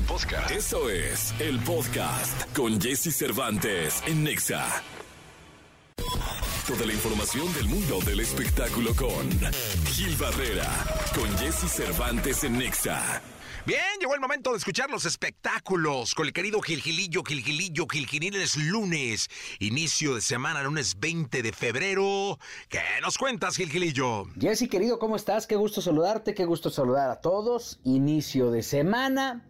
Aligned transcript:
podcast. 0.00 0.50
Eso 0.50 0.88
es 0.88 1.34
el 1.40 1.58
podcast 1.60 2.56
con 2.56 2.80
Jesse 2.80 3.14
Cervantes 3.14 4.02
en 4.06 4.24
Nexa. 4.24 4.66
Toda 6.66 6.86
la 6.86 6.92
información 6.92 7.52
del 7.54 7.68
mundo 7.68 7.98
del 8.06 8.20
espectáculo 8.20 8.94
con 8.94 9.28
Gil 9.86 10.16
Barrera, 10.16 10.68
con 11.14 11.28
Jesse 11.38 11.70
Cervantes 11.70 12.44
en 12.44 12.58
Nexa. 12.58 13.22
Bien, 13.64 13.80
llegó 14.00 14.14
el 14.14 14.20
momento 14.20 14.50
de 14.50 14.58
escuchar 14.58 14.90
los 14.90 15.04
espectáculos 15.04 16.14
con 16.14 16.26
el 16.26 16.32
querido 16.32 16.60
Gilgilillo, 16.60 17.22
Gilgilillo, 17.22 17.86
Gilgilín. 17.86 18.34
Es 18.34 18.56
lunes, 18.56 19.28
inicio 19.60 20.16
de 20.16 20.20
semana, 20.20 20.64
lunes 20.64 20.98
20 20.98 21.42
de 21.42 21.52
febrero. 21.52 22.38
¿Qué 22.68 22.80
nos 23.02 23.18
cuentas, 23.18 23.56
Gilgilillo? 23.56 24.26
Jesse, 24.40 24.68
querido, 24.68 24.98
¿cómo 24.98 25.14
estás? 25.14 25.46
Qué 25.46 25.54
gusto 25.54 25.80
saludarte, 25.80 26.34
qué 26.34 26.44
gusto 26.44 26.70
saludar 26.70 27.10
a 27.10 27.20
todos. 27.20 27.78
Inicio 27.84 28.50
de 28.50 28.64
semana. 28.64 29.44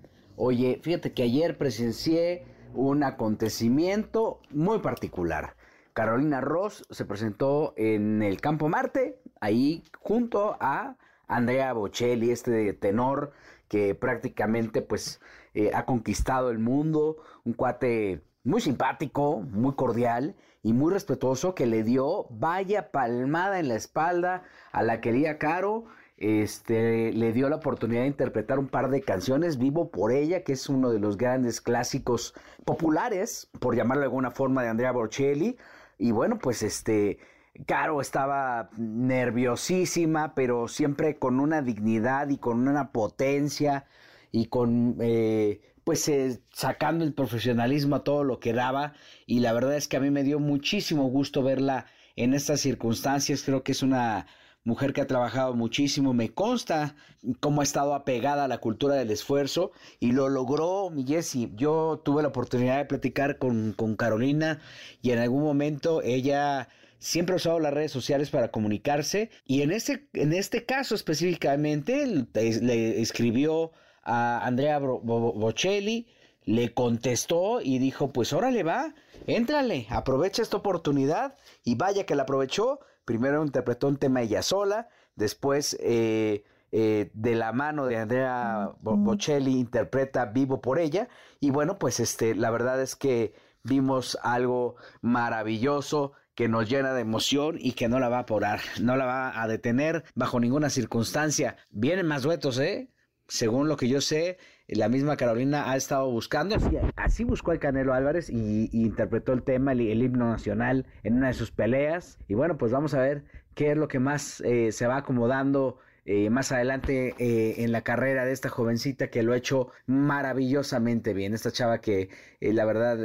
Oye, 0.45 0.81
fíjate 0.83 1.13
que 1.13 1.23
ayer 1.23 1.57
presencié 1.57 2.45
un 2.75 3.05
acontecimiento 3.05 4.41
muy 4.51 4.81
particular. 4.81 5.55
Carolina 5.93 6.41
Ross 6.41 6.85
se 6.91 7.05
presentó 7.05 7.75
en 7.77 8.25
el 8.25 8.41
Campo 8.41 8.69
Marte, 8.69 9.21
ahí 9.41 9.85
junto 10.01 10.57
a 10.59 10.97
Andrea 11.29 11.73
Bocelli, 11.75 12.33
este 12.33 12.73
tenor 12.73 13.31
que 13.69 13.95
prácticamente 13.95 14.83
pues 14.83 15.21
eh, 15.55 15.71
ha 15.75 15.85
conquistado 15.87 16.51
el 16.51 16.59
mundo, 16.59 17.19
un 17.45 17.53
cuate 17.53 18.25
muy 18.43 18.61
simpático, 18.61 19.43
muy 19.43 19.75
cordial 19.77 20.35
y 20.65 20.73
muy 20.73 20.93
respetuoso 20.93 21.55
que 21.55 21.67
le 21.67 21.85
dio 21.85 22.27
vaya 22.31 22.91
palmada 22.91 23.61
en 23.61 23.69
la 23.69 23.77
espalda 23.77 24.43
a 24.73 24.83
la 24.83 25.01
querida 25.01 25.39
Caro. 25.39 25.85
Este 26.23 27.13
le 27.13 27.33
dio 27.33 27.49
la 27.49 27.57
oportunidad 27.57 28.03
de 28.03 28.07
interpretar 28.07 28.61
un 28.61 28.69
par 28.69 28.91
de 28.91 29.03
canciones, 29.03 29.59
Vivo 29.59 29.91
por 29.91 30.13
ella, 30.13 30.45
que 30.45 30.53
es 30.53 30.69
uno 30.69 30.91
de 30.91 31.01
los 31.01 31.17
grandes 31.17 31.61
clásicos 31.61 32.33
populares, 32.65 33.51
por 33.59 33.75
llamarlo 33.75 34.03
de 34.03 34.07
alguna 34.07 34.31
forma, 34.31 34.63
de 34.63 34.69
Andrea 34.69 34.93
Bocelli. 34.93 35.57
Y 35.99 36.13
bueno, 36.13 36.39
pues 36.39 36.63
este 36.63 37.19
Caro 37.67 38.01
estaba 38.01 38.71
nerviosísima, 38.77 40.37
pero 40.37 40.69
siempre 40.69 41.19
con 41.19 41.41
una 41.41 41.61
dignidad 41.61 42.29
y 42.29 42.39
con 42.39 42.69
una 42.69 42.93
potencia 42.93 43.87
y 44.31 44.47
con, 44.47 44.99
eh, 45.01 45.61
pues, 45.83 46.09
eh, 46.09 46.41
sacando 46.53 47.05
el 47.05 47.15
profesionalismo 47.15 47.97
a 47.97 48.05
todo 48.05 48.23
lo 48.23 48.39
que 48.39 48.53
daba. 48.53 48.95
Y 49.27 49.41
la 49.41 49.53
verdad 49.53 49.77
es 49.77 49.89
que 49.89 49.97
a 49.97 50.01
mí 50.01 50.11
me 50.13 50.23
dio 50.23 50.39
muchísimo 50.39 51.09
gusto 51.09 51.43
verla 51.43 51.87
en 52.15 52.33
estas 52.33 52.61
circunstancias. 52.61 53.43
Creo 53.43 53.65
que 53.65 53.73
es 53.73 53.83
una 53.83 54.27
mujer 54.65 54.93
que 54.93 55.01
ha 55.01 55.07
trabajado 55.07 55.55
muchísimo, 55.55 56.15
me 56.15 56.31
consta 56.31 56.95
cómo 57.41 57.61
ha 57.61 57.65
estado 57.65 57.95
apegada 57.95 58.45
a 58.45 58.49
la 58.49 58.59
cultura 58.59 58.95
del 58.95 59.11
esfuerzo 59.11 59.73
y 60.01 60.13
lo 60.13 60.29
logró 60.29 60.91
mi 60.91 61.05
Jessie. 61.05 61.51
Yo 61.55 62.01
tuve 62.05 62.23
la 62.23 62.29
oportunidad 62.29 62.79
de 62.79 62.85
platicar 62.85 63.39
con, 63.39 63.73
con 63.73 63.97
Carolina 63.97 64.61
y 65.01 65.11
en 65.11 65.19
algún 65.19 65.43
momento 65.43 66.03
ella 66.03 66.69
siempre 66.99 67.35
ha 67.35 67.37
usado 67.37 67.59
las 67.59 67.75
redes 67.75 67.91
sociales 67.91 68.31
para 68.31 68.53
comunicarse 68.53 69.31
y 69.45 69.63
en 69.63 69.73
este, 69.73 70.07
en 70.13 70.33
este 70.33 70.65
caso 70.65 70.95
específicamente 70.95 72.07
le 72.07 73.01
escribió 73.01 73.73
a 74.05 74.45
Andrea 74.47 74.79
Bocelli, 74.79 76.07
le 76.45 76.73
contestó 76.75 77.61
y 77.61 77.79
dijo, 77.79 78.13
pues 78.13 78.33
órale 78.33 78.63
va, 78.63 78.95
éntrale, 79.27 79.87
aprovecha 79.91 80.43
esta 80.43 80.57
oportunidad 80.57 81.37
y 81.65 81.77
vaya 81.77 82.07
que 82.07 82.15
la 82.15 82.23
aprovechó. 82.23 82.81
Primero 83.05 83.45
interpretó 83.45 83.89
un 83.89 83.97
tema 83.97 84.23
ella 84.23 84.43
sola, 84.43 84.89
después 85.17 85.77
eh, 85.81 86.45
eh, 86.71 87.11
de 87.15 87.35
la 87.35 87.53
mano 87.53 87.87
de 87.87 87.99
Andrea 87.99 88.71
Bocelli 88.81 89.59
interpreta 89.59 90.27
Vivo 90.27 90.61
por 90.61 90.79
ella 90.79 91.09
y 91.41 91.51
bueno, 91.51 91.79
pues 91.79 92.01
este, 92.01 92.35
la 92.35 92.51
verdad 92.51 92.81
es 92.81 92.97
que 92.97 93.35
vimos 93.63 94.19
algo 94.23 94.77
maravilloso 95.01 96.13
que 96.35 96.49
nos 96.49 96.69
llena 96.69 96.95
de 96.95 97.03
emoción 97.03 97.57
y 97.59 97.73
que 97.73 97.89
no 97.89 98.01
la 98.01 98.09
va 98.09 98.21
a 98.21 98.27
parar, 98.27 98.61
no 98.81 98.97
la 98.97 99.05
va 99.05 99.43
a 99.43 99.47
detener 99.49 100.05
bajo 100.15 100.41
ninguna 100.41 100.71
circunstancia. 100.71 101.57
Vienen 101.71 102.07
más 102.07 102.23
duetos, 102.23 102.59
¿eh? 102.59 102.91
Según 103.29 103.69
lo 103.69 103.77
que 103.77 103.89
yo 103.89 104.01
sé, 104.01 104.39
la 104.69 104.89
misma 104.89 105.17
Carolina 105.17 105.71
ha 105.71 105.77
estado 105.77 106.11
buscando, 106.11 106.57
así, 106.97 107.25
buscó 107.25 107.53
el 107.53 107.59
Canelo 107.59 107.95
Álvarez 107.95 108.31
y, 108.31 108.71
interpretó 108.73 109.33
el 109.33 109.43
tema, 109.43 109.73
el, 109.73 110.03
himno 110.03 110.29
nacional 110.29 110.87
en 111.03 111.15
una 111.17 111.29
de 111.29 111.35
sus 111.35 111.51
peleas. 111.51 112.19
Y 112.29 112.35
bueno, 112.35 112.57
pues 112.57 112.73
vamos 112.73 112.95
a 112.95 113.01
ver 113.01 113.25
qué 113.55 113.73
es 113.73 113.77
lo 113.77 113.89
que 113.89 113.99
más 113.99 114.41
eh, 114.43 114.73
se 114.73 114.87
va 114.87 114.99
acomodando 114.99 115.79
eh, 116.05 116.31
más 116.31 116.51
adelante 116.51 117.15
eh, 117.19 117.63
en 117.63 117.71
la 117.71 117.83
carrera 117.83 118.25
de 118.25 118.33
esta 118.33 118.49
jovencita 118.49 119.09
que 119.09 119.23
lo 119.23 119.33
ha 119.33 119.37
hecho 119.37 119.71
maravillosamente 119.87 121.15
bien. 121.15 121.33
Esta 121.33 121.53
chava 121.53 121.81
que 121.81 122.11
eh, 122.41 122.53
la 122.53 122.65
verdad 122.65 122.99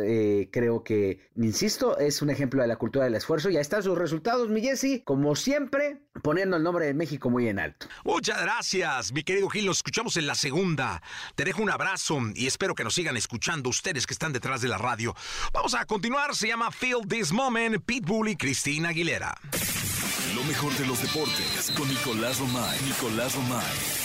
creo 0.52 0.84
que, 0.84 1.20
insisto, 1.36 2.00
es 2.00 2.22
un 2.22 2.30
ejemplo 2.30 2.62
de 2.62 2.68
la 2.68 2.78
cultura 2.78 3.06
del 3.06 3.16
esfuerzo. 3.16 3.50
Y 3.50 3.56
ahí 3.56 3.62
están 3.62 3.84
sus 3.84 3.98
resultados, 3.98 4.50
mi 4.50 4.62
Jesse, 4.62 5.04
como 5.04 5.36
siempre, 5.36 6.02
poniendo 6.24 6.58
el 6.58 6.64
nombre 6.64 6.86
de 6.86 6.94
México 6.94 7.30
muy 7.30 7.48
en 7.48 7.60
alto. 7.60 7.88
Muchas 8.04 8.42
gracias, 8.42 9.12
mi 9.12 9.24
querido 9.24 9.48
Gil. 9.50 9.68
Nos 9.68 9.78
escuchamos 9.78 10.18
en 10.18 10.26
la 10.26 10.36
segunda. 10.36 11.02
Te 11.36 11.44
dejo 11.44 11.62
un 11.62 11.70
abrazo 11.70 12.20
y 12.34 12.48
espero 12.48 12.74
que 12.74 12.84
nos 12.84 12.96
sigan 12.96 13.16
escuchando 13.16 13.70
ustedes 13.70 14.08
que 14.08 14.14
están 14.14 14.34
detrás 14.34 14.62
de 14.62 14.70
la 14.70 14.78
radio. 14.78 15.16
Vamos 15.54 15.76
a 15.76 15.86
continuar. 15.86 16.36
Se 16.36 16.48
llama 16.48 16.72
Feel 16.72 17.08
This 17.08 17.32
Moment, 17.32 17.84
Pitbull 17.86 18.30
y 18.30 18.36
Cristina 18.36 18.90
Aguilera. 18.90 19.36
Lo 20.36 20.44
mejor 20.44 20.74
de 20.78 20.86
los 20.86 21.02
deportes 21.02 21.72
con 21.78 21.88
Nicolás 21.88 22.40
Romay. 22.40 22.78
Nicolás 22.86 23.34
Romay. 23.36 23.62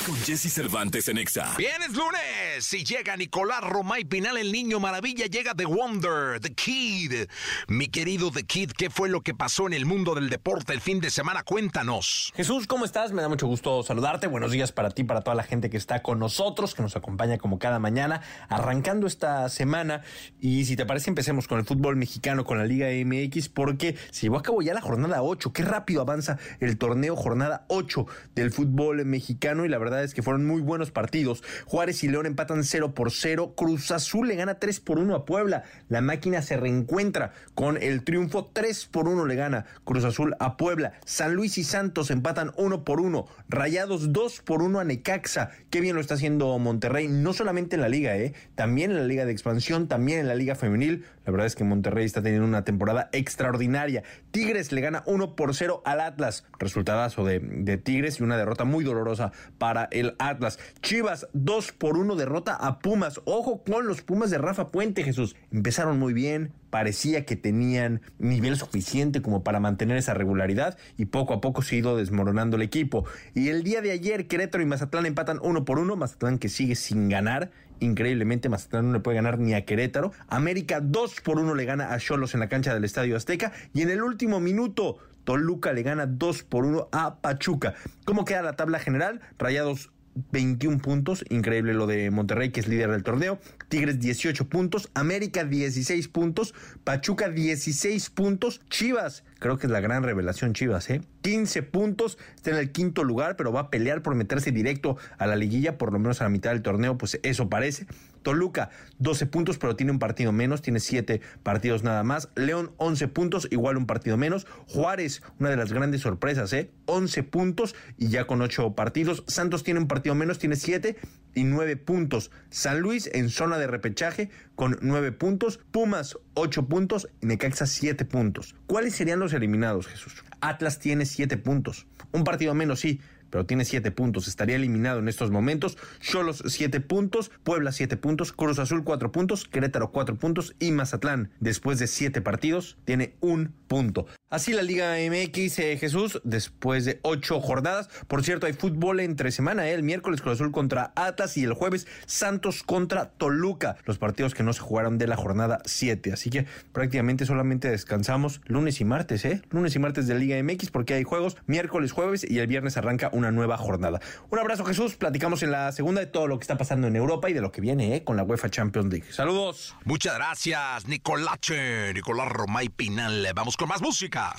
Con 0.06 0.16
Jesse 0.16 0.52
Cervantes 0.52 1.08
en 1.08 1.18
Exa. 1.18 1.54
Bien, 1.56 1.82
es 1.82 1.92
lunes. 1.94 2.64
Si 2.64 2.84
llega 2.84 3.16
Nicolás 3.16 3.60
Romay 3.62 4.04
Pinal, 4.04 4.36
el 4.36 4.52
niño 4.52 4.78
maravilla, 4.78 5.26
llega 5.26 5.54
The 5.54 5.64
Wonder, 5.64 6.38
The 6.40 6.52
Kid. 6.54 7.28
Mi 7.68 7.88
querido 7.88 8.30
The 8.30 8.44
Kid, 8.44 8.70
¿qué 8.70 8.88
fue 8.88 9.08
lo 9.08 9.22
que 9.22 9.34
pasó 9.34 9.66
en 9.66 9.72
el 9.72 9.84
mundo 9.84 10.14
del 10.14 10.30
deporte 10.30 10.72
el 10.72 10.80
fin 10.80 11.00
de 11.00 11.10
semana? 11.10 11.42
Cuéntanos. 11.42 12.32
Jesús, 12.36 12.66
¿cómo 12.66 12.84
estás? 12.84 13.12
Me 13.12 13.22
da 13.22 13.28
mucho 13.28 13.46
gusto 13.46 13.82
saludarte. 13.82 14.26
Buenos 14.26 14.52
días 14.52 14.70
para 14.70 14.90
ti, 14.90 15.04
para 15.04 15.22
toda 15.22 15.34
la 15.34 15.42
gente 15.42 15.70
que 15.70 15.76
está 15.76 16.02
con 16.02 16.18
nosotros, 16.18 16.74
que 16.74 16.82
nos 16.82 16.94
acompaña 16.96 17.38
como 17.38 17.58
cada 17.58 17.78
mañana, 17.78 18.22
arrancando 18.48 19.06
esta 19.06 19.48
semana. 19.48 20.02
Y 20.40 20.66
si 20.66 20.76
te 20.76 20.86
parece, 20.86 21.10
empecemos 21.10 21.48
con 21.48 21.58
el 21.58 21.64
fútbol 21.64 21.96
mexicano, 21.96 22.44
con 22.44 22.58
la 22.58 22.64
Liga 22.64 22.88
MX, 23.04 23.48
porque 23.48 23.96
se 24.10 24.22
llevó 24.22 24.38
a 24.38 24.42
cabo 24.42 24.62
ya 24.62 24.72
la 24.72 24.80
jornada 24.80 25.22
8. 25.22 25.52
Qué 25.52 25.64
rápido 25.64 26.02
avanza 26.12 26.38
el 26.60 26.76
torneo 26.76 27.16
jornada 27.16 27.64
8 27.68 28.06
del 28.34 28.50
fútbol 28.50 29.04
mexicano 29.04 29.64
y 29.64 29.68
la 29.68 29.78
verdad 29.78 30.04
es 30.04 30.12
que 30.14 30.22
fueron 30.22 30.46
muy 30.46 30.60
buenos 30.60 30.90
partidos. 30.90 31.42
Juárez 31.66 32.04
y 32.04 32.08
León 32.08 32.26
empatan 32.26 32.64
0 32.64 32.94
por 32.94 33.10
0, 33.10 33.54
Cruz 33.56 33.90
Azul 33.90 34.28
le 34.28 34.36
gana 34.36 34.56
3 34.56 34.80
por 34.80 34.98
1 34.98 35.14
a 35.14 35.24
Puebla, 35.24 35.64
la 35.88 36.00
máquina 36.00 36.42
se 36.42 36.56
reencuentra 36.56 37.32
con 37.54 37.76
el 37.76 38.04
triunfo. 38.04 38.50
3 38.52 38.86
por 38.86 39.08
1 39.08 39.24
le 39.26 39.34
gana 39.34 39.64
Cruz 39.84 40.04
Azul 40.04 40.36
a 40.38 40.56
Puebla, 40.56 40.92
San 41.04 41.34
Luis 41.34 41.56
y 41.58 41.64
Santos 41.64 42.10
empatan 42.10 42.52
1 42.56 42.84
por 42.84 43.00
1, 43.00 43.26
Rayados 43.48 44.12
2 44.12 44.42
por 44.42 44.62
1 44.62 44.80
a 44.80 44.84
Necaxa, 44.84 45.50
qué 45.70 45.80
bien 45.80 45.94
lo 45.94 46.00
está 46.00 46.14
haciendo 46.14 46.58
Monterrey, 46.58 47.08
no 47.08 47.32
solamente 47.32 47.76
en 47.76 47.82
la 47.82 47.88
liga, 47.88 48.16
¿eh? 48.16 48.34
también 48.54 48.90
en 48.90 48.98
la 48.98 49.04
liga 49.04 49.24
de 49.24 49.32
expansión, 49.32 49.88
también 49.88 50.20
en 50.20 50.28
la 50.28 50.34
liga 50.34 50.54
femenil, 50.54 51.04
la 51.24 51.32
verdad 51.32 51.46
es 51.46 51.54
que 51.54 51.64
Monterrey 51.64 52.04
está 52.04 52.22
teniendo 52.22 52.46
una 52.46 52.64
temporada 52.64 53.08
extraordinaria, 53.12 54.02
Tigres 54.30 54.72
le 54.72 54.80
gana 54.80 55.02
1 55.06 55.36
por 55.36 55.54
0 55.54 55.82
Atlas. 56.06 56.44
Resultadazo 56.58 57.24
de, 57.24 57.40
de 57.40 57.78
Tigres 57.78 58.20
y 58.20 58.22
una 58.22 58.36
derrota 58.36 58.64
muy 58.64 58.84
dolorosa 58.84 59.32
para 59.58 59.88
el 59.90 60.14
Atlas. 60.18 60.58
Chivas, 60.80 61.28
2 61.32 61.72
por 61.72 61.96
1 61.96 62.16
derrota 62.16 62.54
a 62.54 62.78
Pumas. 62.78 63.20
Ojo 63.24 63.62
con 63.64 63.86
los 63.86 64.02
Pumas 64.02 64.30
de 64.30 64.38
Rafa 64.38 64.68
Puente, 64.68 65.04
Jesús. 65.04 65.36
Empezaron 65.50 65.98
muy 65.98 66.12
bien, 66.12 66.52
parecía 66.70 67.26
que 67.26 67.36
tenían 67.36 68.00
nivel 68.18 68.56
suficiente 68.56 69.20
como 69.20 69.44
para 69.44 69.60
mantener 69.60 69.96
esa 69.96 70.14
regularidad 70.14 70.78
y 70.96 71.04
poco 71.06 71.34
a 71.34 71.40
poco 71.40 71.62
se 71.62 71.76
ha 71.76 71.78
ido 71.78 71.96
desmoronando 71.96 72.56
el 72.56 72.62
equipo. 72.62 73.04
Y 73.34 73.48
el 73.48 73.62
día 73.62 73.82
de 73.82 73.90
ayer 73.90 74.26
Querétaro 74.26 74.62
y 74.62 74.66
Mazatlán 74.66 75.06
empatan 75.06 75.38
uno 75.42 75.64
por 75.64 75.78
uno, 75.78 75.96
Mazatlán 75.96 76.38
que 76.38 76.48
sigue 76.48 76.74
sin 76.74 77.08
ganar 77.08 77.50
increíblemente 77.82 78.48
Mazatlán 78.48 78.86
no 78.86 78.92
le 78.92 79.00
puede 79.00 79.16
ganar 79.16 79.38
ni 79.38 79.54
a 79.54 79.64
Querétaro. 79.64 80.12
América 80.28 80.80
2 80.80 81.20
por 81.20 81.38
1 81.38 81.54
le 81.54 81.64
gana 81.64 81.92
a 81.92 81.98
Cholos 81.98 82.34
en 82.34 82.40
la 82.40 82.48
cancha 82.48 82.72
del 82.74 82.84
Estadio 82.84 83.16
Azteca. 83.16 83.52
Y 83.74 83.82
en 83.82 83.90
el 83.90 84.02
último 84.02 84.40
minuto, 84.40 84.98
Toluca 85.24 85.72
le 85.72 85.82
gana 85.82 86.06
2 86.06 86.42
por 86.44 86.64
1 86.64 86.88
a 86.92 87.20
Pachuca. 87.20 87.74
¿Cómo 88.04 88.24
queda 88.24 88.42
la 88.42 88.56
tabla 88.56 88.78
general? 88.78 89.20
Rayados 89.38 89.90
21 90.30 90.78
puntos, 90.78 91.24
increíble 91.30 91.74
lo 91.74 91.86
de 91.86 92.10
Monterrey 92.10 92.50
que 92.50 92.60
es 92.60 92.68
líder 92.68 92.90
del 92.90 93.02
torneo, 93.02 93.38
Tigres 93.68 93.98
18 93.98 94.48
puntos, 94.48 94.90
América 94.94 95.44
16 95.44 96.08
puntos, 96.08 96.54
Pachuca 96.84 97.28
16 97.28 98.10
puntos, 98.10 98.60
Chivas, 98.68 99.24
creo 99.38 99.58
que 99.58 99.66
es 99.66 99.72
la 99.72 99.80
gran 99.80 100.02
revelación 100.02 100.52
Chivas, 100.52 100.90
¿eh? 100.90 101.00
15 101.22 101.62
puntos, 101.62 102.18
está 102.36 102.50
en 102.50 102.56
el 102.56 102.72
quinto 102.72 103.04
lugar, 103.04 103.36
pero 103.36 103.52
va 103.52 103.60
a 103.60 103.70
pelear 103.70 104.02
por 104.02 104.14
meterse 104.14 104.52
directo 104.52 104.96
a 105.18 105.26
la 105.26 105.36
liguilla, 105.36 105.78
por 105.78 105.92
lo 105.92 105.98
menos 105.98 106.20
a 106.20 106.24
la 106.24 106.30
mitad 106.30 106.50
del 106.50 106.62
torneo, 106.62 106.98
pues 106.98 107.18
eso 107.22 107.48
parece. 107.48 107.86
Toluca, 108.22 108.70
12 108.98 109.26
puntos, 109.26 109.58
pero 109.58 109.76
tiene 109.76 109.92
un 109.92 109.98
partido 109.98 110.32
menos, 110.32 110.62
tiene 110.62 110.80
7 110.80 111.20
partidos 111.42 111.82
nada 111.82 112.02
más. 112.02 112.28
León, 112.34 112.72
11 112.78 113.08
puntos, 113.08 113.48
igual 113.50 113.76
un 113.76 113.86
partido 113.86 114.16
menos. 114.16 114.46
Juárez, 114.68 115.22
una 115.38 115.50
de 115.50 115.56
las 115.56 115.72
grandes 115.72 116.02
sorpresas, 116.02 116.52
¿eh? 116.52 116.70
11 116.86 117.22
puntos 117.24 117.74
y 117.98 118.08
ya 118.08 118.26
con 118.26 118.42
8 118.42 118.74
partidos. 118.74 119.24
Santos 119.26 119.62
tiene 119.64 119.80
un 119.80 119.88
partido 119.88 120.14
menos, 120.14 120.38
tiene 120.38 120.56
7. 120.56 120.96
y 121.34 121.44
9 121.44 121.76
puntos. 121.76 122.30
San 122.50 122.80
Luis 122.80 123.08
en 123.12 123.30
zona 123.30 123.58
de 123.58 123.66
repechaje 123.66 124.30
con 124.54 124.78
9 124.82 125.12
puntos. 125.12 125.60
Pumas 125.70 126.18
8 126.34 126.66
puntos 126.66 127.08
y 127.20 127.26
Necaxa 127.26 127.66
7 127.66 128.04
puntos. 128.04 128.54
¿Cuáles 128.66 128.94
serían 128.94 129.18
los 129.18 129.32
eliminados, 129.32 129.86
Jesús? 129.86 130.24
Atlas 130.40 130.78
tiene 130.78 131.06
7 131.06 131.36
puntos. 131.38 131.86
Un 132.12 132.24
partido 132.24 132.54
menos, 132.54 132.80
sí, 132.80 133.00
pero 133.32 133.46
tiene 133.46 133.64
7 133.64 133.90
puntos. 133.90 134.28
Estaría 134.28 134.56
eliminado 134.56 134.98
en 134.98 135.08
estos 135.08 135.30
momentos. 135.30 135.78
Cholos 136.00 136.44
7 136.46 136.80
puntos, 136.80 137.32
Puebla 137.42 137.72
7 137.72 137.96
puntos, 137.96 138.32
Cruz 138.32 138.58
Azul 138.58 138.84
4 138.84 139.10
puntos, 139.10 139.48
Querétaro 139.48 139.90
4 139.90 140.16
puntos 140.16 140.54
y 140.60 140.70
Mazatlán, 140.70 141.30
después 141.40 141.78
de 141.78 141.86
7 141.86 142.20
partidos, 142.20 142.76
tiene 142.84 143.16
un 143.20 143.54
punto. 143.68 144.06
Así 144.28 144.52
la 144.52 144.62
Liga 144.62 144.96
MX, 144.96 145.58
eh, 145.58 145.76
Jesús, 145.78 146.20
después 146.24 146.84
de 146.84 147.00
8 147.02 147.40
jornadas. 147.40 147.88
Por 148.06 148.22
cierto, 148.22 148.46
hay 148.46 148.52
fútbol 148.52 149.00
entre 149.00 149.30
semana, 149.30 149.68
eh, 149.68 149.72
el 149.72 149.82
miércoles 149.82 150.20
Cruz 150.20 150.34
Azul 150.34 150.52
contra 150.52 150.92
Atlas 150.94 151.36
y 151.38 151.44
el 151.44 151.54
jueves 151.54 151.86
Santos 152.06 152.62
contra 152.62 153.10
Toluca, 153.10 153.76
los 153.86 153.98
partidos 153.98 154.34
que 154.34 154.42
no 154.42 154.52
se 154.52 154.60
jugaron 154.60 154.98
de 154.98 155.06
la 155.06 155.16
jornada 155.16 155.62
7. 155.64 156.12
Así 156.12 156.28
que 156.28 156.46
prácticamente 156.72 157.24
solamente 157.24 157.70
descansamos 157.70 158.42
lunes 158.46 158.80
y 158.80 158.84
martes, 158.84 159.24
¿eh? 159.24 159.42
Lunes 159.50 159.74
y 159.74 159.78
martes 159.78 160.06
de 160.06 160.18
Liga 160.18 160.42
MX 160.42 160.70
porque 160.70 160.94
hay 160.94 161.02
juegos 161.02 161.38
miércoles, 161.46 161.92
jueves 161.92 162.24
y 162.28 162.38
el 162.38 162.46
viernes 162.46 162.76
arranca 162.76 163.10
un 163.12 163.21
una 163.22 163.30
nueva 163.30 163.56
jornada. 163.56 164.00
Un 164.30 164.38
abrazo 164.38 164.64
Jesús, 164.64 164.96
platicamos 164.96 165.42
en 165.42 165.52
la 165.52 165.70
segunda 165.72 166.00
de 166.00 166.06
todo 166.06 166.26
lo 166.26 166.38
que 166.38 166.42
está 166.42 166.56
pasando 166.56 166.88
en 166.88 166.96
Europa 166.96 167.30
y 167.30 167.32
de 167.32 167.40
lo 167.40 167.52
que 167.52 167.60
viene 167.60 167.94
¿eh? 167.94 168.04
con 168.04 168.16
la 168.16 168.24
UEFA 168.24 168.50
Champions 168.50 168.90
League. 168.92 169.12
Saludos. 169.12 169.76
Muchas 169.84 170.14
gracias, 170.16 170.86
Nicolache, 170.88 171.94
Nicolás 171.94 172.28
Romay 172.28 172.68
Pinal. 172.68 173.26
Vamos 173.34 173.56
con 173.56 173.68
más 173.68 173.80
música. 173.80 174.34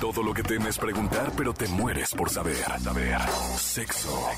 Todo 0.00 0.22
lo 0.22 0.32
que 0.32 0.44
temes 0.44 0.78
preguntar, 0.78 1.32
pero 1.36 1.52
te 1.52 1.66
mueres 1.66 2.12
por 2.14 2.30
saber. 2.30 2.64
Saber. 2.80 3.18
Sexo. 3.56 4.30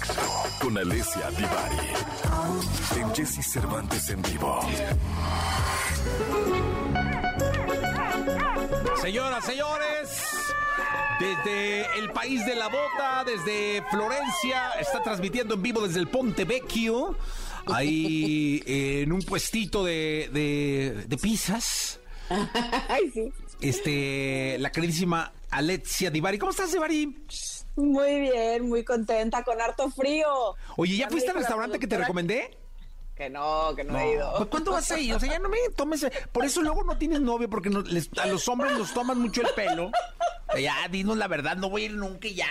Con 0.58 0.78
Alessia 0.78 1.30
Divari. 1.30 2.98
En 2.98 3.14
Jesse 3.14 3.44
Cervantes 3.44 4.08
en 4.08 4.22
vivo. 4.22 4.60
Señoras, 9.02 9.44
señores, 9.44 10.29
desde 11.20 11.98
el 11.98 12.10
país 12.12 12.44
de 12.46 12.54
la 12.54 12.68
bota, 12.68 13.24
desde 13.24 13.82
Florencia, 13.90 14.72
está 14.80 15.02
transmitiendo 15.02 15.54
en 15.54 15.62
vivo 15.62 15.86
desde 15.86 16.00
el 16.00 16.08
Ponte 16.08 16.44
Vecchio, 16.44 17.16
ahí 17.66 18.62
en 18.66 19.12
un 19.12 19.20
puestito 19.22 19.84
de, 19.84 20.30
de, 21.06 21.16
pizzas. 21.18 22.00
Ay, 22.88 23.10
sí. 23.12 23.32
Este, 23.60 24.56
la 24.58 24.72
queridísima 24.72 25.32
Alexia 25.50 26.10
Divari. 26.10 26.38
¿Cómo 26.38 26.52
estás, 26.52 26.72
Divari? 26.72 27.14
Muy 27.76 28.20
bien, 28.20 28.68
muy 28.68 28.84
contenta, 28.84 29.42
con 29.42 29.60
harto 29.60 29.90
frío. 29.90 30.54
Oye, 30.76 30.96
¿ya 30.96 31.08
fuiste 31.08 31.30
al 31.30 31.36
restaurante 31.36 31.78
que 31.78 31.86
te 31.86 31.98
recomendé? 31.98 32.56
Que 33.14 33.28
no, 33.28 33.74
que 33.76 33.84
no, 33.84 33.98
he 33.98 34.14
ido. 34.14 34.32
Pues, 34.38 34.48
¿Cuánto 34.48 34.72
vas 34.72 34.90
a 34.90 34.98
ir? 34.98 35.14
O 35.14 35.20
sea, 35.20 35.28
ya 35.28 35.38
no 35.38 35.50
me 35.50 35.58
tomes. 35.76 36.06
Por 36.32 36.44
eso 36.46 36.62
luego 36.62 36.82
no 36.84 36.96
tienes 36.96 37.20
novio, 37.20 37.50
porque 37.50 37.68
a 37.68 38.26
los 38.26 38.48
hombres 38.48 38.72
nos 38.72 38.94
toman 38.94 39.20
mucho 39.20 39.42
el 39.42 39.48
pelo. 39.54 39.90
Ya, 40.58 40.88
dinos 40.90 41.16
la 41.16 41.28
verdad, 41.28 41.56
no 41.56 41.70
voy 41.70 41.82
a 41.82 41.84
ir 41.86 41.92
nunca 41.92 42.28
ya. 42.28 42.48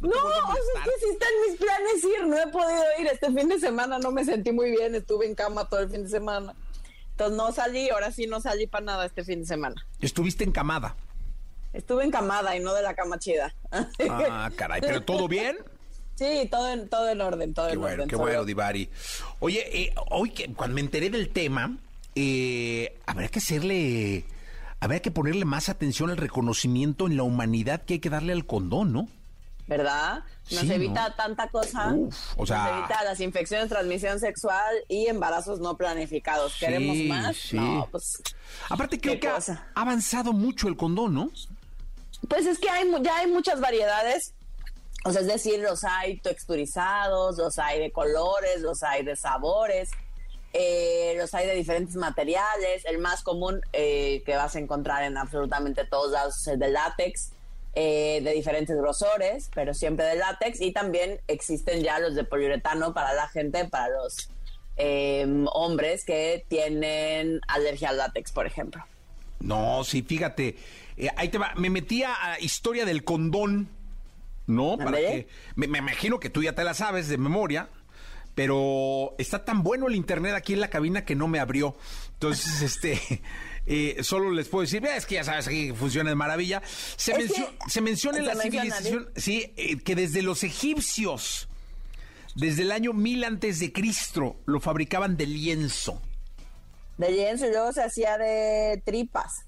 No, 0.00 0.08
o 0.08 0.12
sea, 0.12 0.82
es 0.82 0.84
que 0.84 1.06
sí 1.06 1.12
está 1.12 1.26
en 1.26 1.50
mis 1.50 1.60
planes 1.60 2.04
ir, 2.04 2.26
no 2.26 2.36
he 2.36 2.46
podido 2.48 2.82
ir. 2.98 3.06
Este 3.06 3.32
fin 3.32 3.48
de 3.48 3.60
semana 3.60 3.98
no 3.98 4.10
me 4.10 4.24
sentí 4.24 4.50
muy 4.50 4.70
bien, 4.70 4.94
estuve 4.94 5.26
en 5.26 5.34
cama 5.34 5.68
todo 5.68 5.80
el 5.80 5.90
fin 5.90 6.02
de 6.02 6.08
semana. 6.08 6.54
Entonces 7.12 7.36
no 7.36 7.52
salí, 7.52 7.88
ahora 7.90 8.10
sí 8.10 8.26
no 8.26 8.40
salí 8.40 8.66
para 8.66 8.84
nada 8.84 9.06
este 9.06 9.22
fin 9.22 9.40
de 9.40 9.46
semana. 9.46 9.86
¿Estuviste 10.00 10.42
encamada? 10.42 10.96
Estuve 11.72 12.04
encamada 12.04 12.56
y 12.56 12.60
no 12.60 12.74
de 12.74 12.82
la 12.82 12.94
cama 12.94 13.18
chida. 13.18 13.54
Ah, 13.70 14.50
caray, 14.56 14.80
¿pero 14.80 15.02
todo 15.02 15.28
bien? 15.28 15.56
Sí, 16.16 16.48
todo 16.50 16.70
en, 16.70 16.88
todo 16.88 17.08
en 17.08 17.20
orden, 17.20 17.54
todo 17.54 17.68
qué 17.68 17.74
en 17.74 17.80
bueno, 17.80 17.94
orden. 17.94 18.08
Qué 18.08 18.16
bueno, 18.16 18.44
Divari. 18.44 18.88
Oye, 19.40 19.82
eh, 19.82 19.94
hoy 20.10 20.30
que 20.30 20.52
cuando 20.52 20.74
me 20.74 20.80
enteré 20.80 21.10
del 21.10 21.30
tema, 21.30 21.78
eh, 22.14 22.98
habría 23.06 23.28
que 23.28 23.38
hacerle, 23.38 24.24
habría 24.82 25.00
que 25.00 25.12
ponerle 25.12 25.44
más 25.44 25.68
atención 25.68 26.10
al 26.10 26.16
reconocimiento 26.16 27.06
en 27.06 27.16
la 27.16 27.22
humanidad 27.22 27.82
que 27.82 27.94
hay 27.94 28.00
que 28.00 28.10
darle 28.10 28.32
al 28.32 28.46
condón, 28.46 28.92
¿no? 28.92 29.08
¿Verdad? 29.68 30.24
Nos 30.50 30.64
evita 30.64 31.14
tanta 31.14 31.48
cosa. 31.50 31.94
o 32.36 32.44
sea, 32.44 32.64
nos 32.64 32.78
evita 32.78 33.04
las 33.04 33.20
infecciones 33.20 33.68
transmisión 33.68 34.18
sexual 34.18 34.74
y 34.88 35.06
embarazos 35.06 35.60
no 35.60 35.76
planificados. 35.76 36.56
¿Queremos 36.58 36.96
más? 37.06 37.52
No, 37.52 37.86
pues. 37.92 38.20
Aparte, 38.68 39.00
creo 39.00 39.20
que 39.20 39.28
ha 39.28 39.40
avanzado 39.76 40.32
mucho 40.32 40.66
el 40.66 40.76
condón, 40.76 41.14
¿no? 41.14 41.30
Pues 42.28 42.46
es 42.46 42.58
que 42.58 42.68
hay, 42.68 42.84
ya 43.02 43.18
hay 43.18 43.30
muchas 43.30 43.60
variedades 43.60 44.34
o 45.04 45.10
sea, 45.10 45.20
es 45.20 45.26
decir, 45.26 45.58
los 45.60 45.82
hay 45.82 46.18
texturizados, 46.20 47.36
los 47.36 47.58
hay 47.58 47.80
de 47.80 47.90
colores, 47.90 48.60
los 48.60 48.82
hay 48.84 49.04
de 49.04 49.16
sabores, 49.16 49.90
eh, 50.52 51.14
los 51.16 51.34
hay 51.34 51.46
de 51.46 51.54
diferentes 51.54 51.96
materiales. 51.96 52.84
El 52.84 52.98
más 52.98 53.22
común 53.22 53.60
eh, 53.72 54.22
que 54.24 54.36
vas 54.36 54.56
a 54.56 54.58
encontrar 54.58 55.02
en 55.04 55.16
absolutamente 55.16 55.84
todos 55.84 56.12
lados 56.12 56.40
es 56.40 56.46
el 56.46 56.58
de 56.58 56.70
látex, 56.70 57.30
eh, 57.74 58.20
de 58.22 58.32
diferentes 58.32 58.76
grosores, 58.76 59.50
pero 59.54 59.74
siempre 59.74 60.04
de 60.06 60.16
látex. 60.16 60.60
Y 60.60 60.72
también 60.72 61.20
existen 61.28 61.82
ya 61.82 61.98
los 61.98 62.14
de 62.14 62.24
poliuretano 62.24 62.92
para 62.94 63.14
la 63.14 63.28
gente, 63.28 63.66
para 63.66 63.88
los 63.88 64.28
hombres 65.52 66.04
que 66.04 66.44
tienen 66.48 67.40
alergia 67.46 67.90
al 67.90 67.98
látex, 67.98 68.32
por 68.32 68.46
ejemplo. 68.46 68.84
No, 69.38 69.84
sí, 69.84 70.02
fíjate. 70.02 70.56
ahí 71.16 71.28
te 71.28 71.38
va. 71.38 71.52
Me 71.56 71.70
metí 71.70 72.02
a 72.02 72.38
historia 72.40 72.84
del 72.84 73.04
condón 73.04 73.68
¿no? 74.46 74.76
Para 74.76 74.98
que, 74.98 75.28
me, 75.54 75.66
imagino 75.66 76.20
que 76.20 76.30
tú 76.30 76.42
ya 76.42 76.54
te 76.54 76.64
la 76.64 76.74
sabes 76.74 77.08
de 77.08 77.18
memoria, 77.18 77.68
pero 78.34 79.14
está 79.18 79.44
tan 79.44 79.62
bueno 79.62 79.88
el 79.88 79.94
internet 79.94 80.34
aquí 80.34 80.52
en 80.52 80.60
la 80.60 80.70
cabina 80.70 81.04
que 81.04 81.14
no 81.14 81.28
me 81.28 81.38
abrió. 81.38 81.76
Entonces, 82.14 82.62
este, 82.62 83.22
eh, 83.66 83.98
solo 84.02 84.30
les 84.30 84.48
puedo 84.48 84.62
decir, 84.62 84.84
es 84.86 85.06
que 85.06 85.16
ya 85.16 85.24
sabes 85.24 85.48
que 85.48 85.74
funciona 85.74 86.10
de 86.10 86.16
maravilla. 86.16 86.62
Se, 86.96 87.14
se 87.68 87.80
menciona 87.80 88.18
en 88.18 88.26
la 88.26 88.36
civilización, 88.36 89.10
sí, 89.16 89.52
eh, 89.56 89.78
que 89.78 89.94
desde 89.94 90.22
los 90.22 90.44
egipcios, 90.44 91.48
desde 92.34 92.62
el 92.62 92.72
año 92.72 92.92
1000 92.92 93.24
antes 93.24 93.60
de 93.60 93.72
Cristo, 93.72 94.36
lo 94.46 94.60
fabricaban 94.60 95.16
de 95.16 95.26
lienzo. 95.26 96.00
De 96.98 97.10
lienzo 97.10 97.46
y 97.46 97.50
luego 97.50 97.72
se 97.72 97.82
hacía 97.82 98.18
de 98.18 98.80
tripas. 98.84 99.44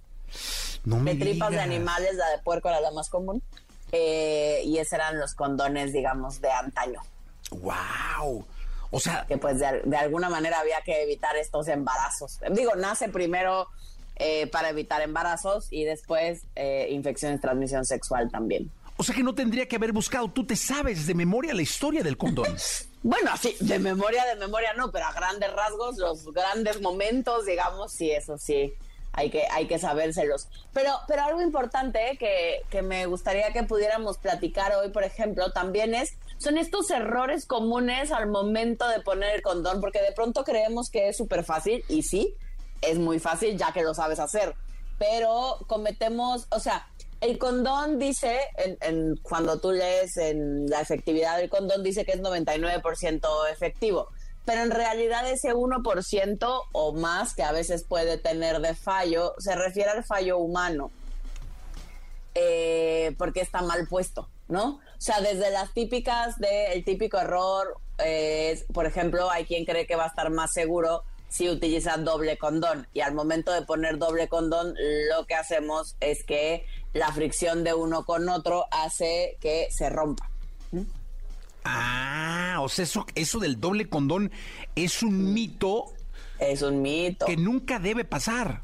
No 0.84 0.98
me 0.98 1.14
de 1.14 1.24
tripas 1.24 1.50
de 1.50 1.60
animales, 1.60 2.14
la 2.16 2.28
de 2.30 2.38
puerco 2.42 2.68
era 2.68 2.80
la 2.80 2.90
más 2.90 3.08
común. 3.08 3.42
Eh, 3.92 4.62
y 4.64 4.78
esos 4.78 4.94
eran 4.94 5.18
los 5.18 5.34
condones, 5.34 5.92
digamos, 5.92 6.40
de 6.40 6.50
antaño. 6.50 7.00
¡Wow! 7.50 8.44
O 8.94 9.00
sea... 9.00 9.24
Que 9.26 9.38
pues 9.38 9.58
de, 9.58 9.96
alguna 9.96 10.28
manera 10.28 10.60
había 10.60 10.80
que 10.82 11.02
evitar 11.02 11.36
estos 11.36 11.68
embarazos. 11.68 12.38
Digo, 12.50 12.74
nace 12.76 13.08
primero 13.08 13.68
eh, 14.16 14.46
para 14.46 14.68
evitar 14.70 15.02
embarazos 15.02 15.66
y 15.70 15.84
después 15.84 16.42
eh, 16.54 16.88
infecciones 16.90 17.38
de 17.38 17.42
transmisión 17.42 17.84
sexual 17.84 18.30
también. 18.30 18.70
O 18.96 19.02
sea 19.02 19.14
que 19.14 19.24
no 19.24 19.34
tendría 19.34 19.66
que 19.66 19.76
haber 19.76 19.92
buscado, 19.92 20.28
tú 20.28 20.46
te 20.46 20.54
sabes 20.54 21.06
de 21.06 21.14
memoria 21.14 21.52
la 21.52 21.62
historia 21.62 22.04
del 22.04 22.16
condón. 22.16 22.56
bueno, 23.02 23.32
sí, 23.36 23.56
de 23.58 23.78
memoria, 23.80 24.24
de 24.26 24.36
memoria 24.36 24.72
no, 24.74 24.92
pero 24.92 25.06
a 25.06 25.12
grandes 25.12 25.52
rasgos, 25.52 25.98
los 25.98 26.32
grandes 26.32 26.80
momentos, 26.80 27.46
digamos, 27.46 27.92
sí, 27.92 28.12
eso 28.12 28.38
sí 28.38 28.72
hay 29.14 29.30
que, 29.30 29.44
hay 29.50 29.66
que 29.66 29.78
sabérselos. 29.78 30.48
Pero, 30.72 30.90
pero 31.06 31.22
algo 31.22 31.40
importante 31.40 32.16
que, 32.18 32.62
que 32.70 32.82
me 32.82 33.06
gustaría 33.06 33.52
que 33.52 33.62
pudiéramos 33.62 34.18
platicar 34.18 34.74
hoy, 34.74 34.90
por 34.90 35.04
ejemplo, 35.04 35.52
también 35.52 35.94
es, 35.94 36.14
son 36.44 36.58
estos 36.58 36.90
errores 36.90 37.46
comunes 37.46 38.12
al 38.12 38.28
momento 38.28 38.86
de 38.86 39.00
poner 39.00 39.34
el 39.34 39.42
condón, 39.42 39.80
porque 39.80 40.02
de 40.02 40.12
pronto 40.12 40.44
creemos 40.44 40.90
que 40.90 41.08
es 41.08 41.16
súper 41.16 41.42
fácil, 41.42 41.82
y 41.88 42.02
sí, 42.02 42.36
es 42.82 42.98
muy 42.98 43.18
fácil 43.18 43.56
ya 43.56 43.72
que 43.72 43.82
lo 43.82 43.94
sabes 43.94 44.20
hacer, 44.20 44.54
pero 44.98 45.58
cometemos, 45.66 46.46
o 46.50 46.60
sea, 46.60 46.86
el 47.22 47.38
condón 47.38 47.98
dice, 47.98 48.38
cuando 49.22 49.58
tú 49.58 49.72
lees 49.72 50.18
en 50.18 50.68
la 50.68 50.82
efectividad 50.82 51.38
del 51.38 51.48
condón, 51.48 51.82
dice 51.82 52.04
que 52.04 52.12
es 52.12 52.20
99% 52.20 53.50
efectivo 53.50 54.08
pero 54.44 54.62
en 54.62 54.70
realidad 54.70 55.28
ese 55.30 55.54
1% 55.54 56.62
o 56.72 56.92
más 56.92 57.34
que 57.34 57.42
a 57.42 57.52
veces 57.52 57.84
puede 57.88 58.18
tener 58.18 58.60
de 58.60 58.74
fallo 58.74 59.34
se 59.38 59.54
refiere 59.54 59.90
al 59.90 60.04
fallo 60.04 60.38
humano, 60.38 60.90
eh, 62.34 63.14
porque 63.16 63.40
está 63.40 63.62
mal 63.62 63.86
puesto, 63.88 64.28
¿no? 64.48 64.80
O 64.80 65.00
sea, 65.00 65.20
desde 65.20 65.50
las 65.50 65.72
típicas 65.72 66.38
del 66.38 66.84
típico 66.84 67.18
error, 67.18 67.78
eh, 67.98 68.64
por 68.72 68.86
ejemplo, 68.86 69.30
hay 69.30 69.44
quien 69.44 69.64
cree 69.64 69.86
que 69.86 69.96
va 69.96 70.04
a 70.04 70.08
estar 70.08 70.30
más 70.30 70.52
seguro 70.52 71.04
si 71.28 71.50
utiliza 71.50 71.96
doble 71.96 72.38
condón 72.38 72.86
y 72.92 73.00
al 73.00 73.12
momento 73.12 73.52
de 73.52 73.62
poner 73.62 73.98
doble 73.98 74.28
condón 74.28 74.74
lo 75.10 75.26
que 75.26 75.34
hacemos 75.34 75.96
es 75.98 76.22
que 76.22 76.64
la 76.92 77.10
fricción 77.10 77.64
de 77.64 77.74
uno 77.74 78.04
con 78.04 78.28
otro 78.28 78.66
hace 78.70 79.36
que 79.40 79.68
se 79.70 79.90
rompa. 79.90 80.30
Ah, 81.64 82.58
o 82.60 82.68
sea, 82.68 82.84
eso, 82.84 83.04
eso 83.14 83.40
del 83.40 83.58
doble 83.58 83.88
condón 83.88 84.30
es 84.76 85.02
un 85.02 85.34
mito. 85.34 85.86
Es 86.38 86.62
un 86.62 86.82
mito. 86.82 87.26
Que 87.26 87.36
nunca 87.36 87.78
debe 87.78 88.04
pasar. 88.04 88.62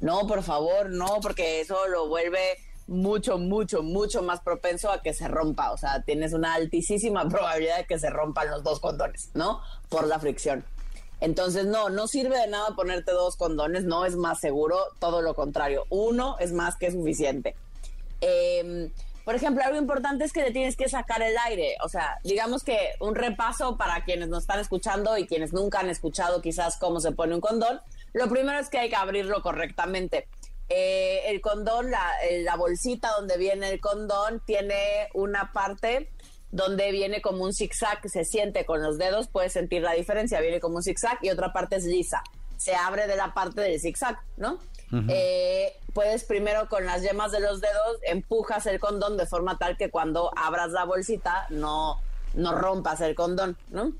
No, 0.00 0.26
por 0.26 0.44
favor, 0.44 0.90
no, 0.90 1.18
porque 1.20 1.60
eso 1.60 1.88
lo 1.88 2.06
vuelve 2.06 2.58
mucho, 2.88 3.38
mucho, 3.38 3.82
mucho 3.82 4.22
más 4.22 4.40
propenso 4.40 4.90
a 4.90 5.02
que 5.02 5.14
se 5.14 5.28
rompa. 5.28 5.70
O 5.70 5.76
sea, 5.76 6.02
tienes 6.02 6.32
una 6.32 6.54
altísima 6.54 7.28
probabilidad 7.28 7.78
de 7.78 7.86
que 7.86 7.98
se 7.98 8.10
rompan 8.10 8.50
los 8.50 8.64
dos 8.64 8.80
condones, 8.80 9.30
¿no? 9.34 9.60
Por 9.88 10.08
la 10.08 10.18
fricción. 10.18 10.64
Entonces, 11.20 11.66
no, 11.66 11.90
no 11.90 12.06
sirve 12.06 12.38
de 12.38 12.46
nada 12.46 12.74
ponerte 12.76 13.12
dos 13.12 13.36
condones, 13.36 13.84
no 13.84 14.06
es 14.06 14.16
más 14.16 14.40
seguro, 14.40 14.78
todo 15.00 15.20
lo 15.20 15.34
contrario. 15.34 15.84
Uno 15.90 16.36
es 16.38 16.52
más 16.52 16.76
que 16.76 16.90
suficiente. 16.90 17.56
Em, 18.20 18.90
por 19.24 19.34
ejemplo, 19.34 19.62
algo 19.62 19.76
importante 19.76 20.24
es 20.24 20.32
que 20.32 20.42
le 20.42 20.52
tienes 20.52 20.76
que 20.76 20.88
sacar 20.88 21.20
el 21.20 21.36
aire. 21.36 21.76
O 21.84 21.88
sea, 21.88 22.18
digamos 22.24 22.62
que 22.62 22.92
un 23.00 23.14
repaso 23.14 23.76
para 23.76 24.04
quienes 24.04 24.28
nos 24.28 24.44
están 24.44 24.60
escuchando 24.60 25.18
y 25.18 25.26
quienes 25.26 25.52
nunca 25.52 25.80
han 25.80 25.90
escuchado 25.90 26.40
quizás 26.40 26.78
cómo 26.78 27.00
se 27.00 27.12
pone 27.12 27.34
un 27.34 27.40
condón. 27.40 27.80
Lo 28.14 28.28
primero 28.28 28.58
es 28.58 28.70
que 28.70 28.78
hay 28.78 28.88
que 28.88 28.96
abrirlo 28.96 29.42
correctamente. 29.42 30.28
Eh, 30.68 31.22
el 31.26 31.40
condón, 31.40 31.90
la, 31.90 32.12
la 32.42 32.56
bolsita 32.56 33.10
donde 33.18 33.38
viene 33.38 33.70
el 33.70 33.80
condón, 33.80 34.42
tiene 34.44 35.08
una 35.14 35.52
parte 35.52 36.10
donde 36.50 36.90
viene 36.92 37.20
como 37.20 37.44
un 37.44 37.52
zigzag, 37.52 38.08
se 38.08 38.24
siente 38.24 38.64
con 38.64 38.82
los 38.82 38.98
dedos, 38.98 39.28
puedes 39.28 39.52
sentir 39.52 39.82
la 39.82 39.92
diferencia, 39.92 40.40
viene 40.40 40.60
como 40.60 40.76
un 40.76 40.82
zigzag 40.82 41.18
y 41.22 41.30
otra 41.30 41.52
parte 41.52 41.76
es 41.76 41.84
lisa, 41.84 42.22
se 42.56 42.74
abre 42.74 43.06
de 43.06 43.16
la 43.16 43.34
parte 43.34 43.60
del 43.60 43.80
zigzag, 43.80 44.18
¿no? 44.36 44.58
Eh, 45.08 45.76
puedes 45.92 46.24
primero 46.24 46.66
con 46.70 46.86
las 46.86 47.02
yemas 47.02 47.30
de 47.30 47.40
los 47.40 47.60
dedos 47.60 47.98
empujas 48.04 48.64
el 48.64 48.80
condón 48.80 49.18
de 49.18 49.26
forma 49.26 49.58
tal 49.58 49.76
que 49.76 49.90
cuando 49.90 50.30
abras 50.34 50.70
la 50.70 50.84
bolsita 50.84 51.46
no, 51.50 52.00
no 52.32 52.54
rompas 52.54 53.02
el 53.02 53.14
condón, 53.14 53.58
¿no? 53.68 53.92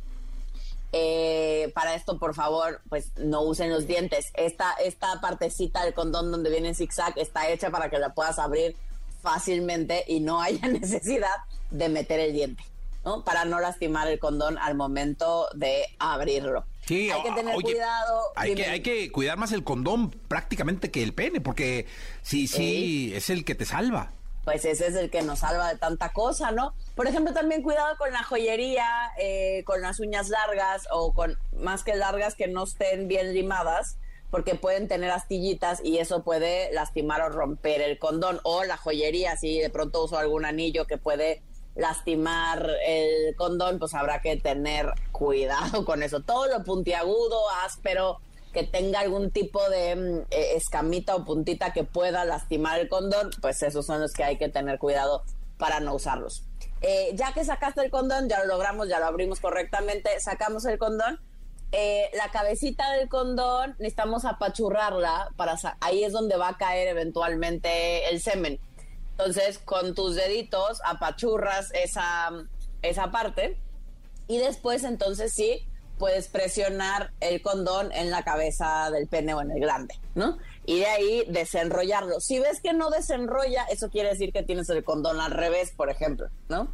Eh, 0.93 1.71
para 1.75 1.95
esto, 1.95 2.19
por 2.19 2.35
favor, 2.35 2.81
pues 2.89 3.13
no 3.17 3.43
usen 3.43 3.71
los 3.71 3.87
dientes. 3.87 4.31
Esta, 4.35 4.73
esta 4.75 5.21
partecita 5.21 5.85
del 5.85 5.95
condón 5.95 6.31
donde 6.31 6.51
viene 6.51 6.69
en 6.69 6.75
zigzag 6.75 7.19
está 7.19 7.49
hecha 7.49 7.71
para 7.71 7.91
que 7.91 7.99
la 7.99 8.15
puedas 8.15 8.39
abrir 8.39 8.75
fácilmente 9.23 10.05
y 10.07 10.21
no 10.21 10.41
haya 10.43 10.67
necesidad 10.69 11.37
de 11.71 11.89
meter 11.89 12.21
el 12.21 12.33
diente, 12.33 12.63
¿no? 13.05 13.23
Para 13.25 13.45
no 13.45 13.61
lastimar 13.61 14.09
el 14.09 14.19
condón 14.19 14.57
al 14.59 14.75
momento 14.75 15.49
de 15.55 15.85
abrirlo. 15.99 16.65
Sí, 16.87 17.11
hay 17.11 17.23
que 17.23 17.33
tener 17.33 17.55
cuidado. 17.61 18.23
Hay 18.35 18.55
que, 18.55 18.65
hay 18.65 18.81
que 18.81 19.13
cuidar 19.13 19.37
más 19.37 19.53
el 19.53 19.63
condón 19.63 20.11
prácticamente 20.11 20.91
que 20.91 21.03
el 21.03 21.13
pene, 21.13 21.43
porque 21.43 21.87
sí, 22.23 22.49
sí, 22.49 23.13
es 23.15 23.29
el 23.29 23.45
que 23.45 23.55
te 23.55 23.67
salva. 23.67 24.13
Pues 24.45 24.65
ese 24.65 24.87
es 24.87 24.95
el 24.95 25.11
que 25.11 25.21
nos 25.21 25.41
salva 25.41 25.69
de 25.69 25.77
tanta 25.77 26.15
cosa, 26.15 26.51
¿no? 26.51 26.73
Por 26.99 27.07
ejemplo, 27.07 27.33
también 27.33 27.63
cuidado 27.63 27.97
con 27.97 28.11
la 28.11 28.25
joyería, 28.25 29.13
eh, 29.21 29.63
con 29.65 29.81
las 29.81 30.01
uñas 30.01 30.31
largas 30.31 30.89
o 30.91 31.15
con 31.15 31.39
más 31.57 31.85
que 31.85 31.95
largas 31.95 32.35
que 32.35 32.49
no 32.49 32.65
estén 32.65 33.07
bien 33.07 33.35
limadas 33.35 33.99
porque 34.33 34.57
pueden 34.57 34.89
tener 34.89 35.13
astillitas 35.13 35.81
y 35.85 35.99
eso 35.99 36.25
puede 36.25 36.73
lastimar 36.73 37.21
o 37.23 37.29
romper 37.29 37.83
el 37.83 38.01
condón 38.01 38.41
o 38.43 38.65
la 38.65 38.77
joyería, 38.77 39.37
si 39.37 39.61
de 39.61 39.71
pronto 39.71 40.07
uso 40.07 40.19
algún 40.19 40.45
anillo 40.45 40.89
que 40.89 40.99
puede 40.99 41.41
lastimar 41.77 42.69
el 42.85 43.37
condón, 43.37 43.79
pues 43.79 43.95
habrá 43.95 44.21
que 44.21 44.37
tener 44.37 44.93
cuidado 45.13 45.85
con 45.85 46.03
eso. 46.03 46.19
Todo 46.23 46.49
lo 46.49 46.65
puntiagudo, 46.65 47.49
áspero, 47.65 48.19
que 48.53 48.65
tenga 48.65 48.99
algún 48.99 49.31
tipo 49.31 49.71
de 49.71 49.95
mm, 49.95 50.19
eh, 50.33 50.57
escamita 50.57 51.15
o 51.15 51.25
puntita 51.25 51.73
que 51.73 51.85
pueda 51.85 52.25
lastimar 52.25 52.81
el 52.81 52.89
condón, 52.89 53.31
pues 53.41 53.63
esos 53.63 53.87
son 53.87 54.01
los 54.01 54.13
que 54.13 54.25
hay 54.25 54.37
que 54.37 54.49
tener 54.49 54.81
cuidado 54.81 55.23
para 55.59 55.79
no 55.79 55.95
usarlos. 55.95 56.43
Eh, 56.81 57.11
ya 57.15 57.33
que 57.33 57.45
sacaste 57.45 57.83
el 57.83 57.91
condón, 57.91 58.29
ya 58.29 58.39
lo 58.41 58.47
logramos, 58.47 58.89
ya 58.89 59.01
lo 59.01 59.07
abrimos 59.07 59.41
correctamente, 59.41 60.21
sacamos 60.21 60.65
el 60.65 60.79
condón 60.79 61.21
eh, 61.71 62.11
la 62.15 62.31
cabecita 62.31 62.93
del 62.93 63.11
condón 63.11 63.77
necesitamos 63.79 64.25
apachurrarla 64.25 65.29
para 65.37 65.55
ahí 65.81 66.03
es 66.03 66.15
donde 66.15 66.39
va 66.39 66.49
a 66.49 66.57
caer 66.57 66.89
eventualmente 66.89 68.09
el 68.09 68.23
semen. 68.23 68.59
Entonces, 69.11 69.59
con 69.59 69.95
tus 69.95 70.15
deditos 70.15 70.81
apachurras 70.85 71.71
esa, 71.75 72.31
esa 72.81 73.11
parte 73.11 73.61
y 74.29 74.39
después 74.39 74.85
entonces 74.85 75.33
sí 75.33 75.68
puedes 75.99 76.29
presionar 76.29 77.13
el 77.21 77.43
condón 77.43 77.93
en 77.93 78.11
la 78.11 78.23
cabeza 78.23 78.91
del 78.91 79.09
pene 79.09 79.35
o 79.35 79.41
en 79.41 79.51
el 79.51 79.61
glande, 79.61 79.95
¿no? 80.15 80.39
Y 80.65 80.81
de 80.81 80.87
ahí 80.87 81.25
desenrollarlo. 81.29 82.21
Si 82.21 82.39
ves 82.39 82.61
que 82.63 82.73
no 82.73 82.91
desenrolla, 82.91 83.65
eso 83.65 83.89
quiere 83.91 84.11
decir 84.11 84.33
que 84.33 84.43
tienes 84.43 84.69
el 84.69 84.85
condón 84.85 85.21
al 85.21 85.33
revés, 85.33 85.73
por 85.77 85.91
ejemplo, 85.91 86.29
¿no? 86.49 86.71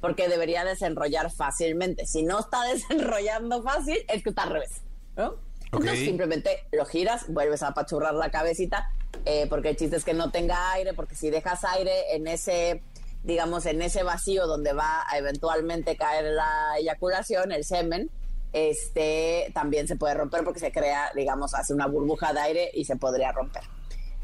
porque 0.00 0.28
debería 0.28 0.64
desenrollar 0.64 1.32
fácilmente. 1.32 2.06
Si 2.06 2.22
no 2.22 2.40
está 2.40 2.62
desenrollando 2.72 3.62
fácil, 3.62 3.98
es 4.08 4.22
que 4.22 4.30
está 4.30 4.44
al 4.44 4.50
revés, 4.50 4.82
¿no? 5.16 5.34
Entonces 5.72 5.98
simplemente 5.98 6.64
lo 6.72 6.86
giras, 6.86 7.26
vuelves 7.28 7.62
a 7.62 7.68
apachurrar 7.68 8.14
la 8.14 8.30
cabecita, 8.30 8.88
eh, 9.24 9.46
porque 9.48 9.70
el 9.70 9.76
chiste 9.76 9.96
es 9.96 10.04
que 10.04 10.14
no 10.14 10.30
tenga 10.30 10.72
aire, 10.72 10.94
porque 10.94 11.16
si 11.16 11.28
dejas 11.28 11.64
aire 11.64 12.14
en 12.14 12.28
ese, 12.28 12.82
digamos, 13.24 13.66
en 13.66 13.82
ese 13.82 14.04
vacío 14.04 14.46
donde 14.46 14.72
va 14.72 15.04
a 15.10 15.18
eventualmente 15.18 15.96
caer 15.96 16.32
la 16.32 16.78
eyaculación, 16.78 17.50
el 17.50 17.64
semen, 17.64 18.10
este 18.56 19.50
también 19.52 19.86
se 19.86 19.96
puede 19.96 20.14
romper 20.14 20.42
porque 20.42 20.60
se 20.60 20.72
crea, 20.72 21.10
digamos, 21.14 21.52
hace 21.54 21.74
una 21.74 21.86
burbuja 21.86 22.32
de 22.32 22.40
aire 22.40 22.70
y 22.72 22.86
se 22.86 22.96
podría 22.96 23.30
romper. 23.32 23.62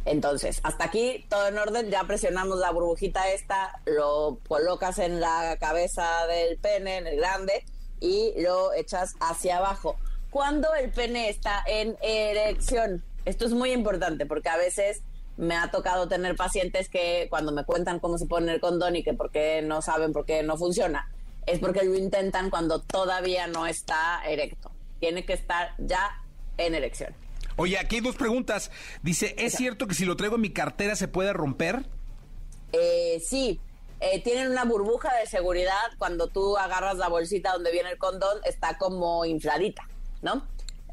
Entonces, 0.05 0.61
hasta 0.65 0.85
aquí 0.85 1.27
todo 1.29 1.47
en 1.49 1.59
orden, 1.59 1.91
ya 1.91 2.05
presionamos 2.05 2.59
la 2.59 2.71
burbujita 2.71 3.31
esta, 3.31 3.81
lo 3.85 4.39
colocas 4.49 4.99
en 4.99 5.21
la 5.21 5.57
cabeza 5.61 6.27
del 6.27 6.59
pene, 6.59 6.97
en 6.97 7.07
el 7.07 7.17
grande, 7.19 7.65
y 8.01 8.33
lo 8.41 8.73
echas 8.73 9.15
hacia 9.21 9.59
abajo. 9.59 9.97
Cuando 10.31 10.75
el 10.75 10.91
pene 10.91 11.29
está 11.29 11.62
en 11.67 11.97
erección, 12.01 13.05
esto 13.27 13.45
es 13.45 13.53
muy 13.53 13.71
importante 13.71 14.25
porque 14.27 14.49
a 14.49 14.57
veces 14.57 15.03
me 15.37 15.57
ha 15.57 15.71
tocado 15.71 16.09
tener 16.09 16.37
pacientes 16.37 16.89
que 16.89 17.27
cuando 17.31 17.53
me 17.53 17.65
cuentan 17.65 18.01
cómo 18.01 18.19
se 18.19 18.27
pone 18.27 18.53
el 18.53 18.61
condón 18.61 18.97
y 18.97 19.05
que 19.05 19.15
por 19.15 19.31
qué 19.31 19.62
no 19.62 19.83
saben 19.83 20.12
por 20.12 20.25
qué 20.25 20.43
no 20.43 20.57
funciona, 20.57 21.09
es 21.46 21.58
porque 21.58 21.84
lo 21.84 21.94
intentan 21.96 22.50
cuando 22.50 22.80
todavía 22.80 23.46
no 23.46 23.66
está 23.66 24.22
erecto. 24.26 24.70
Tiene 25.00 25.25
que 25.25 25.32
estar 25.32 25.75
ya 25.78 26.22
en 26.58 26.75
erección. 26.75 27.14
Oye, 27.56 27.78
aquí 27.78 27.96
hay 27.96 28.00
dos 28.00 28.16
preguntas. 28.16 28.70
Dice, 29.02 29.34
¿es 29.38 29.54
cierto 29.54 29.87
que 29.87 29.94
si 29.94 30.04
lo 30.04 30.16
traigo 30.16 30.37
en 30.37 30.42
mi 30.42 30.52
cartera 30.52 30.96
se 30.96 31.08
puede 31.08 31.32
romper? 31.32 31.84
Eh, 32.72 33.20
sí. 33.25 33.61
Eh, 34.00 34.20
tienen 34.22 34.50
una 34.50 34.64
burbuja 34.64 35.14
de 35.18 35.26
seguridad. 35.26 35.75
Cuando 35.99 36.28
tú 36.28 36.56
agarras 36.56 36.96
la 36.96 37.08
bolsita 37.08 37.52
donde 37.52 37.70
viene 37.70 37.90
el 37.90 37.99
condón, 37.99 38.38
está 38.44 38.78
como 38.78 39.25
infladita, 39.25 39.87
¿no? 40.22 40.46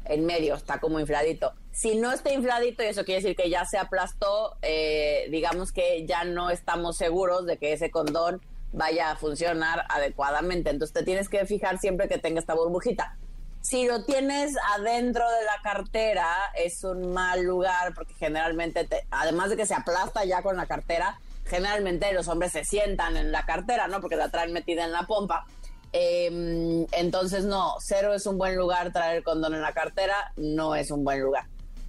En 0.04 0.26
medio 0.26 0.54
está 0.54 0.80
como 0.80 1.00
infladito. 1.00 1.52
Si 1.72 1.96
no 1.96 2.12
está 2.12 2.32
infladito, 2.32 2.82
y 2.82 2.86
eso 2.86 3.04
quiere 3.04 3.22
decir 3.22 3.36
que 3.36 3.48
ya 3.48 3.64
se 3.64 3.78
aplastó, 3.78 4.56
eh, 4.62 5.28
digamos 5.30 5.72
que 5.72 6.04
ya 6.06 6.24
no 6.24 6.50
estamos 6.50 6.96
seguros 6.96 7.46
de 7.46 7.58
que 7.58 7.72
ese 7.72 7.90
condón 7.90 8.40
vaya 8.72 9.10
a 9.10 9.16
funcionar 9.16 9.84
adecuadamente. 9.88 10.70
Entonces 10.70 10.94
te 10.94 11.02
tienes 11.02 11.28
que 11.28 11.44
fijar 11.46 11.78
siempre 11.78 12.08
que 12.08 12.18
tenga 12.18 12.40
esta 12.40 12.54
burbujita. 12.54 13.16
Si 13.60 13.86
lo 13.86 14.04
tienes 14.04 14.56
adentro 14.74 15.28
de 15.28 15.44
la 15.44 15.60
cartera, 15.62 16.26
es 16.56 16.82
un 16.82 17.12
mal 17.12 17.42
lugar 17.42 17.92
porque 17.94 18.14
generalmente, 18.14 18.88
además 19.10 19.50
de 19.50 19.56
que 19.56 19.66
se 19.66 19.74
aplasta 19.74 20.24
ya 20.24 20.42
con 20.42 20.56
la 20.56 20.66
cartera, 20.66 21.20
generalmente 21.44 22.10
los 22.14 22.28
hombres 22.28 22.52
se 22.52 22.64
sientan 22.64 23.18
en 23.18 23.32
la 23.32 23.44
cartera, 23.44 23.86
¿no? 23.86 24.00
Porque 24.00 24.16
la 24.16 24.30
traen 24.30 24.52
metida 24.52 24.84
en 24.84 24.92
la 24.92 25.02
pompa. 25.06 25.44
Em, 25.92 26.86
entonces, 26.92 27.44
no, 27.44 27.74
cero 27.80 28.14
es 28.14 28.24
un 28.26 28.38
buen 28.38 28.56
lugar. 28.56 28.92
Traer 28.92 29.18
el 29.18 29.24
condón 29.24 29.54
en 29.54 29.60
la 29.60 29.72
cartera 29.72 30.32
no 30.36 30.74
es 30.74 30.90
un 30.90 31.04
buen 31.04 31.20
lugar. 31.20 31.46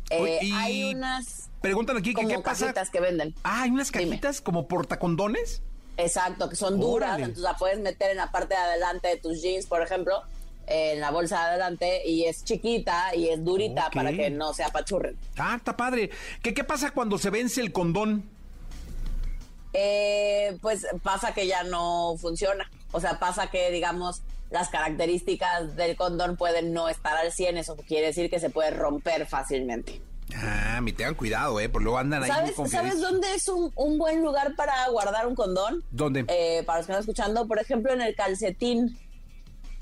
Eh, 0.10 0.40
hay 0.54 0.94
unas. 0.94 1.50
Preguntan 1.62 1.96
aquí 1.96 2.14
que 2.14 2.28
qué 2.28 2.40
pasa. 2.40 2.74
que 2.92 3.00
venden. 3.00 3.34
Ah, 3.44 3.62
hay 3.64 3.70
unas 3.70 3.92
cajitas 3.92 4.42
como 4.42 4.68
portacondones. 4.68 5.62
Exacto, 5.98 6.50
que 6.50 6.56
son 6.56 6.80
duras, 6.80 7.20
entonces 7.20 7.44
la 7.44 7.56
puedes 7.56 7.80
meter 7.80 8.12
en 8.12 8.18
la 8.18 8.32
parte 8.32 8.56
de 8.56 8.60
adelante 8.60 9.10
de 9.10 9.18
tus 9.18 9.42
jeans, 9.42 9.66
por 9.66 9.82
ejemplo, 9.82 10.24
en 10.68 11.00
la 11.00 11.12
bolsa 11.12 11.38
de 11.40 11.50
adelante 11.50 12.08
y 12.08 12.26
es 12.26 12.44
chiquita 12.44 13.16
y 13.16 13.30
es 13.30 13.44
durita 13.44 13.90
para 13.92 14.12
que 14.12 14.30
no 14.30 14.54
se 14.54 14.64
apachurren. 14.64 15.18
Ah, 15.38 15.56
está 15.58 15.76
padre. 15.76 16.10
¿Qué, 16.42 16.54
qué 16.54 16.64
pasa 16.64 16.92
cuando 16.92 17.18
se 17.18 17.30
vence 17.30 17.62
el 17.62 17.72
condón? 17.72 18.24
Eh, 19.74 20.58
pues 20.62 20.86
pasa 21.04 21.34
que 21.34 21.48
ya 21.48 21.64
no 21.64 22.16
funciona. 22.18 22.70
O 22.92 23.00
sea, 23.00 23.20
pasa 23.20 23.48
que, 23.48 23.72
digamos, 23.72 24.22
las 24.50 24.70
características 24.70 25.76
del 25.76 25.96
condón 25.96 26.36
pueden 26.36 26.74
no 26.74 26.90
estar 26.90 27.18
al 27.18 27.32
100. 27.32 27.58
Eso 27.58 27.76
quiere 27.76 28.08
decir 28.08 28.30
que 28.30 28.40
se 28.40 28.50
puede 28.50 28.72
romper 28.72 29.26
fácilmente. 29.26 30.02
Ah, 30.36 30.80
me 30.82 30.94
tengan 30.94 31.16
cuidado, 31.16 31.60
¿eh? 31.60 31.70
Por 31.70 31.82
luego 31.82 31.98
andan 31.98 32.24
ahí 32.24 32.30
¿Sabes, 32.30 32.56
¿Sabes 32.70 33.02
dónde 33.02 33.34
es 33.34 33.48
un, 33.48 33.72
un, 33.76 33.98
buen 33.98 34.22
lugar 34.22 34.56
para 34.56 34.88
guardar 34.90 35.28
un 35.28 35.36
condón? 35.36 35.84
¿Dónde? 35.92 36.26
Eh, 36.28 36.64
para 36.66 36.80
los 36.80 36.88
que 36.88 36.94
están 36.94 37.02
escuchando, 37.02 37.48
por 37.48 37.60
ejemplo, 37.60 37.92
en 37.92 38.02
el 38.02 38.16
calcetín. 38.16 38.98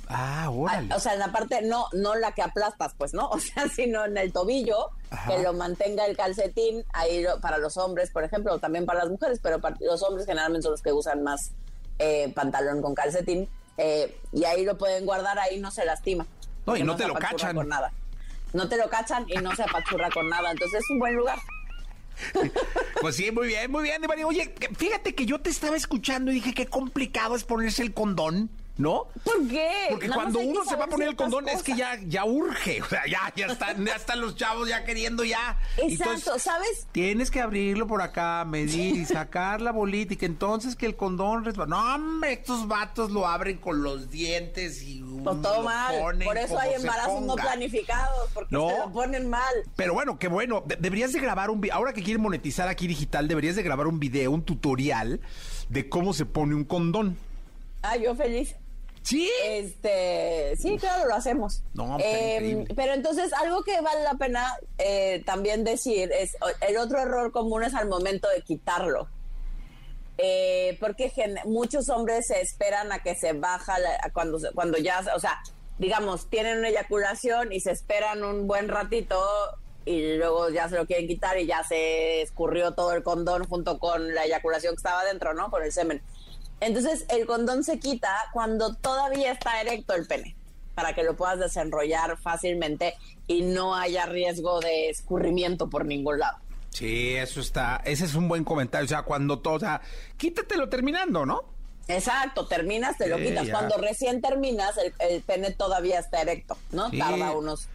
Ah, 0.07 0.49
órale. 0.49 0.93
O 0.93 0.99
sea, 0.99 1.13
en 1.13 1.19
la 1.19 1.31
parte, 1.31 1.61
no, 1.61 1.85
no 1.93 2.15
la 2.15 2.31
que 2.31 2.41
aplastas, 2.41 2.95
pues, 2.97 3.13
¿no? 3.13 3.29
O 3.31 3.39
sea, 3.39 3.69
sino 3.69 4.05
en 4.05 4.17
el 4.17 4.33
tobillo, 4.33 4.89
que 5.27 5.41
lo 5.43 5.53
mantenga 5.53 6.05
el 6.05 6.17
calcetín, 6.17 6.83
ahí 6.93 7.25
para 7.41 7.57
los 7.57 7.77
hombres, 7.77 8.09
por 8.11 8.23
ejemplo, 8.23 8.53
o 8.53 8.59
también 8.59 8.85
para 8.85 8.99
las 8.99 9.09
mujeres, 9.09 9.39
pero 9.41 9.59
para 9.61 9.75
los 9.79 10.01
hombres 10.03 10.25
generalmente 10.25 10.63
son 10.63 10.71
los 10.71 10.81
que 10.81 10.91
usan 10.91 11.23
más 11.23 11.51
eh, 11.99 12.31
pantalón 12.33 12.81
con 12.81 12.95
calcetín, 12.95 13.47
eh, 13.77 14.19
y 14.33 14.43
ahí 14.45 14.65
lo 14.65 14.77
pueden 14.77 15.05
guardar, 15.05 15.37
ahí 15.39 15.59
no 15.59 15.69
se 15.71 15.85
lastima. 15.85 16.25
No, 16.65 16.75
y 16.75 16.83
no, 16.83 16.95
te 16.95 17.07
lo 17.07 17.13
cachan. 17.15 17.55
Con 17.55 17.69
nada. 17.69 17.91
No 18.53 18.67
te 18.67 18.77
lo 18.77 18.89
cachan 18.89 19.25
y 19.27 19.35
no 19.37 19.55
se 19.55 19.63
apachurra 19.63 20.09
con 20.09 20.29
nada, 20.29 20.51
entonces 20.51 20.79
es 20.79 20.89
un 20.91 20.99
buen 20.99 21.15
lugar. 21.15 21.39
Pues 23.01 23.15
sí, 23.15 23.31
muy 23.31 23.47
bien, 23.47 23.71
muy 23.71 23.83
bien, 23.83 24.01
Divari. 24.01 24.23
Oye, 24.23 24.53
fíjate 24.77 25.15
que 25.15 25.25
yo 25.25 25.39
te 25.39 25.49
estaba 25.49 25.77
escuchando 25.77 26.31
y 26.31 26.35
dije 26.35 26.53
qué 26.53 26.67
complicado 26.67 27.35
es 27.35 27.43
ponerse 27.43 27.81
el 27.81 27.93
condón. 27.93 28.49
¿No? 28.79 29.07
¿Por 29.25 29.47
qué? 29.47 29.69
Porque 29.89 30.07
Nada 30.07 30.21
cuando 30.23 30.39
uno 30.39 30.63
se 30.63 30.75
va 30.77 30.85
a 30.85 30.87
poner 30.87 31.09
el 31.09 31.15
condón 31.17 31.47
es 31.49 31.61
que 31.61 31.75
ya, 31.75 31.99
ya 32.07 32.23
urge, 32.25 32.81
o 32.81 32.85
sea, 32.85 33.03
ya, 33.05 33.31
ya 33.35 33.47
están, 33.47 33.85
ya 33.85 33.93
están 33.95 34.21
los 34.21 34.35
chavos 34.37 34.69
ya 34.69 34.85
queriendo 34.85 35.23
ya. 35.25 35.59
Exacto, 35.77 36.13
Entonces, 36.15 36.41
¿sabes? 36.43 36.87
Tienes 36.93 37.29
que 37.29 37.41
abrirlo 37.41 37.85
por 37.87 38.01
acá, 38.01 38.45
medir 38.45 38.95
y 38.95 39.05
sacar 39.05 39.61
la 39.61 39.71
bolita 39.73 40.13
y 40.13 40.17
que 40.17 40.25
entonces 40.25 40.77
que 40.77 40.85
el 40.85 40.95
condón 40.95 41.43
resbala. 41.43 41.69
No, 41.75 41.95
hombre, 41.95 42.31
estos 42.33 42.67
vatos 42.69 43.11
lo 43.11 43.27
abren 43.27 43.57
con 43.57 43.83
los 43.83 44.09
dientes 44.09 44.81
y 44.81 45.01
Pues 45.23 45.41
todo 45.41 45.61
mal. 45.63 45.95
Por 46.23 46.37
eso 46.37 46.57
hay 46.57 46.75
embarazos 46.75 47.21
no 47.21 47.35
planificados, 47.35 48.29
porque 48.33 48.55
No. 48.55 48.69
se 48.69 48.77
lo 48.77 48.91
ponen 48.93 49.29
mal. 49.29 49.53
Pero 49.75 49.93
bueno, 49.93 50.17
qué 50.17 50.29
bueno. 50.29 50.63
De- 50.65 50.77
deberías 50.77 51.11
de 51.11 51.19
grabar 51.19 51.49
un 51.49 51.59
video. 51.59 51.75
Ahora 51.75 51.91
que 51.91 52.01
quieren 52.01 52.21
monetizar 52.23 52.69
aquí 52.69 52.87
digital, 52.87 53.27
deberías 53.27 53.57
de 53.57 53.63
grabar 53.63 53.87
un 53.87 53.99
video, 53.99 54.31
un 54.31 54.41
tutorial 54.43 55.19
de 55.67 55.89
cómo 55.89 56.13
se 56.13 56.25
pone 56.25 56.55
un 56.55 56.63
condón. 56.63 57.17
Ah, 57.81 57.97
yo 57.97 58.15
feliz. 58.15 58.55
¿Sí? 59.01 59.31
Este, 59.45 60.55
sí, 60.57 60.77
claro, 60.77 61.07
lo 61.07 61.15
hacemos. 61.15 61.63
No, 61.73 61.97
Eh, 61.99 62.65
pero 62.75 62.93
entonces, 62.93 63.31
algo 63.33 63.63
que 63.63 63.79
vale 63.81 64.03
la 64.03 64.13
pena 64.15 64.55
eh, 64.77 65.23
también 65.25 65.63
decir 65.63 66.11
es, 66.11 66.35
el 66.67 66.77
otro 66.77 66.99
error 66.99 67.31
común 67.31 67.63
es 67.63 67.73
al 67.73 67.87
momento 67.87 68.27
de 68.29 68.41
quitarlo. 68.41 69.07
Eh, 70.17 70.77
porque 70.81 71.11
muchos 71.45 71.87
hombres 71.89 72.27
se 72.27 72.41
esperan 72.41 72.91
a 72.91 72.99
que 73.01 73.15
se 73.15 73.31
baja 73.33 73.79
la- 73.79 74.11
cuando, 74.13 74.37
cuando 74.53 74.77
ya, 74.77 75.01
o 75.15 75.19
sea, 75.19 75.39
digamos, 75.77 76.29
tienen 76.29 76.57
una 76.59 76.67
eyaculación 76.69 77.53
y 77.53 77.61
se 77.61 77.71
esperan 77.71 78.23
un 78.23 78.45
buen 78.45 78.67
ratito 78.67 79.17
y 79.85 80.17
luego 80.17 80.49
ya 80.49 80.67
se 80.67 80.75
lo 80.75 80.85
quieren 80.85 81.07
quitar 81.07 81.39
y 81.39 81.45
ya 81.47 81.63
se 81.63 82.21
escurrió 82.21 82.73
todo 82.73 82.91
el 82.91 83.01
condón 83.01 83.47
junto 83.47 83.79
con 83.79 84.13
la 84.13 84.25
eyaculación 84.25 84.73
que 84.75 84.79
estaba 84.79 85.05
dentro, 85.05 85.33
¿no? 85.33 85.49
Con 85.49 85.63
el 85.63 85.71
semen. 85.71 86.01
Entonces 86.61 87.05
el 87.09 87.25
condón 87.25 87.63
se 87.63 87.79
quita 87.79 88.13
cuando 88.33 88.73
todavía 88.75 89.31
está 89.31 89.61
erecto 89.61 89.93
el 89.95 90.05
pene, 90.07 90.35
para 90.75 90.93
que 90.93 91.03
lo 91.03 91.15
puedas 91.15 91.39
desenrollar 91.39 92.17
fácilmente 92.17 92.95
y 93.27 93.41
no 93.43 93.75
haya 93.75 94.05
riesgo 94.05 94.59
de 94.59 94.89
escurrimiento 94.89 95.69
por 95.69 95.85
ningún 95.85 96.19
lado. 96.19 96.37
Sí, 96.71 97.15
eso 97.15 97.39
está. 97.41 97.81
Ese 97.85 98.05
es 98.05 98.13
un 98.15 98.27
buen 98.27 98.43
comentario. 98.43 98.85
O 98.85 98.89
sea, 98.89 99.01
cuando 99.03 99.39
todo. 99.39 99.55
O 99.55 99.59
sea, 99.59 99.81
quítatelo 100.17 100.69
terminando, 100.69 101.25
¿no? 101.25 101.43
Exacto, 101.87 102.45
terminas, 102.47 102.95
te 102.97 103.07
lo 103.07 103.17
Sí, 103.17 103.25
quitas. 103.25 103.47
ya. 103.47 103.53
Cuando 103.53 103.77
recién 103.77 104.21
terminas, 104.21 104.77
el, 104.77 104.93
el 104.99 105.21
pene 105.23 105.51
todavía 105.51 105.99
está 105.99 106.21
erecto, 106.21 106.55
¿no? 106.71 106.89
Sí. 106.91 106.99
Tarda 106.99 107.31
unos 107.31 107.67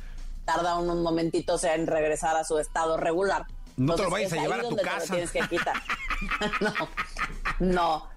tarda 0.45 0.77
unos 0.79 0.99
momentitos 0.99 1.65
en 1.65 1.87
regresar 1.87 2.37
a 2.37 2.45
su 2.45 2.59
estado 2.59 2.97
regular. 2.99 3.47
No 3.77 3.97
te 3.97 4.03
lo 4.03 4.09
Entonces, 4.09 4.11
vayas 4.13 4.33
a 4.35 4.37
llevar 4.37 4.59
a 4.61 4.63
tu 4.63 4.69
donde 4.69 4.83
te 4.85 4.89
lo 4.91 4.95
casa. 4.97 5.13
tienes 5.15 5.31
que 5.33 5.41
quitar. 5.49 5.75
no, 6.61 6.75
no. 7.59 8.09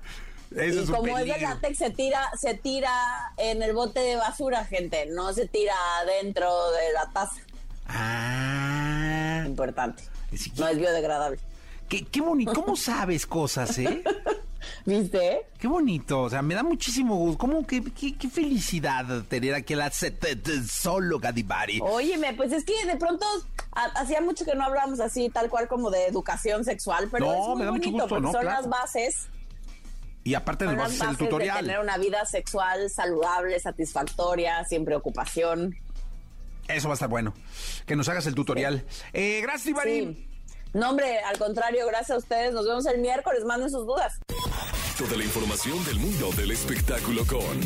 Y 0.57 0.77
es 0.79 0.89
como 0.89 1.17
es 1.17 1.25
de 1.25 1.39
látex, 1.39 1.77
se 1.77 1.89
tira, 1.91 2.29
se 2.39 2.53
tira 2.55 2.91
en 3.37 3.61
el 3.61 3.73
bote 3.73 3.99
de 3.99 4.15
basura, 4.15 4.65
gente. 4.65 5.05
No 5.07 5.31
se 5.33 5.47
tira 5.47 5.73
adentro 6.01 6.71
de 6.71 6.93
la 6.93 7.09
taza. 7.11 7.41
Ah. 7.87 9.43
Importante. 9.45 10.03
Sí. 10.35 10.51
No 10.57 10.67
es 10.67 10.77
biodegradable. 10.77 11.39
Qué, 11.89 12.05
qué 12.05 12.21
bonito. 12.21 12.53
¿Cómo 12.53 12.75
sabes 12.75 13.25
cosas, 13.25 13.77
eh? 13.77 14.03
¿Viste? 14.85 15.45
Qué 15.59 15.67
bonito. 15.67 16.23
O 16.23 16.29
sea, 16.29 16.41
me 16.41 16.53
da 16.53 16.63
muchísimo 16.63 17.15
gusto. 17.15 17.37
¿Cómo 17.37 17.65
qué, 17.65 17.81
qué 17.83 18.29
felicidad 18.29 19.05
tener 19.29 19.53
aquí 19.53 19.73
a 19.73 19.77
la 19.77 19.91
solo 19.91 21.19
Divari? 21.33 21.79
Óyeme, 21.81 22.33
pues 22.33 22.51
es 22.51 22.65
que 22.65 22.73
de 22.85 22.97
pronto 22.97 23.25
ha- 23.71 23.99
hacía 24.01 24.19
mucho 24.21 24.43
que 24.43 24.55
no 24.55 24.65
hablábamos 24.65 24.99
así, 24.99 25.29
tal 25.29 25.49
cual 25.49 25.67
como 25.69 25.89
de 25.89 26.05
educación 26.07 26.65
sexual, 26.65 27.07
pero 27.11 27.27
No, 27.27 27.33
es 27.33 27.47
muy 27.47 27.57
me 27.59 27.65
da 27.65 27.71
mucho 27.71 27.89
bonito 27.89 28.03
gusto, 28.03 28.07
porque 28.09 28.21
¿no? 28.25 28.31
son 28.33 28.41
Claro. 28.41 28.61
las 28.61 28.69
bases, 28.69 29.27
Y 30.27 30.35
aparte 30.35 30.65
nos 30.65 30.75
vas 30.75 30.83
a 30.83 30.85
hacer 30.87 30.95
el 30.95 31.07
bases 31.07 31.19
de 31.19 31.25
tener 31.27 31.53
tutorial. 31.53 31.79
una 31.81 31.97
vida 31.97 32.25
sexual 32.25 32.89
saludable, 32.89 33.57
satisfactoria, 33.61 34.65
sin 34.65 34.83
preocupación. 34.83 35.73
Eso 36.67 36.89
va 36.89 36.95
a 36.95 36.95
estar 36.95 37.07
bueno. 37.07 37.33
Que 37.85 37.95
nos 37.95 38.09
hagas 38.09 38.27
el 38.27 38.35
tutorial. 38.35 38.83
Eh, 39.13 39.39
gracias, 39.41 39.67
Divari. 39.67 39.99
Sí. 39.99 40.27
No, 40.73 40.89
hombre, 40.89 41.19
al 41.21 41.37
contrario, 41.37 41.87
gracias 41.87 42.11
a 42.11 42.17
ustedes. 42.17 42.51
Nos 42.51 42.65
vemos 42.65 42.85
el 42.87 42.99
miércoles. 42.99 43.45
Manden 43.45 43.69
sus 43.69 43.87
dudas. 43.87 44.19
Toda 44.97 45.15
la 45.15 45.23
información 45.23 45.85
del 45.85 45.99
mundo 45.99 46.31
del 46.35 46.49
espectáculo 46.49 47.23
con 47.27 47.61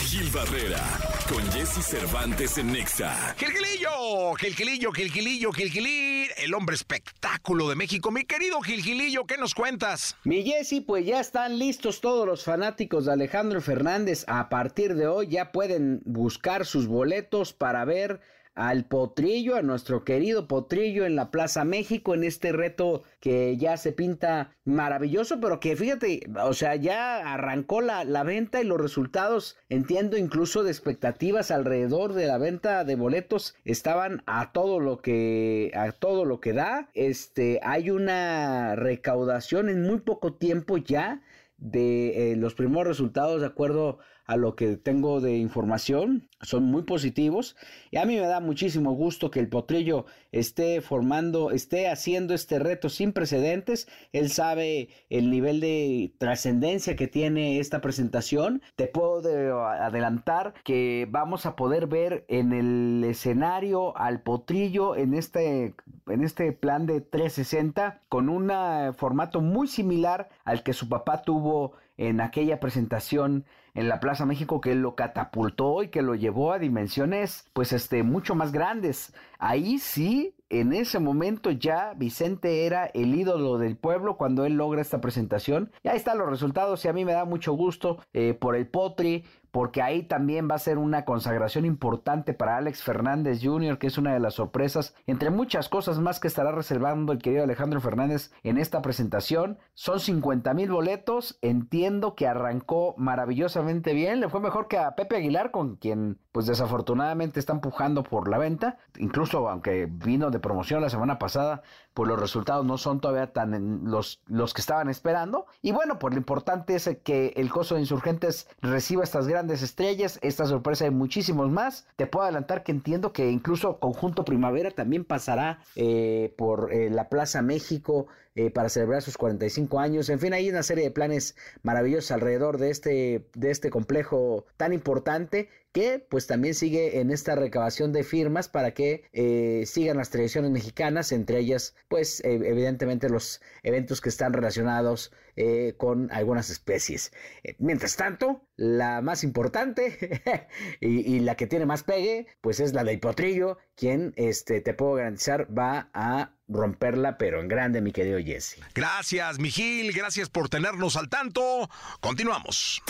Gil 0.00 0.30
Barrera, 0.30 0.82
con 1.28 1.44
Jesse 1.52 1.84
Cervantes 1.84 2.56
en 2.56 2.72
Nexa. 2.72 3.34
Gilgilillo, 3.36 4.32
Gilgilillo, 4.36 4.90
Gilgilillo, 4.90 5.52
Gilgilín, 5.52 6.28
el 6.38 6.54
hombre 6.54 6.76
espectáculo 6.76 7.68
de 7.68 7.76
México. 7.76 8.10
Mi 8.10 8.24
querido 8.24 8.62
Gilgilillo, 8.62 9.26
¿qué 9.26 9.36
nos 9.36 9.54
cuentas? 9.54 10.16
Mi 10.24 10.42
Jessy, 10.42 10.80
pues 10.80 11.04
ya 11.04 11.20
están 11.20 11.58
listos 11.58 12.00
todos 12.00 12.26
los 12.26 12.44
fanáticos 12.44 13.04
de 13.04 13.12
Alejandro 13.12 13.60
Fernández. 13.60 14.24
A 14.26 14.48
partir 14.48 14.94
de 14.94 15.06
hoy 15.06 15.26
ya 15.26 15.52
pueden 15.52 16.00
buscar 16.06 16.64
sus 16.64 16.86
boletos 16.86 17.52
para 17.52 17.84
ver 17.84 18.22
al 18.60 18.84
Potrillo, 18.84 19.56
a 19.56 19.62
nuestro 19.62 20.04
querido 20.04 20.46
Potrillo 20.46 21.06
en 21.06 21.16
la 21.16 21.30
Plaza 21.30 21.64
México, 21.64 22.14
en 22.14 22.24
este 22.24 22.52
reto 22.52 23.04
que 23.18 23.56
ya 23.56 23.78
se 23.78 23.92
pinta 23.92 24.54
maravilloso, 24.64 25.40
pero 25.40 25.60
que 25.60 25.76
fíjate, 25.76 26.28
o 26.44 26.52
sea, 26.52 26.76
ya 26.76 27.32
arrancó 27.32 27.80
la, 27.80 28.04
la 28.04 28.22
venta 28.22 28.60
y 28.60 28.64
los 28.64 28.78
resultados, 28.78 29.56
entiendo 29.70 30.18
incluso 30.18 30.62
de 30.62 30.70
expectativas 30.70 31.50
alrededor 31.50 32.12
de 32.12 32.26
la 32.26 32.36
venta 32.36 32.84
de 32.84 32.96
boletos, 32.96 33.54
estaban 33.64 34.22
a 34.26 34.52
todo 34.52 34.78
lo 34.78 34.98
que, 34.98 35.72
a 35.74 35.92
todo 35.92 36.26
lo 36.26 36.40
que 36.40 36.52
da. 36.52 36.90
Este, 36.92 37.60
hay 37.62 37.88
una 37.88 38.76
recaudación 38.76 39.70
en 39.70 39.84
muy 39.84 40.00
poco 40.00 40.34
tiempo 40.34 40.76
ya 40.76 41.22
de 41.56 42.32
eh, 42.32 42.36
los 42.36 42.54
primeros 42.54 42.86
resultados 42.86 43.40
de 43.40 43.46
acuerdo 43.46 44.00
a 44.30 44.36
lo 44.36 44.54
que 44.54 44.76
tengo 44.76 45.20
de 45.20 45.36
información 45.38 46.28
son 46.40 46.62
muy 46.64 46.82
positivos 46.84 47.56
y 47.90 47.96
a 47.96 48.04
mí 48.04 48.14
me 48.14 48.26
da 48.26 48.38
muchísimo 48.40 48.92
gusto 48.92 49.30
que 49.30 49.40
el 49.40 49.48
potrillo 49.48 50.06
esté 50.30 50.80
formando 50.80 51.50
esté 51.50 51.88
haciendo 51.88 52.32
este 52.32 52.60
reto 52.60 52.88
sin 52.88 53.12
precedentes. 53.12 53.88
Él 54.12 54.30
sabe 54.30 54.88
el 55.08 55.30
nivel 55.30 55.58
de 55.60 56.14
trascendencia 56.18 56.94
que 56.94 57.08
tiene 57.08 57.58
esta 57.58 57.80
presentación. 57.80 58.62
Te 58.76 58.86
puedo 58.86 59.20
de- 59.20 59.50
adelantar 59.50 60.54
que 60.64 61.08
vamos 61.10 61.44
a 61.44 61.56
poder 61.56 61.88
ver 61.88 62.24
en 62.28 62.52
el 62.52 63.04
escenario 63.04 63.96
al 63.96 64.22
potrillo 64.22 64.94
en 64.96 65.14
este 65.14 65.74
en 66.08 66.22
este 66.24 66.52
plan 66.52 66.86
de 66.86 67.00
360 67.00 68.00
con 68.08 68.28
un 68.28 68.50
eh, 68.50 68.92
formato 68.96 69.40
muy 69.40 69.66
similar 69.66 70.28
al 70.44 70.62
que 70.62 70.72
su 70.72 70.88
papá 70.88 71.22
tuvo 71.22 71.72
en 72.00 72.22
aquella 72.22 72.60
presentación 72.60 73.44
en 73.74 73.88
la 73.88 74.00
Plaza 74.00 74.24
México 74.24 74.62
que 74.62 74.74
lo 74.74 74.94
catapultó 74.94 75.82
y 75.82 75.88
que 75.88 76.00
lo 76.00 76.14
llevó 76.14 76.52
a 76.52 76.58
dimensiones 76.58 77.44
pues 77.52 77.74
este 77.74 78.02
mucho 78.02 78.34
más 78.34 78.52
grandes. 78.52 79.12
Ahí 79.38 79.78
sí, 79.78 80.34
en 80.48 80.72
ese 80.72 80.98
momento 80.98 81.50
ya 81.50 81.92
Vicente 81.94 82.64
era 82.64 82.86
el 82.86 83.14
ídolo 83.14 83.58
del 83.58 83.76
pueblo 83.76 84.16
cuando 84.16 84.46
él 84.46 84.54
logra 84.54 84.80
esta 84.80 85.02
presentación. 85.02 85.70
Y 85.82 85.88
ahí 85.88 85.96
están 85.98 86.16
los 86.16 86.30
resultados 86.30 86.82
y 86.86 86.88
a 86.88 86.94
mí 86.94 87.04
me 87.04 87.12
da 87.12 87.26
mucho 87.26 87.52
gusto 87.52 87.98
eh, 88.14 88.32
por 88.32 88.56
el 88.56 88.66
Potri, 88.66 89.24
porque 89.50 89.82
ahí 89.82 90.02
también 90.02 90.48
va 90.50 90.54
a 90.54 90.58
ser 90.58 90.78
una 90.78 91.04
consagración 91.04 91.64
importante 91.64 92.34
para 92.34 92.56
Alex 92.56 92.82
Fernández 92.82 93.40
Jr., 93.42 93.78
que 93.78 93.86
es 93.86 93.98
una 93.98 94.12
de 94.12 94.20
las 94.20 94.34
sorpresas, 94.34 94.94
entre 95.06 95.30
muchas 95.30 95.68
cosas 95.68 95.98
más 95.98 96.20
que 96.20 96.28
estará 96.28 96.52
reservando 96.52 97.12
el 97.12 97.18
querido 97.18 97.44
Alejandro 97.44 97.80
Fernández 97.80 98.32
en 98.42 98.58
esta 98.58 98.82
presentación. 98.82 99.58
Son 99.74 100.00
50 100.00 100.54
mil 100.54 100.70
boletos, 100.70 101.38
entiendo 101.42 102.14
que 102.14 102.26
arrancó 102.26 102.94
maravillosamente 102.96 103.94
bien, 103.94 104.20
le 104.20 104.28
fue 104.28 104.40
mejor 104.40 104.68
que 104.68 104.78
a 104.78 104.94
Pepe 104.94 105.16
Aguilar, 105.16 105.50
con 105.50 105.76
quien 105.76 106.18
pues 106.32 106.46
desafortunadamente 106.46 107.40
está 107.40 107.52
empujando 107.52 108.02
por 108.02 108.28
la 108.28 108.38
venta, 108.38 108.78
incluso 108.98 109.48
aunque 109.48 109.86
vino 109.86 110.30
de 110.30 110.38
promoción 110.38 110.80
la 110.80 110.90
semana 110.90 111.18
pasada, 111.18 111.62
pues 111.94 112.08
los 112.08 112.20
resultados 112.20 112.64
no 112.64 112.78
son 112.78 113.00
todavía 113.00 113.32
tan 113.32 113.84
los, 113.84 114.20
los 114.26 114.54
que 114.54 114.60
estaban 114.60 114.88
esperando. 114.88 115.46
Y 115.60 115.72
bueno, 115.72 115.98
pues 115.98 116.14
lo 116.14 116.18
importante 116.18 116.76
es 116.76 116.88
que 117.02 117.32
el 117.36 117.50
costo 117.50 117.74
de 117.74 117.80
insurgentes 117.80 118.48
reciba 118.62 119.02
estas 119.02 119.26
grandes 119.26 119.62
estrellas, 119.62 120.18
esta 120.22 120.46
sorpresa 120.46 120.84
de 120.84 120.92
muchísimos 120.92 121.50
más. 121.50 121.86
Te 121.96 122.06
puedo 122.06 122.24
adelantar 122.24 122.62
que 122.62 122.72
entiendo 122.72 123.12
que 123.12 123.30
incluso 123.30 123.78
Conjunto 123.78 124.24
Primavera 124.24 124.70
también 124.70 125.04
pasará 125.04 125.58
eh, 125.74 126.32
por 126.38 126.72
eh, 126.72 126.90
la 126.90 127.08
Plaza 127.08 127.42
México 127.42 128.06
eh, 128.36 128.50
para 128.50 128.68
celebrar 128.68 129.02
sus 129.02 129.18
45 129.18 129.80
años. 129.80 130.08
En 130.08 130.20
fin, 130.20 130.32
hay 130.32 130.48
una 130.48 130.62
serie 130.62 130.84
de 130.84 130.90
planes 130.92 131.34
maravillosos 131.64 132.12
alrededor 132.12 132.58
de 132.58 132.70
este, 132.70 133.26
de 133.34 133.50
este 133.50 133.70
complejo 133.70 134.44
tan 134.56 134.72
importante 134.72 135.48
que 135.72 135.98
pues 135.98 136.26
también 136.26 136.54
sigue 136.54 137.00
en 137.00 137.10
esta 137.10 137.34
recabación 137.34 137.92
de 137.92 138.02
firmas 138.02 138.48
para 138.48 138.72
que 138.72 139.04
eh, 139.12 139.64
sigan 139.66 139.96
las 139.96 140.10
tradiciones 140.10 140.50
mexicanas, 140.50 141.12
entre 141.12 141.38
ellas 141.38 141.74
pues 141.88 142.20
eh, 142.20 142.34
evidentemente 142.44 143.08
los 143.08 143.40
eventos 143.62 144.00
que 144.00 144.08
están 144.08 144.32
relacionados 144.32 145.12
eh, 145.36 145.74
con 145.76 146.10
algunas 146.12 146.50
especies. 146.50 147.12
mientras 147.58 147.96
tanto, 147.96 148.46
la 148.56 149.00
más 149.00 149.24
importante 149.24 150.22
y, 150.80 151.20
la 151.20 151.36
que 151.36 151.46
tiene 151.46 151.66
más 151.66 151.82
pegue, 151.82 152.26
pues 152.40 152.60
es 152.60 152.72
la 152.72 152.84
del 152.84 153.00
potrillo, 153.00 153.58
quien 153.74 154.12
este, 154.16 154.60
te 154.60 154.74
puedo 154.74 154.94
garantizar 154.94 155.46
va 155.56 155.90
a 155.94 156.34
romperla, 156.48 157.16
pero 157.16 157.40
en 157.40 157.48
grande, 157.48 157.80
mi 157.80 157.92
querido 157.92 158.18
Jesse. 158.18 158.58
Gracias, 158.74 159.38
Mijil, 159.38 159.92
gracias 159.92 160.28
por 160.28 160.48
tenernos 160.48 160.96
al 160.96 161.08
tanto. 161.08 161.70
Continuamos. 162.00 162.82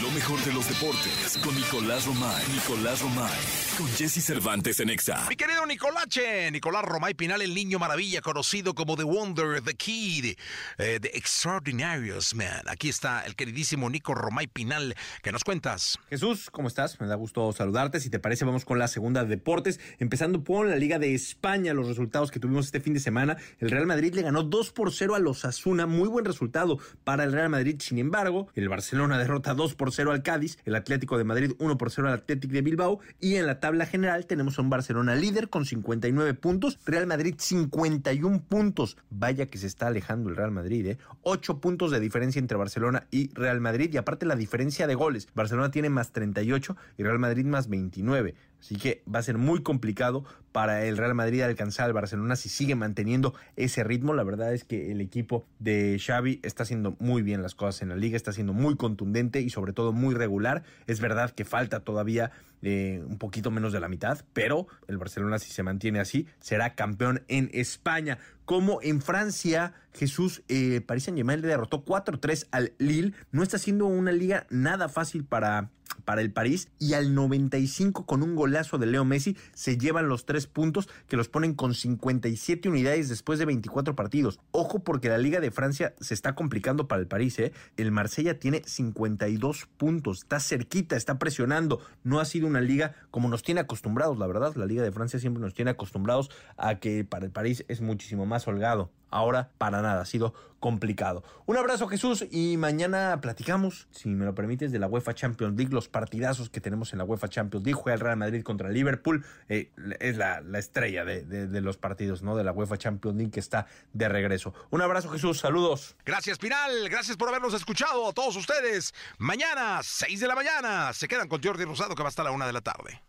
Lo 0.00 0.10
mejor 0.12 0.38
de 0.44 0.52
los 0.52 0.68
deportes 0.68 1.38
con 1.42 1.54
Nicolás 1.54 2.06
Romay. 2.06 2.44
Nicolás 2.52 3.00
Romay. 3.02 3.32
Con 3.76 3.88
Jesse 3.88 4.24
Cervantes 4.24 4.78
en 4.80 4.90
Exa. 4.90 5.26
Mi 5.28 5.34
querido 5.34 5.66
Nicolache. 5.66 6.50
Nicolás 6.52 6.84
Romay 6.84 7.14
Pinal, 7.14 7.42
el 7.42 7.52
niño 7.52 7.80
maravilla, 7.80 8.20
conocido 8.20 8.74
como 8.74 8.96
The 8.96 9.02
Wonder, 9.02 9.60
The 9.60 9.74
Kid, 9.74 10.36
eh, 10.78 10.98
The 11.00 11.16
Extraordinarious 11.16 12.34
Man. 12.34 12.62
Aquí 12.68 12.88
está 12.88 13.22
el 13.22 13.34
queridísimo 13.34 13.90
Nico 13.90 14.14
Romay 14.14 14.46
Pinal. 14.46 14.94
¿Qué 15.20 15.32
nos 15.32 15.42
cuentas? 15.42 15.98
Jesús, 16.10 16.48
¿cómo 16.50 16.68
estás? 16.68 17.00
Me 17.00 17.08
da 17.08 17.16
gusto 17.16 17.52
saludarte. 17.52 17.98
Si 17.98 18.08
te 18.08 18.20
parece, 18.20 18.44
vamos 18.44 18.64
con 18.64 18.78
la 18.78 18.86
segunda 18.86 19.24
de 19.24 19.30
deportes. 19.30 19.80
Empezando 19.98 20.44
por 20.44 20.66
la 20.66 20.76
Liga 20.76 21.00
de 21.00 21.14
España, 21.14 21.74
los 21.74 21.88
resultados 21.88 22.30
que 22.30 22.38
tuvimos 22.38 22.66
este 22.66 22.80
fin 22.80 22.94
de 22.94 23.00
semana. 23.00 23.36
El 23.58 23.70
Real 23.70 23.86
Madrid 23.86 24.14
le 24.14 24.22
ganó 24.22 24.44
2 24.44 24.70
por 24.70 24.92
0 24.92 25.16
a 25.16 25.18
los 25.18 25.44
Asuna. 25.44 25.86
Muy 25.86 26.08
buen 26.08 26.24
resultado 26.24 26.78
para 27.02 27.24
el 27.24 27.32
Real 27.32 27.48
Madrid. 27.48 27.80
Sin 27.80 27.98
embargo, 27.98 28.48
el 28.54 28.68
Barcelona 28.68 29.18
derrota 29.18 29.54
2 29.54 29.71
por 29.74 29.92
0 29.92 30.12
al 30.12 30.22
Cádiz, 30.22 30.58
el 30.64 30.74
Atlético 30.74 31.18
de 31.18 31.24
Madrid 31.24 31.52
1 31.58 31.78
por 31.78 31.90
0 31.90 32.08
al 32.08 32.14
Atlético 32.14 32.54
de 32.54 32.62
Bilbao 32.62 33.00
y 33.20 33.36
en 33.36 33.46
la 33.46 33.60
tabla 33.60 33.86
general 33.86 34.26
tenemos 34.26 34.58
un 34.58 34.70
Barcelona 34.70 35.14
líder 35.14 35.48
con 35.48 35.64
59 35.64 36.34
puntos, 36.34 36.78
Real 36.84 37.06
Madrid 37.06 37.34
51 37.38 38.42
puntos. 38.42 38.96
Vaya 39.10 39.46
que 39.46 39.58
se 39.58 39.66
está 39.66 39.88
alejando 39.88 40.30
el 40.30 40.36
Real 40.36 40.50
Madrid, 40.50 40.86
¿eh? 40.86 40.98
8 41.22 41.60
puntos 41.60 41.90
de 41.90 42.00
diferencia 42.00 42.38
entre 42.38 42.56
Barcelona 42.56 43.06
y 43.10 43.32
Real 43.34 43.60
Madrid 43.60 43.90
y 43.92 43.96
aparte 43.96 44.26
la 44.26 44.36
diferencia 44.36 44.86
de 44.86 44.94
goles. 44.94 45.28
Barcelona 45.34 45.70
tiene 45.70 45.90
más 45.90 46.12
38 46.12 46.76
y 46.98 47.02
Real 47.02 47.18
Madrid 47.18 47.44
más 47.44 47.68
29. 47.68 48.34
Así 48.62 48.76
que 48.76 49.02
va 49.12 49.18
a 49.18 49.22
ser 49.24 49.38
muy 49.38 49.64
complicado 49.64 50.24
para 50.52 50.84
el 50.84 50.96
Real 50.96 51.16
Madrid 51.16 51.40
alcanzar 51.40 51.86
al 51.86 51.92
Barcelona 51.92 52.36
si 52.36 52.48
sigue 52.48 52.76
manteniendo 52.76 53.34
ese 53.56 53.82
ritmo. 53.82 54.14
La 54.14 54.22
verdad 54.22 54.54
es 54.54 54.62
que 54.62 54.92
el 54.92 55.00
equipo 55.00 55.44
de 55.58 55.98
Xavi 55.98 56.38
está 56.44 56.62
haciendo 56.62 56.94
muy 57.00 57.22
bien 57.22 57.42
las 57.42 57.56
cosas 57.56 57.82
en 57.82 57.88
la 57.88 57.96
liga, 57.96 58.16
está 58.16 58.32
siendo 58.32 58.52
muy 58.52 58.76
contundente 58.76 59.40
y 59.40 59.50
sobre 59.50 59.72
todo 59.72 59.92
muy 59.92 60.14
regular. 60.14 60.62
Es 60.86 61.00
verdad 61.00 61.32
que 61.32 61.44
falta 61.44 61.80
todavía 61.80 62.30
eh, 62.62 63.02
un 63.04 63.18
poquito 63.18 63.50
menos 63.50 63.72
de 63.72 63.80
la 63.80 63.88
mitad, 63.88 64.20
pero 64.32 64.68
el 64.86 64.96
Barcelona 64.96 65.40
si 65.40 65.50
se 65.50 65.64
mantiene 65.64 65.98
así 65.98 66.28
será 66.38 66.76
campeón 66.76 67.24
en 67.26 67.50
España. 67.52 68.18
Como 68.52 68.82
en 68.82 69.00
Francia, 69.00 69.72
Jesús, 69.94 70.42
eh, 70.48 70.82
Paris 70.82 71.04
Saint 71.04 71.16
Germain 71.16 71.40
le 71.40 71.48
derrotó 71.48 71.86
4-3 71.86 72.48
al 72.50 72.74
Lille. 72.76 73.14
No 73.30 73.42
está 73.42 73.56
siendo 73.56 73.86
una 73.86 74.12
liga 74.12 74.46
nada 74.50 74.90
fácil 74.90 75.24
para 75.24 75.70
para 76.04 76.20
el 76.20 76.32
París 76.32 76.68
y 76.78 76.94
al 76.94 77.14
95 77.14 78.06
con 78.06 78.22
un 78.22 78.34
golazo 78.34 78.78
de 78.78 78.86
Leo 78.86 79.04
Messi 79.04 79.36
se 79.54 79.76
llevan 79.78 80.08
los 80.08 80.24
tres 80.24 80.46
puntos 80.46 80.88
que 81.06 81.16
los 81.16 81.28
ponen 81.28 81.54
con 81.54 81.74
57 81.74 82.68
unidades 82.68 83.08
después 83.08 83.38
de 83.38 83.44
24 83.44 83.94
partidos. 83.94 84.40
Ojo 84.50 84.80
porque 84.80 85.08
la 85.08 85.18
Liga 85.18 85.40
de 85.40 85.50
Francia 85.50 85.94
se 86.00 86.14
está 86.14 86.34
complicando 86.34 86.88
para 86.88 87.00
el 87.00 87.08
París. 87.08 87.38
¿eh? 87.38 87.52
El 87.76 87.92
Marsella 87.92 88.38
tiene 88.38 88.62
52 88.64 89.68
puntos, 89.76 90.18
está 90.18 90.40
cerquita, 90.40 90.96
está 90.96 91.18
presionando. 91.18 91.80
No 92.02 92.20
ha 92.20 92.24
sido 92.24 92.46
una 92.46 92.60
liga 92.60 92.94
como 93.10 93.28
nos 93.28 93.42
tiene 93.42 93.60
acostumbrados, 93.60 94.18
la 94.18 94.26
verdad. 94.26 94.54
La 94.56 94.66
Liga 94.66 94.82
de 94.82 94.92
Francia 94.92 95.18
siempre 95.18 95.40
nos 95.40 95.54
tiene 95.54 95.70
acostumbrados 95.70 96.30
a 96.56 96.76
que 96.76 97.04
para 97.04 97.24
el 97.24 97.30
París 97.30 97.64
es 97.68 97.80
muchísimo 97.80 98.26
más 98.26 98.41
holgado. 98.46 98.90
Ahora, 99.10 99.50
para 99.58 99.82
nada, 99.82 100.00
ha 100.00 100.06
sido 100.06 100.32
complicado. 100.58 101.22
Un 101.44 101.56
abrazo 101.56 101.88
Jesús 101.88 102.24
y 102.30 102.56
mañana 102.56 103.20
platicamos, 103.20 103.88
si 103.90 104.08
me 104.08 104.24
lo 104.24 104.34
permites, 104.34 104.72
de 104.72 104.78
la 104.78 104.86
UEFA 104.86 105.12
Champions 105.12 105.56
League, 105.56 105.74
los 105.74 105.88
partidazos 105.88 106.48
que 106.48 106.60
tenemos 106.60 106.92
en 106.92 106.98
la 106.98 107.04
UEFA 107.04 107.28
Champions 107.28 107.66
League. 107.66 107.78
Juega 107.78 107.94
el 107.94 108.00
Real 108.00 108.16
Madrid 108.16 108.42
contra 108.42 108.68
el 108.68 108.74
Liverpool, 108.74 109.24
eh, 109.48 109.70
es 110.00 110.16
la, 110.16 110.40
estrella 110.56 111.04
de, 111.04 111.60
los 111.60 111.76
partidos, 111.76 112.22
¿no? 112.22 112.36
De 112.36 112.44
la 112.44 112.52
UEFA 112.52 112.78
Champions 112.78 113.16
League 113.16 113.32
que 113.32 113.40
está 113.40 113.66
de 113.92 114.08
regreso. 114.08 114.54
Un 114.70 114.80
abrazo 114.80 115.10
Jesús, 115.10 115.40
saludos. 115.40 115.96
Gracias 116.06 116.38
Pinal, 116.38 116.88
gracias 116.88 117.16
por 117.16 117.28
habernos 117.28 117.52
escuchado 117.54 118.08
a 118.08 118.12
todos 118.12 118.36
ustedes. 118.36 118.94
Mañana, 119.18 119.80
6 119.82 120.20
de 120.20 120.28
la 120.28 120.34
mañana, 120.34 120.92
se 120.94 121.08
quedan 121.08 121.28
con 121.28 121.42
Jordi 121.42 121.64
Rosado 121.64 121.94
que 121.94 122.02
va 122.02 122.08
hasta 122.08 122.22
la 122.22 122.30
una 122.30 122.46
de 122.46 122.52
la 122.52 122.60
tarde. 122.60 123.02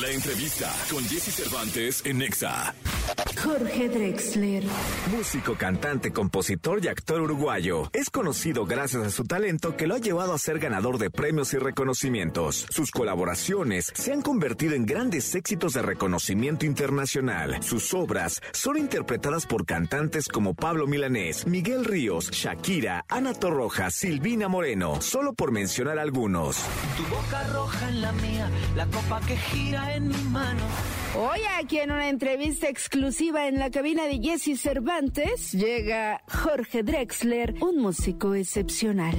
La 0.00 0.10
entrevista 0.10 0.70
con 0.90 1.02
Jesse 1.04 1.32
Cervantes 1.32 2.02
en 2.04 2.18
Nexa. 2.18 2.74
Jorge 3.42 3.88
Drexler. 3.88 4.64
Músico, 5.16 5.54
cantante, 5.54 6.12
compositor 6.12 6.84
y 6.84 6.88
actor 6.88 7.20
uruguayo. 7.20 7.88
Es 7.92 8.10
conocido 8.10 8.66
gracias 8.66 9.06
a 9.06 9.10
su 9.10 9.24
talento 9.24 9.76
que 9.76 9.86
lo 9.86 9.94
ha 9.94 9.98
llevado 9.98 10.34
a 10.34 10.38
ser 10.38 10.58
ganador 10.58 10.98
de 10.98 11.10
premios 11.10 11.54
y 11.54 11.58
reconocimientos. 11.58 12.66
Sus 12.70 12.90
colaboraciones 12.90 13.92
se 13.94 14.12
han 14.12 14.22
convertido 14.22 14.74
en 14.74 14.84
grandes 14.84 15.34
éxitos 15.34 15.74
de 15.74 15.82
reconocimiento 15.82 16.66
internacional. 16.66 17.62
Sus 17.62 17.94
obras 17.94 18.40
son 18.52 18.78
interpretadas 18.78 19.46
por 19.46 19.64
cantantes 19.64 20.28
como 20.28 20.54
Pablo 20.54 20.86
Milanés, 20.86 21.46
Miguel 21.46 21.84
Ríos, 21.84 22.30
Shakira, 22.32 23.04
Ana 23.08 23.32
Torroja, 23.32 23.90
Silvina 23.90 24.48
Moreno, 24.48 25.00
solo 25.00 25.32
por 25.32 25.52
mencionar 25.52 25.98
algunos. 25.98 26.58
Tu 26.96 27.04
boca 27.04 27.46
roja 27.52 27.88
en 27.88 28.00
la 28.02 28.12
mía, 28.12 28.50
la 28.74 28.86
copa 28.86 29.20
que 29.20 29.36
gira 29.36 29.85
en 29.94 30.08
mi 30.08 30.22
mano. 30.30 30.62
Hoy 31.18 31.40
aquí 31.58 31.78
en 31.78 31.90
una 31.90 32.08
entrevista 32.08 32.68
exclusiva 32.68 33.48
en 33.48 33.58
la 33.58 33.70
cabina 33.70 34.04
de 34.04 34.18
Jesse 34.18 34.60
Cervantes 34.60 35.52
llega 35.52 36.22
Jorge 36.28 36.82
Drexler, 36.82 37.54
un 37.62 37.78
músico 37.78 38.34
excepcional. 38.34 39.14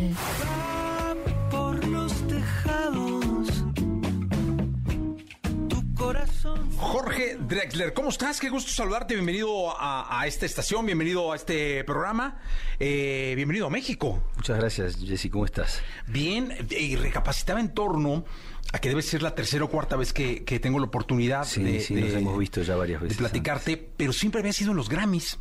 Jorge 6.77 7.37
Drexler, 7.39 7.91
¿cómo 7.93 8.09
estás? 8.09 8.39
Qué 8.39 8.49
gusto 8.49 8.71
saludarte. 8.71 9.15
Bienvenido 9.15 9.75
a, 9.79 10.23
esta 10.27 10.45
estación, 10.45 10.85
bienvenido 10.85 11.31
a 11.31 11.35
este 11.35 11.83
programa. 11.83 12.39
Eh, 12.79 13.33
bienvenido 13.35 13.65
a 13.65 13.69
México. 13.71 14.23
Muchas 14.35 14.59
gracias, 14.59 14.97
Jesse. 14.97 15.29
¿Cómo 15.31 15.45
estás? 15.45 15.81
Bien, 16.05 16.53
y 16.69 16.95
recapacitaba 16.95 17.59
en 17.59 17.73
torno 17.73 18.25
a 18.73 18.79
que 18.79 18.89
debe 18.89 19.01
ser 19.01 19.23
la 19.23 19.33
tercera 19.33 19.63
o 19.65 19.69
cuarta 19.69 19.95
vez 19.95 20.13
que, 20.13 20.41
tengo 20.61 20.77
la 20.77 20.85
oportunidad 20.85 21.47
de, 21.47 21.79
sí, 21.79 21.95
nos 21.95 22.11
hemos 22.11 22.37
visto 22.37 22.61
ya 22.61 22.75
varias 22.75 23.01
veces. 23.01 23.17
De 23.17 23.21
platicarte, 23.21 23.77
pero 23.97 24.13
siempre 24.13 24.41
había 24.41 24.53
sido 24.53 24.71
en 24.71 24.77
los 24.77 24.87
Grammys. 24.87 25.37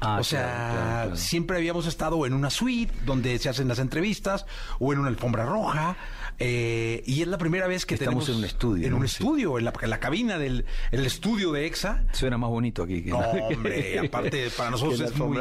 Ah, 0.00 0.18
o 0.20 0.24
sea, 0.24 1.10
siempre 1.14 1.56
habíamos 1.56 1.86
estado 1.86 2.24
en 2.26 2.32
una 2.32 2.50
suite 2.50 2.92
donde 3.04 3.38
se 3.38 3.48
hacen 3.48 3.68
las 3.68 3.78
entrevistas 3.78 4.46
o 4.78 4.92
en 4.92 5.00
una 5.00 5.08
alfombra 5.08 5.44
roja. 5.44 5.96
Eh, 6.40 7.02
y 7.04 7.22
es 7.22 7.26
la 7.26 7.36
primera 7.36 7.66
vez 7.66 7.84
que 7.84 7.94
estamos 7.94 8.28
en 8.28 8.36
un 8.36 8.44
estudio. 8.44 8.86
En 8.86 8.94
un 8.94 9.04
estudio, 9.04 9.58
en 9.58 9.64
la, 9.64 10.00
cabina 10.00 10.38
del 10.38 10.64
estudio 10.92 11.50
de 11.50 11.66
EXA. 11.66 12.04
Suena 12.12 12.38
más 12.38 12.50
bonito 12.50 12.84
aquí. 12.84 13.02
Que 13.02 13.10
no, 13.10 13.18
hombre, 13.18 13.98
aparte 14.06 14.48
para 14.56 14.70
nosotros 14.70 15.00
es 15.00 15.16
muy, 15.16 15.38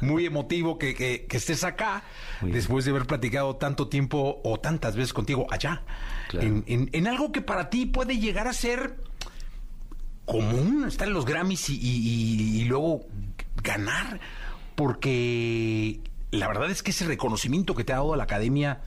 muy, 0.00 0.26
emotivo 0.26 0.78
que, 0.78 0.94
que, 0.94 1.26
estés 1.36 1.62
acá 1.64 2.04
después 2.40 2.86
de 2.86 2.92
haber 2.92 3.06
platicado 3.06 3.56
tanto 3.56 3.88
tiempo 3.88 4.40
o 4.42 4.58
tantas 4.58 4.96
veces 4.96 5.12
contigo 5.12 5.46
allá. 5.50 5.82
En, 6.32 7.06
algo 7.06 7.32
que 7.32 7.42
para 7.42 7.70
ti 7.70 7.86
puede 7.86 8.18
llegar 8.18 8.48
a 8.48 8.52
ser 8.52 8.96
común, 10.30 10.84
estar 10.86 11.08
en 11.08 11.14
los 11.14 11.26
Grammys 11.26 11.70
y 11.70 12.64
luego 12.64 13.06
ganar, 13.62 14.20
porque 14.74 16.00
la 16.30 16.48
verdad 16.48 16.70
es 16.70 16.82
que 16.82 16.92
ese 16.92 17.06
reconocimiento 17.06 17.74
que 17.74 17.84
te 17.84 17.92
ha 17.92 17.96
dado 17.96 18.16
la 18.16 18.24
academia, 18.24 18.80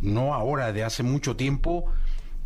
no 0.00 0.34
ahora, 0.34 0.72
de 0.72 0.84
hace 0.84 1.02
mucho 1.02 1.36
tiempo, 1.36 1.86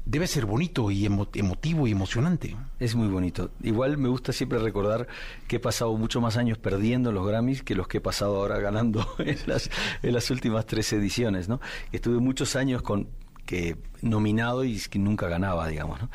debe 0.04 0.26
ser 0.26 0.46
bonito 0.46 0.90
y 0.90 1.06
emotivo 1.06 1.86
y 1.86 1.92
emocionante. 1.92 2.56
Es 2.78 2.94
muy 2.94 3.08
bonito. 3.08 3.50
Igual 3.62 3.98
me 3.98 4.08
gusta 4.08 4.32
siempre 4.32 4.58
recordar 4.58 5.08
que 5.48 5.56
he 5.56 5.60
pasado 5.60 5.96
mucho 5.96 6.20
más 6.20 6.36
años 6.36 6.58
perdiendo 6.58 7.12
los 7.12 7.26
Grammys 7.26 7.62
que 7.62 7.74
los 7.74 7.88
que 7.88 7.98
he 7.98 8.00
pasado 8.00 8.36
ahora 8.36 8.58
ganando 8.58 9.06
en 9.18 9.38
las, 9.46 9.70
en 10.02 10.12
las 10.12 10.30
últimas 10.30 10.66
tres 10.66 10.92
ediciones, 10.92 11.48
¿no? 11.48 11.60
Estuve 11.92 12.20
muchos 12.20 12.56
años 12.56 12.82
con 12.82 13.08
que 13.46 13.76
nominado 14.02 14.64
y 14.64 14.78
que 14.78 14.98
nunca 14.98 15.28
ganaba, 15.28 15.68
digamos, 15.68 16.00
¿no? 16.02 16.10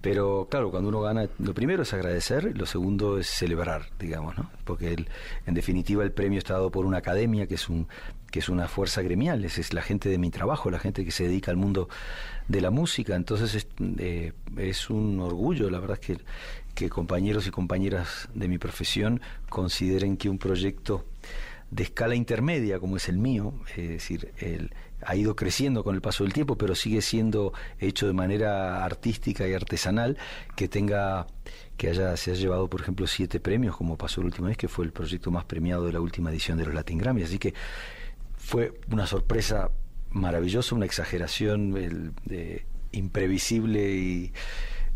Pero 0.00 0.46
claro, 0.48 0.70
cuando 0.70 0.90
uno 0.90 1.00
gana, 1.00 1.28
lo 1.38 1.52
primero 1.52 1.82
es 1.82 1.92
agradecer, 1.92 2.56
lo 2.56 2.66
segundo 2.66 3.18
es 3.18 3.26
celebrar, 3.26 3.86
digamos, 3.98 4.38
¿no? 4.38 4.50
Porque 4.64 5.04
en 5.46 5.54
definitiva 5.54 6.04
el 6.04 6.12
premio 6.12 6.38
está 6.38 6.54
dado 6.54 6.70
por 6.70 6.86
una 6.86 6.98
academia 6.98 7.46
que 7.46 7.54
es 7.54 7.68
un 7.68 7.88
que 8.30 8.40
es 8.40 8.48
una 8.48 8.68
fuerza 8.68 9.02
gremial, 9.02 9.44
es, 9.44 9.56
es 9.56 9.72
la 9.72 9.82
gente 9.82 10.08
de 10.08 10.18
mi 10.18 10.30
trabajo, 10.30 10.70
la 10.70 10.78
gente 10.78 11.04
que 11.04 11.10
se 11.10 11.24
dedica 11.24 11.50
al 11.50 11.56
mundo 11.56 11.88
de 12.48 12.60
la 12.60 12.70
música. 12.70 13.16
Entonces 13.16 13.54
es, 13.54 13.66
eh, 13.98 14.32
es 14.58 14.90
un 14.90 15.20
orgullo, 15.20 15.70
la 15.70 15.80
verdad 15.80 15.98
que, 15.98 16.18
que 16.74 16.88
compañeros 16.90 17.46
y 17.46 17.50
compañeras 17.50 18.28
de 18.34 18.48
mi 18.48 18.58
profesión 18.58 19.20
consideren 19.48 20.16
que 20.16 20.28
un 20.28 20.38
proyecto 20.38 21.04
de 21.70 21.84
escala 21.84 22.14
intermedia 22.14 22.78
como 22.78 22.96
es 22.96 23.08
el 23.08 23.18
mío, 23.18 23.54
es 23.76 23.88
decir, 23.88 24.32
el, 24.38 24.70
ha 25.06 25.16
ido 25.16 25.36
creciendo 25.36 25.84
con 25.84 25.94
el 25.94 26.00
paso 26.00 26.24
del 26.24 26.32
tiempo, 26.32 26.58
pero 26.58 26.74
sigue 26.74 27.00
siendo 27.00 27.52
hecho 27.78 28.06
de 28.06 28.12
manera 28.12 28.84
artística 28.84 29.46
y 29.46 29.54
artesanal, 29.54 30.18
que 30.56 30.68
tenga 30.68 31.26
que 31.76 31.90
haya, 31.90 32.16
se 32.16 32.32
haya 32.32 32.40
llevado, 32.40 32.68
por 32.68 32.80
ejemplo, 32.80 33.06
siete 33.06 33.38
premios, 33.38 33.76
como 33.76 33.96
pasó 33.96 34.20
la 34.20 34.26
última 34.26 34.48
vez, 34.48 34.56
que 34.56 34.68
fue 34.68 34.84
el 34.84 34.92
proyecto 34.92 35.30
más 35.30 35.44
premiado 35.44 35.86
de 35.86 35.92
la 35.92 36.00
última 36.00 36.30
edición 36.30 36.58
de 36.58 36.64
los 36.66 36.74
Latin 36.74 36.98
Grammy. 36.98 37.22
Así 37.22 37.38
que 37.38 37.54
fue 38.36 38.80
una 38.90 39.06
sorpresa 39.06 39.70
maravillosa, 40.10 40.74
una 40.74 40.86
exageración 40.86 42.14
imprevisible 42.92 44.32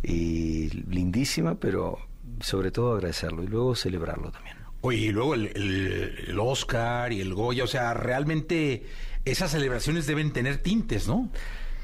y, 0.03 0.71
lindísima, 0.89 1.57
pero 1.57 1.99
sobre 2.41 2.71
todo 2.71 2.95
agradecerlo 2.95 3.43
y 3.43 3.47
luego 3.47 3.75
celebrarlo 3.75 4.31
también. 4.31 4.57
Oye, 4.83 4.99
y 4.99 5.11
luego 5.11 5.35
el, 5.35 6.39
Oscar 6.41 7.13
y 7.13 7.21
el 7.21 7.35
Goya, 7.35 7.65
o 7.65 7.67
sea, 7.67 7.93
realmente 7.93 8.85
esas 9.25 9.51
celebraciones 9.51 10.07
deben 10.07 10.33
tener 10.33 10.59
tintes, 10.59 11.09
¿no? 11.09 11.31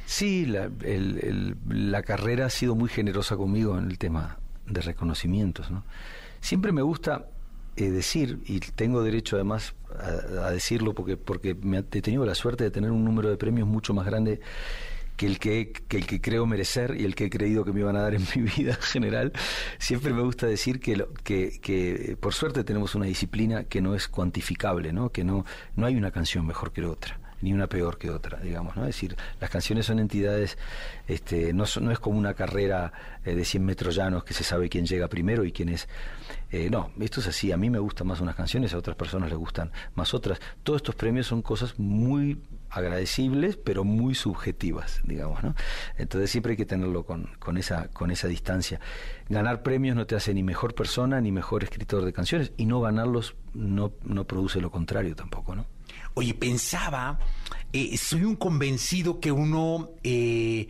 Sí, 0.07 0.47
la, 0.47 0.71
la 1.69 2.03
carrera 2.03 2.47
ha 2.47 2.51
sido 2.51 2.75
muy 2.75 2.89
generosa 2.89 3.37
conmigo 3.37 3.77
en 3.77 3.91
el 3.91 3.99
tema 3.99 4.39
de 4.67 4.81
reconocimientos, 4.81 5.71
¿no? 5.71 5.85
Siempre 6.41 6.73
me 6.73 6.83
gusta 6.83 7.27
eh, 7.77 7.91
decir, 7.91 8.41
y 8.47 8.61
tengo 8.61 9.03
derecho 9.03 9.37
además 9.37 9.75
a, 9.99 10.51
decirlo 10.51 10.95
porque, 10.95 11.17
porque 11.17 11.55
me 11.55 11.79
he 11.79 11.83
tenido 11.83 12.25
la 12.25 12.35
suerte 12.35 12.65
de 12.65 12.71
tener 12.71 12.91
un 12.91 13.05
número 13.05 13.29
de 13.29 13.37
premios 13.37 13.69
mucho 13.69 13.95
más 13.95 14.07
grande 14.07 14.41
que 15.17 15.27
el 15.27 15.39
que, 15.39 15.73
el 15.91 16.07
que 16.07 16.21
creo 16.21 16.47
merecer 16.47 16.95
y 16.99 17.05
el 17.05 17.15
que 17.15 17.27
he 17.27 17.31
creído 17.31 17.65
que 17.65 17.73
me 17.73 17.81
iban 17.81 17.97
a 17.97 18.01
dar 18.03 18.15
en 18.15 18.23
mi 18.35 18.43
vida 18.57 18.75
en 18.75 18.81
general. 18.81 19.33
Siempre 19.79 20.13
me 20.13 20.23
gusta 20.23 20.47
decir 20.47 20.81
que, 20.81 21.05
que, 21.23 21.59
que 21.61 22.17
por 22.19 22.33
suerte 22.33 22.65
tenemos 22.65 22.95
una 22.95 23.07
disciplina 23.07 23.65
que 23.65 23.81
no 23.81 23.95
es 23.95 24.09
cuantificable, 24.09 24.93
¿no? 24.93 25.11
que 25.11 25.25
no, 25.25 25.45
no 25.75 25.87
hay 25.87 25.97
una 25.97 26.11
canción 26.11 26.47
mejor 26.47 26.73
que 26.73 26.83
la 26.83 26.91
otra 26.91 27.26
ni 27.47 27.53
una 27.53 27.69
peor 27.69 27.97
que 27.97 28.11
otra, 28.11 28.41
digamos, 28.41 28.75
¿no? 28.75 28.83
Es 28.83 28.97
decir, 28.97 29.17
las 29.41 29.51
canciones 29.51 29.87
son 29.87 30.01
entidades, 30.01 30.59
este, 31.07 31.53
no, 31.53 31.63
no 31.81 31.93
es 31.93 32.01
como 32.01 32.19
una 32.19 32.35
carrera 32.35 32.93
eh, 33.25 33.37
de 33.37 33.45
100 33.45 33.65
metros 33.65 33.95
llanos 33.95 34.25
que 34.25 34.35
se 34.35 34.43
sabe 34.43 34.69
quién 34.69 34.85
llega 34.85 35.07
primero 35.07 35.45
y 35.45 35.53
quién 35.53 35.69
es... 35.69 35.89
Eh, 36.51 36.69
no, 36.71 36.91
esto 36.99 37.21
es 37.21 37.29
así, 37.29 37.53
a 37.53 37.57
mí 37.57 37.71
me 37.71 37.79
gustan 37.79 38.09
más 38.09 38.21
unas 38.21 38.35
canciones, 38.35 38.75
a 38.75 38.79
otras 38.79 38.97
personas 38.97 39.31
les 39.31 39.39
gustan 39.39 39.71
más 39.95 40.13
otras. 40.13 40.41
Todos 40.65 40.79
estos 40.79 40.97
premios 40.97 41.29
son 41.29 41.41
cosas 41.41 41.79
muy 41.79 42.43
agradecibles, 42.69 43.57
pero 43.57 43.85
muy 43.85 44.17
subjetivas, 44.17 45.01
digamos, 45.05 45.45
¿no? 45.45 45.55
Entonces 45.99 46.33
siempre 46.33 46.51
hay 46.53 46.57
que 46.57 46.67
tenerlo 46.67 47.07
con, 47.07 47.31
con, 47.39 47.59
esa, 47.59 47.87
con 47.89 48.11
esa 48.11 48.27
distancia. 48.27 48.81
Ganar 49.29 49.63
premios 49.63 49.95
no 49.95 50.05
te 50.09 50.17
hace 50.17 50.35
ni 50.35 50.43
mejor 50.43 50.75
persona 50.75 51.21
ni 51.21 51.31
mejor 51.31 51.63
escritor 51.63 52.05
de 52.05 52.13
canciones, 52.13 52.51
y 52.57 52.67
no 52.67 52.81
ganarlos 52.81 53.37
no, 53.55 53.93
no 54.03 54.27
produce 54.27 54.61
lo 54.61 54.73
contrario 54.73 55.15
tampoco, 55.15 55.55
¿no? 55.55 55.76
Oye, 56.19 56.33
pensaba, 56.33 57.19
eh, 57.75 57.95
soy 57.99 58.25
un 58.25 58.37
convencido 58.37 59.21
que 59.21 59.31
uno 59.31 59.91
eh, 60.03 60.67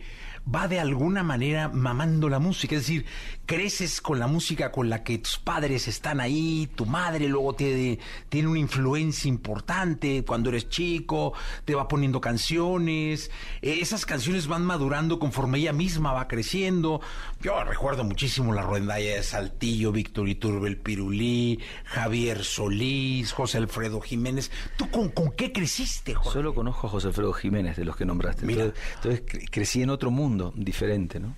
va 0.53 0.67
de 0.67 0.79
alguna 0.79 1.23
manera 1.23 1.69
mamando 1.69 2.29
la 2.29 2.39
música, 2.39 2.75
es 2.75 2.81
decir, 2.81 3.05
creces 3.45 4.01
con 4.01 4.19
la 4.19 4.27
música 4.27 4.71
con 4.71 4.89
la 4.89 5.03
que 5.03 5.17
tus 5.17 5.37
padres 5.39 5.87
están 5.87 6.19
ahí, 6.19 6.69
tu 6.75 6.85
madre 6.85 7.27
luego 7.27 7.53
te, 7.53 7.99
tiene 8.29 8.47
una 8.47 8.59
influencia 8.59 9.27
importante 9.27 10.23
cuando 10.25 10.49
eres 10.49 10.69
chico, 10.69 11.33
te 11.65 11.75
va 11.75 11.87
poniendo 11.87 12.21
canciones, 12.21 13.29
eh, 13.61 13.79
esas 13.81 14.05
canciones 14.05 14.47
van 14.47 14.65
madurando 14.65 15.19
conforme 15.19 15.59
ella 15.59 15.73
misma 15.73 16.13
va 16.13 16.27
creciendo. 16.27 17.01
Yo 17.41 17.63
recuerdo 17.63 18.03
muchísimo 18.03 18.53
la 18.53 18.61
rondalla 18.61 19.15
de 19.15 19.23
Saltillo, 19.23 19.91
Víctor 19.91 20.29
Iturbe, 20.29 20.69
el 20.69 20.77
Pirulí, 20.77 21.59
Javier 21.85 22.43
Solís, 22.43 23.31
José 23.31 23.57
Alfredo 23.57 24.01
Jiménez. 24.01 24.51
¿Tú 24.77 24.89
con, 24.89 25.11
qué 25.31 25.51
creciste, 25.51 26.15
Jorge? 26.15 26.31
Solo 26.31 26.53
conozco 26.55 26.87
a 26.87 26.89
José 26.89 27.07
Alfredo 27.07 27.33
Jiménez, 27.33 27.75
de 27.77 27.85
los 27.85 27.95
que 27.95 28.05
nombraste. 28.05 28.45
entonces 28.45 29.23
crecí 29.51 29.81
en 29.81 29.89
otro 29.89 30.09
mundo 30.09 30.36
diferente, 30.55 31.19
¿no? 31.19 31.35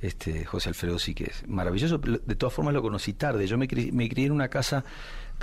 este, 0.00 0.44
José 0.44 0.68
Alfredo 0.68 0.98
sí 0.98 1.14
que 1.14 1.24
es 1.24 1.46
maravilloso. 1.48 1.98
De 1.98 2.34
todas 2.36 2.52
formas 2.52 2.74
lo 2.74 2.82
conocí 2.82 3.12
tarde. 3.14 3.46
Yo 3.46 3.58
me, 3.58 3.66
crié, 3.68 3.90
en 4.26 4.32
una 4.32 4.48
casa 4.48 4.84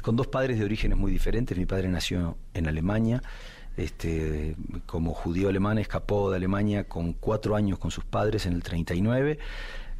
con 0.02 0.16
dos 0.16 0.28
padres 0.28 0.60
de 0.60 0.66
orígenes 0.66 0.98
muy 0.98 1.12
diferentes. 1.12 1.58
Mi 1.58 1.66
padre 1.66 1.90
nació 1.90 2.38
en 2.54 2.68
Alemania, 2.68 3.22
este, 3.78 4.56
como 4.86 5.14
judío 5.14 5.50
alemán, 5.50 5.78
escapó 5.78 6.30
de 6.30 6.38
Alemania 6.38 6.86
con 6.86 7.14
cuatro 7.14 7.56
años 7.56 7.80
con 7.80 7.92
sus 7.92 8.06
padres 8.06 8.46
en 8.46 8.54
el 8.54 8.64
39 8.64 9.40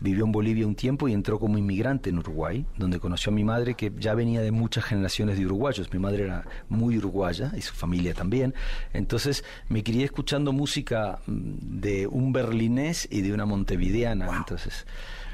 vivió 0.06 0.24
en 0.24 0.32
Bolivia 0.32 0.68
un 0.68 0.76
tiempo 0.76 1.08
y 1.08 1.14
entró 1.14 1.40
como 1.40 1.58
inmigrante 1.58 2.10
en 2.10 2.20
Uruguay, 2.20 2.66
donde 2.78 3.00
conoció 3.00 3.32
a 3.32 3.36
mi 3.36 3.44
madre 3.44 3.74
que 3.74 3.92
ya 3.98 4.14
venía 4.14 4.42
de 4.42 4.52
muchas 4.52 4.86
generaciones 4.86 5.38
de 5.38 5.46
uruguayos. 5.46 5.92
Mi 5.92 6.00
madre 6.00 6.26
era 6.26 6.46
muy 6.70 6.98
uruguaya 6.98 7.52
y 7.58 7.62
su 7.62 7.74
familia 7.74 8.14
también. 8.14 8.54
Entonces 8.94 9.44
me 9.68 9.84
crié 9.84 10.06
escuchando 10.06 10.54
música 10.54 11.20
mm, 11.26 11.80
de 11.82 12.08
un 12.08 12.32
berlinés 12.32 13.08
y 13.12 13.22
de 13.22 13.34
una 13.34 13.46
montevideana. 13.46 14.30
Entonces 14.38 14.86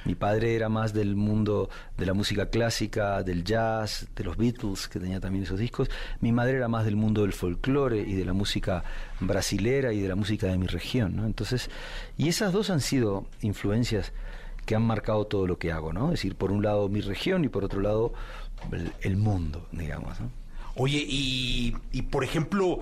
mi 0.03 0.15
padre 0.15 0.55
era 0.55 0.67
más 0.67 0.93
del 0.93 1.15
mundo 1.15 1.69
de 1.97 2.05
la 2.05 2.13
música 2.13 2.47
clásica, 2.47 3.21
del 3.21 3.43
jazz, 3.43 4.07
de 4.15 4.23
los 4.23 4.35
Beatles, 4.35 4.87
que 4.87 4.99
tenía 4.99 5.19
también 5.19 5.43
esos 5.43 5.59
discos. 5.59 5.89
Mi 6.21 6.31
madre 6.31 6.57
era 6.57 6.67
más 6.67 6.85
del 6.85 6.95
mundo 6.95 7.21
del 7.21 7.33
folclore 7.33 7.99
y 7.99 8.15
de 8.15 8.25
la 8.25 8.33
música 8.33 8.83
brasilera 9.19 9.93
y 9.93 9.99
de 10.01 10.07
la 10.07 10.15
música 10.15 10.47
de 10.47 10.57
mi 10.57 10.65
región. 10.65 11.15
¿no? 11.17 11.25
Entonces, 11.25 11.69
y 12.17 12.29
esas 12.29 12.51
dos 12.51 12.71
han 12.71 12.81
sido 12.81 13.27
influencias 13.41 14.11
que 14.65 14.75
han 14.75 14.83
marcado 14.83 15.25
todo 15.25 15.47
lo 15.47 15.57
que 15.57 15.71
hago, 15.71 15.93
¿no? 15.93 16.05
Es 16.05 16.19
decir, 16.19 16.35
por 16.35 16.51
un 16.51 16.63
lado 16.63 16.89
mi 16.89 17.01
región 17.01 17.43
y 17.43 17.49
por 17.49 17.63
otro 17.63 17.81
lado 17.81 18.13
el, 19.01 19.17
mundo, 19.17 19.67
digamos. 19.71 20.19
¿no? 20.19 20.29
Oye, 20.75 21.03
y, 21.07 21.75
y 21.91 22.03
por 22.03 22.23
ejemplo, 22.23 22.81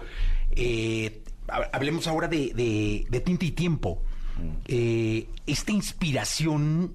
eh, 0.52 1.24
hablemos 1.72 2.08
ahora 2.08 2.28
de, 2.28 3.06
de, 3.10 3.20
tinta 3.22 3.46
y 3.46 3.52
tiempo. 3.52 4.02
Mm. 4.38 4.50
Eh, 4.68 5.28
esta 5.48 5.72
inspiración 5.72 6.94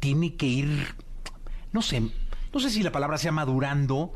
tiene 0.00 0.36
que 0.36 0.46
ir, 0.46 0.94
no 1.72 1.82
sé, 1.82 2.02
no 2.52 2.60
sé 2.60 2.70
si 2.70 2.82
la 2.82 2.92
palabra 2.92 3.18
sea 3.18 3.32
madurando 3.32 4.12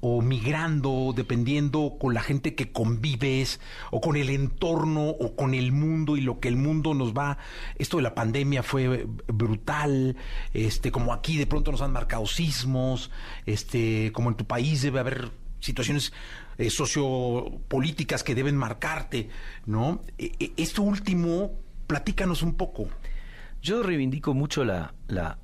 o 0.00 0.22
migrando, 0.22 1.12
dependiendo 1.14 1.96
con 2.00 2.14
la 2.14 2.22
gente 2.22 2.54
que 2.54 2.72
convives, 2.72 3.60
o 3.90 4.00
con 4.00 4.16
el 4.16 4.30
entorno, 4.30 5.08
o 5.10 5.36
con 5.36 5.54
el 5.54 5.72
mundo 5.72 6.16
y 6.16 6.22
lo 6.22 6.40
que 6.40 6.48
el 6.48 6.56
mundo 6.56 6.94
nos 6.94 7.12
va. 7.12 7.38
Esto 7.76 7.98
de 7.98 8.02
la 8.02 8.14
pandemia 8.14 8.62
fue 8.62 9.06
brutal, 9.28 10.16
este, 10.54 10.90
como 10.90 11.12
aquí 11.12 11.36
de 11.36 11.46
pronto 11.46 11.70
nos 11.70 11.82
han 11.82 11.92
marcado 11.92 12.26
sismos, 12.26 13.10
este, 13.46 14.10
como 14.12 14.30
en 14.30 14.36
tu 14.36 14.46
país 14.46 14.82
debe 14.82 15.00
haber 15.00 15.30
situaciones 15.60 16.12
eh, 16.58 16.70
sociopolíticas 16.70 18.24
que 18.24 18.34
deben 18.34 18.56
marcarte, 18.56 19.28
¿no? 19.66 20.02
E, 20.18 20.32
e, 20.38 20.52
esto 20.56 20.82
último, 20.82 21.52
platícanos 21.86 22.42
un 22.42 22.54
poco. 22.54 22.88
Yo 23.62 23.82
reivindico 23.82 24.32
mucho 24.32 24.64
la, 24.64 24.94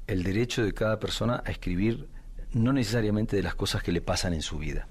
el 0.07 0.23
derecho 0.23 0.65
de 0.65 0.73
cada 0.73 0.99
persona 0.99 1.43
a 1.45 1.51
escribir 1.51 2.09
no 2.57 2.73
necesariamente 2.73 3.37
de 3.37 3.43
las 3.43 3.55
cosas 3.55 3.83
que 3.83 3.93
le 3.93 4.01
pasan 4.01 4.35
en 4.35 4.43
su 4.43 4.59
vida. 4.59 4.89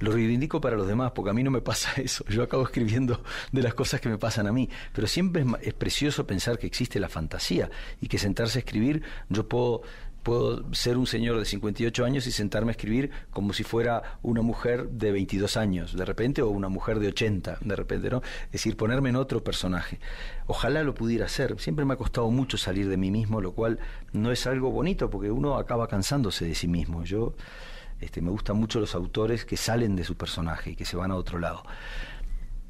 Lo 0.00 0.12
reivindico 0.12 0.60
para 0.60 0.76
los 0.76 0.86
demás, 0.86 1.10
porque 1.12 1.30
a 1.30 1.34
mí 1.34 1.42
no 1.42 1.50
me 1.50 1.60
pasa 1.60 1.90
eso. 2.00 2.24
Yo 2.28 2.42
acabo 2.42 2.64
escribiendo 2.64 3.22
de 3.52 3.62
las 3.62 3.74
cosas 3.74 4.00
que 4.00 4.08
me 4.08 4.18
pasan 4.18 4.46
a 4.46 4.52
mí. 4.52 4.68
Pero 4.92 5.06
siempre 5.06 5.44
es, 5.62 5.74
precioso 5.74 6.26
pensar 6.26 6.58
que 6.58 6.66
existe 6.66 7.00
la 7.00 7.08
fantasía 7.08 7.70
y 8.00 8.08
que 8.08 8.18
sentarse 8.18 8.58
a 8.58 8.60
escribir, 8.60 9.02
yo 9.28 9.48
puedo 9.48 9.82
puedo 10.28 10.62
ser 10.74 10.98
un 10.98 11.06
señor 11.06 11.38
de 11.38 11.46
58 11.46 12.04
años 12.04 12.26
y 12.26 12.32
sentarme 12.32 12.68
a 12.68 12.72
escribir 12.72 13.10
como 13.30 13.54
si 13.54 13.64
fuera 13.64 14.18
una 14.22 14.42
mujer 14.42 14.90
de 14.90 15.10
22 15.10 15.56
años, 15.56 15.96
de 15.96 16.04
repente, 16.04 16.42
o 16.42 16.50
una 16.50 16.68
mujer 16.68 16.98
de 16.98 17.08
80, 17.08 17.60
de 17.62 17.76
repente, 17.76 18.10
¿no? 18.10 18.20
Es 18.44 18.52
decir, 18.52 18.76
ponerme 18.76 19.08
en 19.08 19.16
otro 19.16 19.42
personaje. 19.42 20.00
Ojalá 20.46 20.82
lo 20.82 20.92
pudiera 20.92 21.24
hacer. 21.24 21.58
Siempre 21.58 21.86
me 21.86 21.94
ha 21.94 21.96
costado 21.96 22.30
mucho 22.30 22.58
salir 22.58 22.90
de 22.90 22.98
mí 22.98 23.10
mismo, 23.10 23.40
lo 23.40 23.52
cual 23.52 23.78
no 24.12 24.30
es 24.30 24.46
algo 24.46 24.70
bonito 24.70 25.08
porque 25.08 25.30
uno 25.30 25.56
acaba 25.56 25.88
cansándose 25.88 26.44
de 26.44 26.54
sí 26.54 26.68
mismo. 26.68 27.04
Yo 27.04 27.32
este, 27.98 28.20
me 28.20 28.30
gustan 28.30 28.58
mucho 28.58 28.80
los 28.80 28.94
autores 28.94 29.46
que 29.46 29.56
salen 29.56 29.96
de 29.96 30.04
su 30.04 30.14
personaje 30.14 30.72
y 30.72 30.76
que 30.76 30.84
se 30.84 30.98
van 30.98 31.10
a 31.10 31.14
otro 31.14 31.38
lado. 31.38 31.62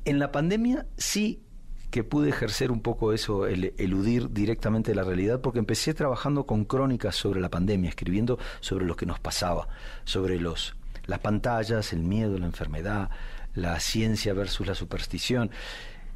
En 0.04 0.20
la 0.20 0.30
pandemia 0.30 0.86
sí 0.96 1.42
que 1.90 2.04
pude 2.04 2.28
ejercer 2.28 2.70
un 2.70 2.80
poco 2.80 3.12
eso, 3.12 3.46
el 3.46 3.72
eludir 3.78 4.30
directamente 4.30 4.94
la 4.94 5.04
realidad, 5.04 5.40
porque 5.40 5.58
empecé 5.58 5.94
trabajando 5.94 6.44
con 6.44 6.64
crónicas 6.64 7.16
sobre 7.16 7.40
la 7.40 7.48
pandemia, 7.48 7.88
escribiendo 7.88 8.38
sobre 8.60 8.84
lo 8.84 8.96
que 8.96 9.06
nos 9.06 9.18
pasaba, 9.18 9.68
sobre 10.04 10.38
los, 10.38 10.76
las 11.06 11.20
pantallas, 11.20 11.92
el 11.92 12.00
miedo, 12.00 12.38
la 12.38 12.46
enfermedad, 12.46 13.10
la 13.54 13.80
ciencia 13.80 14.34
versus 14.34 14.66
la 14.66 14.74
superstición. 14.74 15.50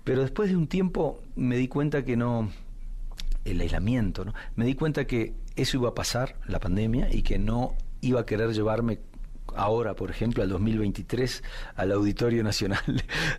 Pero 0.04 0.22
después 0.22 0.50
de 0.50 0.56
un 0.56 0.66
tiempo 0.66 1.22
me 1.36 1.56
di 1.56 1.68
cuenta 1.68 2.04
que 2.04 2.16
no, 2.16 2.50
el 3.44 3.60
aislamiento, 3.60 4.24
¿no? 4.24 4.34
me 4.56 4.66
di 4.66 4.74
cuenta 4.74 5.06
que 5.06 5.34
eso 5.56 5.78
iba 5.78 5.90
a 5.90 5.94
pasar, 5.94 6.36
la 6.46 6.60
pandemia, 6.60 7.12
y 7.12 7.22
que 7.22 7.38
no 7.38 7.74
iba 8.00 8.20
a 8.20 8.26
querer 8.26 8.52
llevarme 8.52 8.98
ahora, 9.56 9.94
por 9.94 10.10
ejemplo, 10.10 10.42
al 10.42 10.48
2023, 10.48 11.42
al 11.76 11.92
Auditorio 11.92 12.42
Nacional 12.42 12.82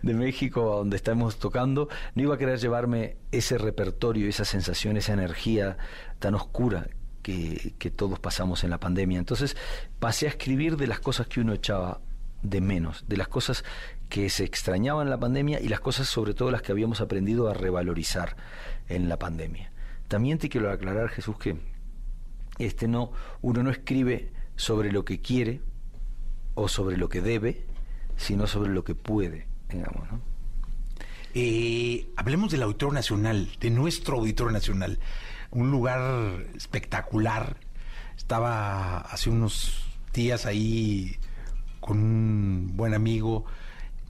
de 0.02 0.14
México, 0.14 0.76
donde 0.76 0.96
estamos 0.96 1.38
tocando, 1.38 1.88
no 2.14 2.22
iba 2.22 2.34
a 2.34 2.38
querer 2.38 2.58
llevarme 2.58 3.16
ese 3.32 3.58
repertorio, 3.58 4.28
esa 4.28 4.44
sensación, 4.44 4.96
esa 4.96 5.12
energía 5.12 5.76
tan 6.18 6.34
oscura 6.34 6.88
que, 7.24 7.92
todos 7.96 8.18
pasamos 8.18 8.64
en 8.64 8.70
la 8.70 8.78
pandemia. 8.78 9.18
Entonces 9.18 9.56
pasé 9.98 10.26
a 10.26 10.30
escribir 10.30 10.76
de 10.76 10.86
las 10.86 11.00
cosas 11.00 11.26
que 11.26 11.40
uno 11.40 11.52
echaba 11.54 12.00
de 12.42 12.60
menos, 12.60 13.04
de 13.08 13.16
las 13.16 13.28
cosas 13.28 13.64
que 14.08 14.28
se 14.28 14.44
extrañaban 14.44 15.06
en 15.06 15.10
la 15.10 15.18
pandemia 15.18 15.60
y 15.60 15.68
las 15.68 15.80
cosas 15.80 16.08
sobre 16.08 16.34
todo 16.34 16.50
las 16.50 16.62
que 16.62 16.72
habíamos 16.72 17.00
aprendido 17.00 17.48
a 17.48 17.54
revalorizar 17.54 18.36
en 18.88 19.08
la 19.08 19.18
pandemia. 19.18 19.72
También 20.08 20.38
te 20.38 20.50
quiero 20.50 20.70
aclarar, 20.70 21.08
Jesús, 21.08 21.38
que 21.38 21.56
este 22.58 22.86
no, 22.86 23.12
uno 23.40 23.62
no 23.62 23.70
escribe 23.70 24.30
sobre 24.56 24.92
lo 24.92 25.04
que 25.04 25.20
quiere 25.20 25.60
o 26.54 26.68
sobre 26.68 26.96
lo 26.96 27.08
que 27.08 27.20
debe, 27.20 27.64
sino 28.16 28.46
sobre 28.46 28.72
lo 28.72 28.84
que 28.84 28.94
puede, 28.94 29.46
digamos, 29.68 30.10
¿no? 30.10 30.34
Eh, 31.36 32.12
hablemos 32.16 32.52
del 32.52 32.62
Auditorio 32.62 32.94
Nacional, 32.94 33.48
de 33.58 33.70
nuestro 33.70 34.18
Auditorio 34.18 34.52
Nacional, 34.52 35.00
un 35.50 35.70
lugar 35.70 36.46
espectacular. 36.54 37.56
Estaba 38.16 38.98
hace 38.98 39.30
unos 39.30 39.84
días 40.12 40.46
ahí 40.46 41.16
con 41.80 41.98
un 41.98 42.72
buen 42.76 42.94
amigo 42.94 43.44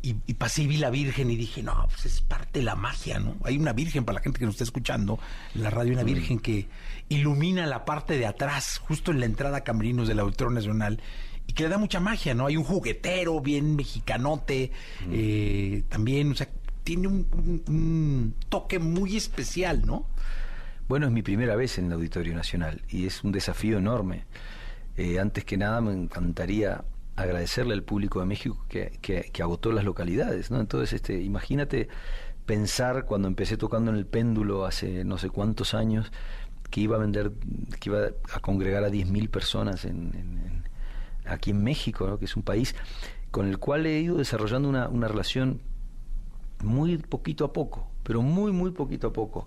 y, 0.03 0.17
y, 0.27 0.35
pasé 0.35 0.65
y 0.65 0.67
vi 0.67 0.77
la 0.77 0.91
Virgen 0.91 1.31
y 1.31 1.37
dije, 1.37 1.63
no, 1.63 1.87
pues 1.89 2.05
es 2.05 2.21
parte 2.21 2.59
de 2.59 2.65
la 2.67 2.75
magia, 2.75 3.19
¿no? 3.19 3.37
Hay 3.43 3.57
una 3.57 3.73
Virgen, 3.73 4.05
para 4.05 4.19
la 4.19 4.23
gente 4.23 4.39
que 4.39 4.45
nos 4.45 4.57
está 4.57 4.65
escuchando, 4.65 5.19
en 5.55 5.63
la 5.63 5.71
radio, 5.71 5.95
una 5.95 6.03
Virgen 6.03 6.39
que 6.39 6.69
ilumina 7.09 7.65
la 7.65 7.87
parte 7.87 8.19
de 8.19 8.27
atrás, 8.27 8.83
justo 8.87 9.13
en 9.13 9.21
la 9.21 9.27
entrada 9.27 9.59
a 9.59 9.65
Camerinos 9.65 10.07
del 10.07 10.19
Auditorio 10.19 10.53
Nacional, 10.53 11.01
y 11.47 11.53
que 11.53 11.65
le 11.65 11.69
da 11.69 11.79
mucha 11.79 12.01
magia, 12.01 12.35
¿no? 12.35 12.47
Hay 12.47 12.57
un 12.57 12.65
juguetero 12.65 13.41
bien 13.41 13.77
mexicanote, 13.77 14.73
eh, 15.11 15.83
también, 15.89 16.33
o 16.33 16.35
sea, 16.35 16.49
tiene 16.85 17.09
un, 17.09 17.27
un- 17.33 17.63
un 17.75 18.35
toque 18.49 18.79
muy 18.79 19.17
especial, 19.17 19.85
¿no? 19.87 20.07
Bueno, 20.89 21.07
es 21.07 21.13
mi 21.13 21.23
primera 21.23 21.57
vez 21.57 21.79
en 21.79 21.87
el 21.87 21.93
Auditorio 21.95 22.35
Nacional 22.35 22.83
y 22.91 23.07
es 23.07 23.25
un 23.25 23.33
desafío 23.33 23.79
enorme. 23.79 24.25
Eh, 24.97 25.19
antes 25.19 25.45
que 25.45 25.57
nada, 25.57 25.81
me 25.81 25.93
encantaría 25.93 26.85
agradecerle 27.17 27.75
al 27.75 27.83
público 27.83 28.21
de 28.21 28.27
México 28.27 28.65
que, 28.69 28.99
que- 29.01 29.31
que 29.33 29.43
agotó 29.43 29.73
las 29.73 29.85
localidades, 29.85 30.51
¿no? 30.51 30.61
Entonces, 30.61 30.93
este, 30.93 31.23
imagínate 31.23 31.89
pensar 32.45 33.07
cuando 33.07 33.29
empecé 33.29 33.57
tocando 33.57 33.91
en 33.91 33.97
el 33.97 34.05
péndulo 34.07 34.67
hace 34.67 35.05
no 35.05 35.17
sé 35.17 35.31
cuántos 35.31 35.73
años 35.73 36.13
que 36.71 36.81
iba 36.83 36.97
a 36.97 36.99
vender, 36.99 37.33
que 37.81 37.89
iba 37.91 38.09
a 38.33 38.41
congregar 38.41 38.85
a 38.85 38.91
10.000 38.91 39.31
personas 39.31 39.85
en, 39.85 40.13
en- 40.15 40.39
en- 40.45 40.65
aquí 41.27 41.51
en 41.51 41.63
México, 41.63 42.19
que 42.19 42.25
es 42.25 42.37
un 42.37 42.43
país 42.43 42.75
con 43.31 43.49
el 43.49 43.59
cual 43.59 43.87
he 43.87 44.01
ido 44.01 44.17
desarrollando 44.17 44.69
una, 44.69 44.89
una 44.89 45.09
relación 45.09 45.61
muy 46.63 46.99
poquito 46.99 47.45
a 47.45 47.53
poco, 47.53 47.91
pero 48.03 48.23
muy, 48.23 48.53
muy 48.53 48.71
poquito 48.71 49.09
a 49.09 49.13
poco. 49.13 49.47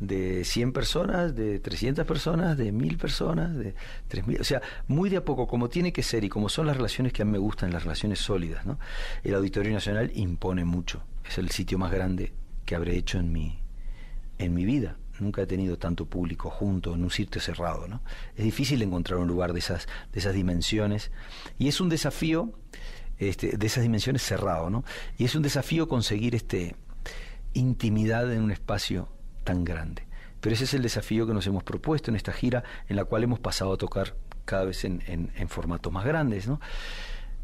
De 0.00 0.44
100 0.44 0.72
personas, 0.72 1.34
de 1.34 1.58
300 1.58 2.06
personas, 2.06 2.56
de 2.56 2.70
1000 2.70 2.98
personas, 2.98 3.56
de 3.56 3.74
3000, 4.06 4.40
o 4.40 4.44
sea, 4.44 4.62
muy 4.86 5.10
de 5.10 5.16
a 5.16 5.24
poco, 5.24 5.48
como 5.48 5.68
tiene 5.68 5.92
que 5.92 6.04
ser 6.04 6.22
y 6.22 6.28
como 6.28 6.48
son 6.48 6.66
las 6.66 6.76
relaciones 6.76 7.12
que 7.12 7.22
a 7.22 7.24
mí 7.24 7.32
me 7.32 7.38
gustan, 7.38 7.72
las 7.72 7.82
relaciones 7.82 8.20
sólidas, 8.20 8.64
¿no? 8.64 8.78
El 9.24 9.34
Auditorio 9.34 9.72
Nacional 9.72 10.12
impone 10.14 10.64
mucho, 10.64 11.02
es 11.28 11.38
el 11.38 11.50
sitio 11.50 11.78
más 11.78 11.90
grande 11.90 12.32
que 12.64 12.76
habré 12.76 12.96
hecho 12.96 13.18
en 13.18 13.32
mi, 13.32 13.58
en 14.38 14.54
mi 14.54 14.64
vida. 14.64 14.96
Nunca 15.20 15.42
he 15.42 15.46
tenido 15.46 15.78
tanto 15.78 16.06
público 16.06 16.50
junto 16.50 16.94
en 16.94 17.02
un 17.02 17.10
sitio 17.10 17.40
cerrado, 17.40 17.88
¿no? 17.88 18.02
Es 18.36 18.44
difícil 18.44 18.80
encontrar 18.82 19.18
un 19.18 19.28
lugar 19.28 19.52
de 19.52 19.58
esas, 19.58 19.86
de 20.12 20.18
esas 20.20 20.34
dimensiones 20.34 21.10
y 21.58 21.68
es 21.68 21.80
un 21.80 21.88
desafío 21.88 22.52
este, 23.18 23.56
de 23.56 23.66
esas 23.66 23.82
dimensiones 23.82 24.22
cerrado, 24.22 24.70
¿no? 24.70 24.84
Y 25.16 25.24
es 25.24 25.34
un 25.34 25.42
desafío 25.42 25.88
conseguir 25.88 26.34
este 26.34 26.76
intimidad 27.54 28.32
en 28.32 28.42
un 28.42 28.50
espacio 28.50 29.08
tan 29.44 29.64
grande. 29.64 30.06
Pero 30.40 30.54
ese 30.54 30.64
es 30.64 30.74
el 30.74 30.82
desafío 30.82 31.26
que 31.26 31.34
nos 31.34 31.46
hemos 31.46 31.64
propuesto 31.64 32.10
en 32.10 32.16
esta 32.16 32.32
gira, 32.32 32.62
en 32.88 32.96
la 32.96 33.04
cual 33.04 33.24
hemos 33.24 33.40
pasado 33.40 33.72
a 33.72 33.76
tocar 33.76 34.14
cada 34.44 34.64
vez 34.64 34.84
en, 34.84 35.02
en- 35.06 35.32
en 35.36 35.48
formatos 35.48 35.92
más 35.92 36.04
grandes, 36.04 36.46
¿no? 36.46 36.60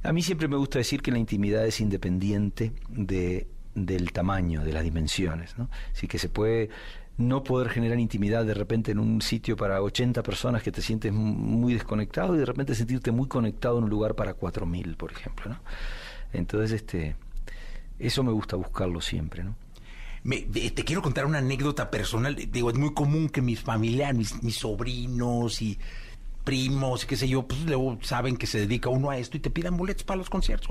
A 0.03 0.13
mí 0.13 0.23
siempre 0.23 0.49
me 0.49 0.57
gusta 0.57 0.79
decir 0.79 1.01
que 1.03 1.11
la 1.11 1.19
intimidad 1.19 1.67
es 1.67 1.81
independiente 1.81 2.73
de, 2.89 3.49
del 3.75 4.13
tamaño, 4.13 4.63
de 4.63 4.73
las 4.73 4.85
dimensiones, 4.85 5.57
¿no? 5.59 5.71
Así 5.93 6.07
que 6.07 6.19
se 6.19 6.29
puede 6.29 6.69
no 7.17 7.45
poder 7.45 7.69
generar 7.69 7.99
intimidad 7.99 8.45
de 8.45 8.55
repente 8.55 8.91
en 8.93 8.99
un 8.99 9.23
sitio 9.23 9.57
para 9.57 9.81
80 9.81 10.23
personas 10.23 10.63
que 10.63 10.73
te 10.73 10.83
sientes 10.83 11.13
muy 11.13 11.75
desconectado 11.75 12.35
y 12.35 12.39
de 12.39 12.47
repente 12.47 12.75
sentirte 12.75 13.13
muy 13.13 13.29
conectado 13.29 13.79
en 13.79 13.85
un 13.85 13.91
lugar 13.91 14.15
para 14.15 14.35
4000, 14.35 14.97
por 14.97 15.13
ejemplo, 15.13 15.51
¿no? 15.51 15.61
Entonces, 16.33 16.73
este 16.73 17.17
eso 17.99 18.25
me 18.25 18.33
gusta 18.33 18.57
buscarlo 18.57 19.01
siempre, 19.01 19.45
¿no? 19.45 19.55
Te 20.25 20.85
quiero 20.85 21.03
contar 21.03 21.27
una 21.27 21.39
anécdota 21.39 21.91
personal. 21.91 22.35
Digo, 22.35 22.71
es 22.71 22.77
muy 22.77 22.95
común 22.95 23.29
que 23.29 23.43
mis 23.43 23.61
familiares, 23.61 24.17
mis, 24.17 24.43
mis 24.43 24.57
sobrinos 24.57 25.61
y 25.61 25.79
primos, 26.45 27.05
qué 27.07 27.17
sé 27.17 27.29
yo, 27.29 27.47
pues 27.47 27.61
luego 27.65 27.99
saben 28.03 28.37
que 28.37 28.47
se 28.47 28.59
dedica 28.59 28.89
uno 28.89 29.11
a 29.11 29.19
esto 29.19 29.37
y 29.37 29.41
te 29.41 29.51
pidan 29.51 29.77
boletos 29.77 30.05
para 30.05 30.19
los 30.19 30.31
conciertos. 30.31 30.71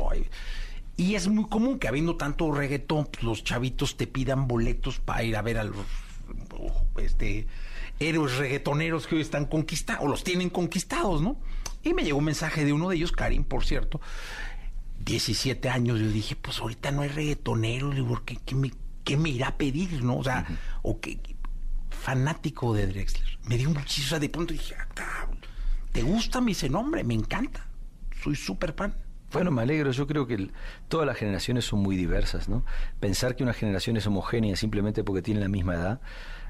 Y 0.97 1.15
es 1.15 1.27
muy 1.27 1.45
común 1.45 1.79
que 1.79 1.87
habiendo 1.87 2.17
tanto 2.17 2.51
reggaetón, 2.51 3.05
pues, 3.05 3.23
los 3.23 3.43
chavitos 3.43 3.95
te 3.95 4.07
pidan 4.07 4.47
boletos 4.47 4.99
para 4.99 5.23
ir 5.23 5.35
a 5.37 5.41
ver 5.41 5.57
a 5.57 5.63
este, 6.97 7.47
héroes 7.99 8.37
reggaetoneros 8.37 9.07
que 9.07 9.15
hoy 9.15 9.21
están 9.21 9.45
conquistados, 9.45 10.03
o 10.03 10.07
los 10.07 10.23
tienen 10.23 10.49
conquistados, 10.49 11.21
¿no? 11.21 11.37
Y 11.83 11.93
me 11.93 12.03
llegó 12.03 12.19
un 12.19 12.25
mensaje 12.25 12.65
de 12.65 12.73
uno 12.73 12.89
de 12.89 12.95
ellos, 12.95 13.11
Karim, 13.11 13.43
por 13.43 13.65
cierto, 13.65 13.99
17 15.03 15.69
años, 15.69 15.99
yo 15.99 16.07
dije, 16.07 16.35
pues 16.35 16.59
ahorita 16.59 16.91
no 16.91 17.01
hay 17.01 17.09
reggaetonero, 17.09 17.89
le 17.89 17.95
digo, 17.95 18.21
¿qué, 18.25 18.37
qué 18.45 18.55
me, 18.55 18.71
qué 19.03 19.17
me 19.17 19.29
irá 19.29 19.49
a 19.49 19.57
pedir, 19.57 20.03
no? 20.03 20.17
O 20.17 20.23
sea, 20.23 20.45
o 20.81 20.99
qué 20.99 21.19
fanático 21.89 22.73
de 22.73 22.87
Drexler. 22.87 23.39
Me 23.45 23.57
dio 23.57 23.69
muchísimo, 23.69 24.07
o 24.07 24.09
sea, 24.09 24.19
de 24.19 24.29
pronto 24.29 24.53
dije, 24.53 24.75
ah, 24.77 24.87
cabrón, 24.93 25.39
¿te 25.91 26.01
gusta? 26.01 26.41
Me 26.41 26.51
dice, 26.51 26.69
no, 26.69 26.79
hombre, 26.79 27.03
me 27.03 27.13
encanta. 27.13 27.67
Soy 28.21 28.35
súper 28.35 28.73
fan. 28.73 28.95
Bueno, 29.33 29.51
me 29.51 29.63
alegro. 29.63 29.91
Yo 29.91 30.05
creo 30.07 30.27
que 30.27 30.49
todas 30.87 31.07
las 31.07 31.17
generaciones 31.17 31.65
son 31.65 31.79
muy 31.79 31.97
diversas, 31.97 32.47
¿no? 32.47 32.63
Pensar 32.99 33.35
que 33.35 33.43
una 33.43 33.53
generación 33.53 33.97
es 33.97 34.05
homogénea 34.07 34.55
simplemente 34.55 35.03
porque 35.03 35.21
tiene 35.21 35.41
la 35.41 35.49
misma 35.49 35.73
edad 35.73 36.01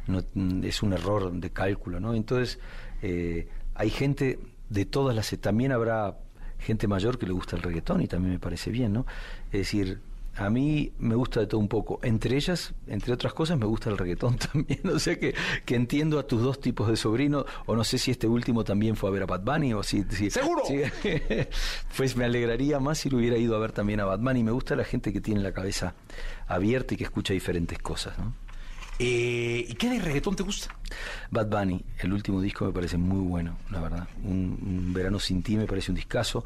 no, 0.08 0.22
mm, 0.34 0.63
es 0.65 0.84
un 0.84 0.93
error 0.93 1.32
de 1.32 1.50
cálculo, 1.52 2.00
¿no? 2.00 2.13
Entonces, 2.13 2.60
eh, 3.02 3.48
hay 3.76 3.89
gente 3.89 4.39
de 4.69 4.86
todas 4.86 5.15
las... 5.15 5.30
También 5.39 5.72
habrá 5.72 6.17
gente 6.60 6.88
mayor 6.88 7.17
que 7.17 7.26
le 7.26 7.34
gusta 7.34 7.56
el 7.56 7.62
reggaetón 7.62 8.02
y 8.02 8.08
también 8.08 8.34
me 8.34 8.39
parece 8.39 8.72
bien, 8.72 8.93
¿no? 8.93 9.06
Es 9.48 9.60
decir, 9.60 10.02
a 10.36 10.50
mí 10.50 10.91
me 10.98 11.15
gusta 11.15 11.39
de 11.41 11.48
todo 11.48 11.60
un 11.60 11.67
poco. 11.67 12.00
Entre 12.04 12.36
ellas, 12.36 12.74
entre 12.88 13.13
otras 13.13 13.34
cosas, 13.34 13.58
me 13.58 13.65
gusta 13.65 13.89
el 13.89 13.98
reggaetón 13.98 14.38
también. 14.52 14.80
O 14.93 14.98
sea 15.00 15.19
que, 15.19 15.36
que 15.65 15.76
entiendo 15.76 16.17
a 16.19 16.28
tus 16.28 16.41
dos 16.41 16.60
tipos 16.60 16.88
de 16.88 16.96
sobrinos, 16.98 17.46
o 17.65 17.76
no 17.76 17.84
sé 17.84 17.98
si 17.98 18.12
este 18.12 18.28
último 18.28 18.63
también 18.63 18.96
fue 18.96 19.10
a 19.10 19.13
ver 19.13 19.24
a 19.24 19.26
Bad 19.28 19.41
Bunny, 19.41 19.74
o 19.74 19.84
si... 19.84 20.04
si- 20.10 20.30
¡Seguro! 20.32 20.63
si- 20.67 20.82
pues 21.98 22.15
me 22.15 22.26
alegraría 22.26 22.80
más 22.80 22.98
si 23.00 23.10
lo 23.10 23.17
hubiera 23.17 23.38
ido 23.38 23.56
a 23.56 23.60
ver 23.60 23.72
también 23.72 24.00
a 24.00 24.06
Batman 24.06 24.38
y 24.38 24.43
me 24.43 24.52
gusta 24.52 24.76
la 24.76 24.84
gente 24.84 25.13
que 25.13 25.22
tiene 25.22 25.41
la 25.41 25.52
cabeza 25.54 25.93
abierta 26.48 26.93
y 26.93 26.98
que 26.98 27.04
escucha 27.04 27.34
diferentes 27.34 27.78
cosas, 27.80 28.17
¿no? 28.17 28.34
Eh, 29.00 29.65
¿Y 29.67 29.74
qué 29.74 29.89
de 29.89 30.00
reggaetón 30.00 30.36
te 30.36 30.43
gusta? 30.43 30.74
Bad 31.32 31.48
Bunny, 31.48 31.84
el 32.00 32.13
último 32.13 32.39
disco 32.41 32.65
me 32.65 32.72
parece 32.72 32.96
muy 32.98 33.22
bueno, 33.28 33.58
la 33.72 33.82
verdad. 33.82 34.08
Un, 34.24 34.58
un 34.62 34.93
verano 34.93 35.19
sin 35.19 35.41
ti 35.41 35.58
me 35.58 35.65
parece 35.65 35.89
un 35.91 35.96
discazo. 35.96 36.46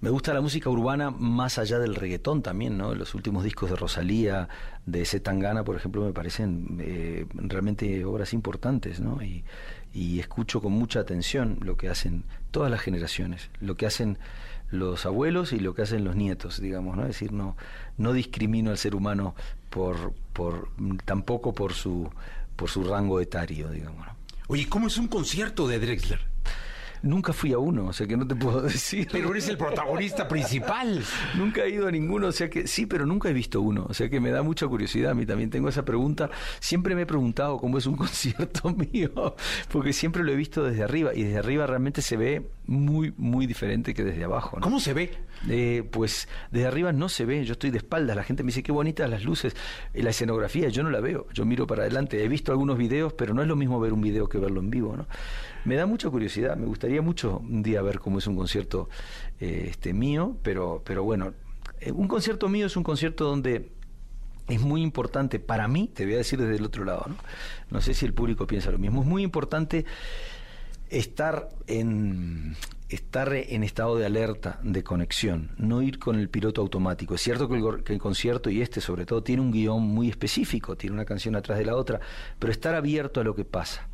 Me 0.00 0.08
gusta 0.08 0.32
la 0.32 0.40
música 0.40 0.70
urbana 0.70 1.10
más 1.10 1.58
allá 1.58 1.78
del 1.78 1.94
reggaetón 1.94 2.40
también, 2.42 2.78
¿no? 2.78 2.94
Los 2.94 3.14
últimos 3.14 3.44
discos 3.44 3.68
de 3.68 3.76
Rosalía, 3.76 4.48
de 4.86 5.04
Zetangana, 5.04 5.62
por 5.62 5.76
ejemplo, 5.76 6.02
me 6.02 6.14
parecen 6.14 6.78
eh, 6.80 7.26
realmente 7.34 8.02
obras 8.06 8.32
importantes, 8.32 9.00
¿no? 9.00 9.20
Y, 9.22 9.44
escucho 10.18 10.62
con 10.62 10.72
mucha 10.72 11.00
atención 11.00 11.58
lo 11.60 11.76
que 11.76 11.88
hacen 11.88 12.24
todas 12.50 12.70
las 12.70 12.80
generaciones, 12.80 13.50
lo 13.60 13.76
que 13.76 13.86
hacen 13.86 14.18
los 14.70 15.04
abuelos 15.04 15.52
y 15.52 15.58
lo 15.58 15.74
que 15.74 15.82
hacen 15.82 16.04
los 16.04 16.14
nietos, 16.16 16.60
digamos, 16.60 16.96
¿no? 16.96 17.02
Es 17.02 17.08
decir, 17.08 17.32
no, 17.32 17.56
no 17.98 18.12
discrimino 18.12 18.70
al 18.70 18.78
ser 18.78 18.94
humano 18.94 19.34
por, 19.68 20.14
por 20.32 20.68
tampoco 21.04 21.52
por 21.52 21.74
su, 21.74 22.08
por 22.56 22.70
su 22.70 22.84
rango 22.84 23.20
etario, 23.20 23.68
digamos. 23.68 24.06
Oye, 24.46 24.66
¿cómo 24.68 24.86
es 24.86 24.96
un 24.96 25.08
concierto 25.08 25.68
de 25.68 25.78
Drexler? 25.80 26.29
Nunca 27.02 27.32
fui 27.32 27.52
a 27.52 27.58
uno, 27.58 27.86
o 27.86 27.92
sea 27.92 28.06
que 28.06 28.16
no 28.16 28.26
te 28.26 28.34
puedo 28.34 28.60
decir. 28.62 29.08
Pero 29.10 29.30
eres 29.30 29.48
el 29.48 29.56
protagonista 29.56 30.28
principal. 30.28 31.02
Nunca 31.36 31.64
he 31.64 31.70
ido 31.70 31.88
a 31.88 31.90
ninguno, 31.90 32.28
o 32.28 32.32
sea 32.32 32.50
que 32.50 32.66
sí, 32.66 32.86
pero 32.86 33.06
nunca 33.06 33.28
he 33.28 33.32
visto 33.32 33.60
uno, 33.60 33.86
o 33.88 33.94
sea 33.94 34.08
que 34.08 34.20
me 34.20 34.30
da 34.30 34.42
mucha 34.42 34.66
curiosidad. 34.66 35.12
A 35.12 35.14
mí 35.14 35.26
también 35.26 35.50
tengo 35.50 35.68
esa 35.68 35.84
pregunta. 35.84 36.30
Siempre 36.60 36.94
me 36.94 37.02
he 37.02 37.06
preguntado 37.06 37.58
cómo 37.58 37.78
es 37.78 37.86
un 37.86 37.96
concierto 37.96 38.70
mío, 38.70 39.34
porque 39.70 39.92
siempre 39.92 40.22
lo 40.22 40.32
he 40.32 40.36
visto 40.36 40.64
desde 40.64 40.82
arriba 40.82 41.14
y 41.14 41.22
desde 41.22 41.38
arriba 41.38 41.66
realmente 41.66 42.02
se 42.02 42.16
ve 42.16 42.50
muy, 42.66 43.12
muy 43.16 43.46
diferente 43.46 43.94
que 43.94 44.04
desde 44.04 44.24
abajo. 44.24 44.56
¿no? 44.56 44.62
¿Cómo 44.62 44.78
se 44.78 44.92
ve? 44.94 45.10
Eh, 45.48 45.82
pues 45.90 46.28
desde 46.50 46.66
arriba 46.66 46.92
no 46.92 47.08
se 47.08 47.24
ve, 47.24 47.44
yo 47.44 47.52
estoy 47.52 47.70
de 47.70 47.78
espaldas, 47.78 48.14
la 48.14 48.22
gente 48.24 48.42
me 48.42 48.48
dice 48.48 48.62
qué 48.62 48.72
bonitas 48.72 49.08
las 49.08 49.24
luces, 49.24 49.56
Eh, 49.94 50.02
la 50.02 50.10
escenografía, 50.10 50.68
yo 50.68 50.82
no 50.82 50.90
la 50.90 51.00
veo, 51.00 51.26
yo 51.32 51.44
miro 51.44 51.66
para 51.66 51.82
adelante, 51.82 52.22
he 52.22 52.28
visto 52.28 52.52
algunos 52.52 52.78
videos, 52.78 53.12
pero 53.14 53.34
no 53.34 53.42
es 53.42 53.48
lo 53.48 53.56
mismo 53.56 53.80
ver 53.80 53.92
un 53.92 54.00
video 54.02 54.28
que 54.28 54.38
verlo 54.38 54.60
en 54.60 54.70
vivo, 54.70 54.96
¿no? 54.96 55.06
Me 55.64 55.76
da 55.76 55.86
mucha 55.86 56.08
curiosidad, 56.08 56.56
me 56.56 56.66
gustaría 56.66 57.02
mucho 57.02 57.38
un 57.38 57.62
día 57.62 57.82
ver 57.82 57.98
cómo 57.98 58.18
es 58.18 58.26
un 58.26 58.36
concierto 58.36 58.88
eh, 59.40 59.66
este 59.70 59.92
mío, 59.92 60.36
pero, 60.42 60.82
pero 60.84 61.04
bueno, 61.04 61.34
eh, 61.80 61.92
un 61.92 62.08
concierto 62.08 62.48
mío 62.48 62.66
es 62.66 62.76
un 62.76 62.82
concierto 62.82 63.24
donde 63.24 63.70
es 64.48 64.60
muy 64.60 64.82
importante 64.82 65.38
para 65.38 65.68
mí, 65.68 65.90
te 65.92 66.04
voy 66.04 66.14
a 66.14 66.18
decir 66.18 66.40
desde 66.40 66.56
el 66.56 66.64
otro 66.64 66.84
lado, 66.84 67.04
¿no? 67.08 67.16
No 67.70 67.80
sé 67.80 67.94
si 67.94 68.06
el 68.06 68.14
público 68.14 68.46
piensa 68.46 68.70
lo 68.70 68.78
mismo, 68.78 69.02
es 69.02 69.06
muy 69.06 69.22
importante 69.22 69.84
estar 70.88 71.50
en, 71.66 72.56
estar 72.88 73.32
en 73.32 73.62
estado 73.62 73.96
de 73.96 74.06
alerta, 74.06 74.58
de 74.62 74.82
conexión, 74.82 75.52
no 75.56 75.82
ir 75.82 75.98
con 75.98 76.18
el 76.18 76.28
piloto 76.28 76.60
automático. 76.60 77.14
Es 77.14 77.20
cierto 77.20 77.48
que 77.48 77.56
el, 77.56 77.84
que 77.84 77.92
el, 77.92 78.00
concierto, 78.00 78.50
y 78.50 78.60
este 78.60 78.80
sobre 78.80 79.06
todo, 79.06 79.22
tiene 79.22 79.42
un 79.42 79.52
guion 79.52 79.82
muy 79.82 80.08
específico, 80.08 80.76
tiene 80.76 80.94
una 80.94 81.04
canción 81.04 81.36
atrás 81.36 81.58
de 81.58 81.64
la 81.64 81.76
otra, 81.76 82.00
pero 82.38 82.50
estar 82.50 82.74
abierto 82.74 83.20
a 83.20 83.24
lo 83.24 83.34
que 83.36 83.44
pasa, 83.44 83.88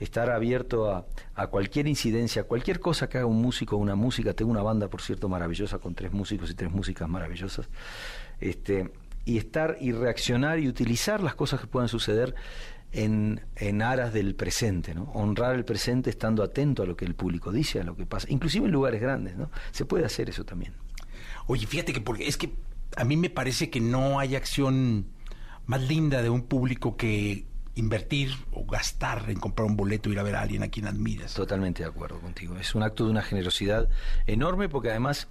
estar 0.00 0.30
abierto 0.30 0.90
a, 0.90 1.06
a 1.34 1.46
cualquier 1.46 1.86
incidencia, 1.86 2.44
cualquier 2.44 2.80
cosa 2.80 3.08
que 3.08 3.18
haga 3.18 3.26
un 3.26 3.40
músico 3.40 3.76
o 3.76 3.78
una 3.78 3.94
música. 3.94 4.34
Tengo 4.34 4.50
una 4.50 4.62
banda, 4.62 4.88
por 4.88 5.00
cierto, 5.02 5.28
maravillosa, 5.28 5.78
con 5.78 5.94
tres 5.94 6.12
músicos 6.12 6.50
y 6.50 6.54
tres 6.54 6.70
músicas 6.70 7.08
maravillosas. 7.08 7.68
Este, 8.40 8.90
y 9.24 9.38
estar 9.38 9.78
y 9.80 9.92
reaccionar 9.92 10.58
y 10.58 10.68
utilizar 10.68 11.22
las 11.22 11.34
cosas 11.34 11.60
que 11.60 11.66
puedan 11.66 11.88
suceder 11.88 12.34
en, 12.92 13.40
en, 13.56 13.82
aras 13.82 14.12
del 14.12 14.34
presente, 14.34 14.94
¿no? 14.94 15.04
Honrar 15.14 15.54
el 15.54 15.64
presente 15.64 16.10
estando 16.10 16.42
atento 16.42 16.82
a 16.82 16.86
lo 16.86 16.96
que 16.96 17.04
el 17.04 17.14
público 17.14 17.50
dice, 17.50 17.80
a 17.80 17.84
lo 17.84 17.96
que 17.96 18.06
pasa, 18.06 18.28
inclusive 18.30 18.66
en 18.66 18.72
lugares 18.72 19.00
grandes, 19.00 19.36
¿no? 19.36 19.50
Se 19.72 19.84
puede 19.84 20.04
hacer 20.04 20.28
eso 20.28 20.44
también. 20.44 20.74
Oye, 21.46 21.66
fíjate 21.66 21.92
que 21.92 22.00
porque 22.00 22.26
es 22.28 22.36
que 22.36 22.54
a 22.96 23.04
mí 23.04 23.16
me 23.16 23.30
parece 23.30 23.70
que 23.70 23.80
no 23.80 24.20
hay 24.20 24.36
acción 24.36 25.06
más 25.66 25.82
linda 25.82 26.22
de 26.22 26.30
un 26.30 26.42
público 26.42 26.96
que 26.96 27.46
invertir 27.76 28.30
o 28.52 28.64
gastar 28.64 29.28
en 29.28 29.38
comprar 29.38 29.66
un 29.66 29.76
boleto, 29.76 30.10
ir 30.10 30.18
a 30.18 30.22
ver 30.22 30.36
a 30.36 30.42
alguien 30.42 30.62
a 30.62 30.68
quien 30.68 30.86
admiras. 30.86 31.34
Totalmente 31.34 31.82
de 31.82 31.88
acuerdo 31.88 32.20
contigo. 32.20 32.56
Es 32.56 32.74
un 32.74 32.82
acto 32.82 33.04
de 33.04 33.10
una 33.10 33.22
generosidad 33.22 33.88
enorme 34.26 34.68
porque 34.68 34.90
además 34.90 35.28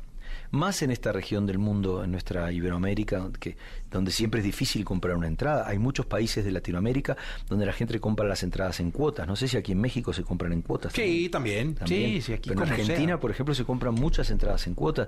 más 0.52 0.84
en 0.84 0.92
esta 0.92 1.12
región 1.12 1.48
del 1.48 1.58
mundo, 1.58 2.04
en 2.04 2.12
nuestra 2.12 2.52
Iberoamérica, 2.52 3.30
que, 3.40 3.58
donde 3.90 4.12
siempre 4.12 4.40
es 4.40 4.46
difícil 4.46 4.86
comprar 4.86 5.18
una 5.18 5.28
entrada. 5.28 5.68
Hay 5.68 5.80
muchos 5.80 6.06
países 6.06 6.46
de 6.46 6.52
Latinoamérica 6.52 7.18
donde 7.50 7.66
la 7.66 7.74
gente 7.74 8.00
compra 8.00 8.28
las 8.28 8.44
entradas 8.44 8.80
en 8.80 8.92
cuotas. 8.92 9.28
No 9.28 9.36
sé 9.36 9.48
si 9.48 9.58
aquí 9.58 9.72
en 9.72 9.82
México 9.82 10.14
se 10.14 10.24
compran 10.24 10.54
en 10.54 10.62
cuotas. 10.62 10.94
Sí, 10.94 11.28
también. 11.30 11.74
¿También? 11.74 12.12
Sí, 12.12 12.22
sí, 12.22 12.34
aquí 12.34 12.50
Pero 12.50 12.64
en 12.64 12.70
Argentina, 12.70 13.08
sea. 13.14 13.20
por 13.20 13.32
ejemplo, 13.32 13.56
se 13.56 13.66
compran 13.66 13.96
muchas 13.96 14.30
entradas 14.30 14.68
en 14.68 14.76
cuotas. 14.76 15.08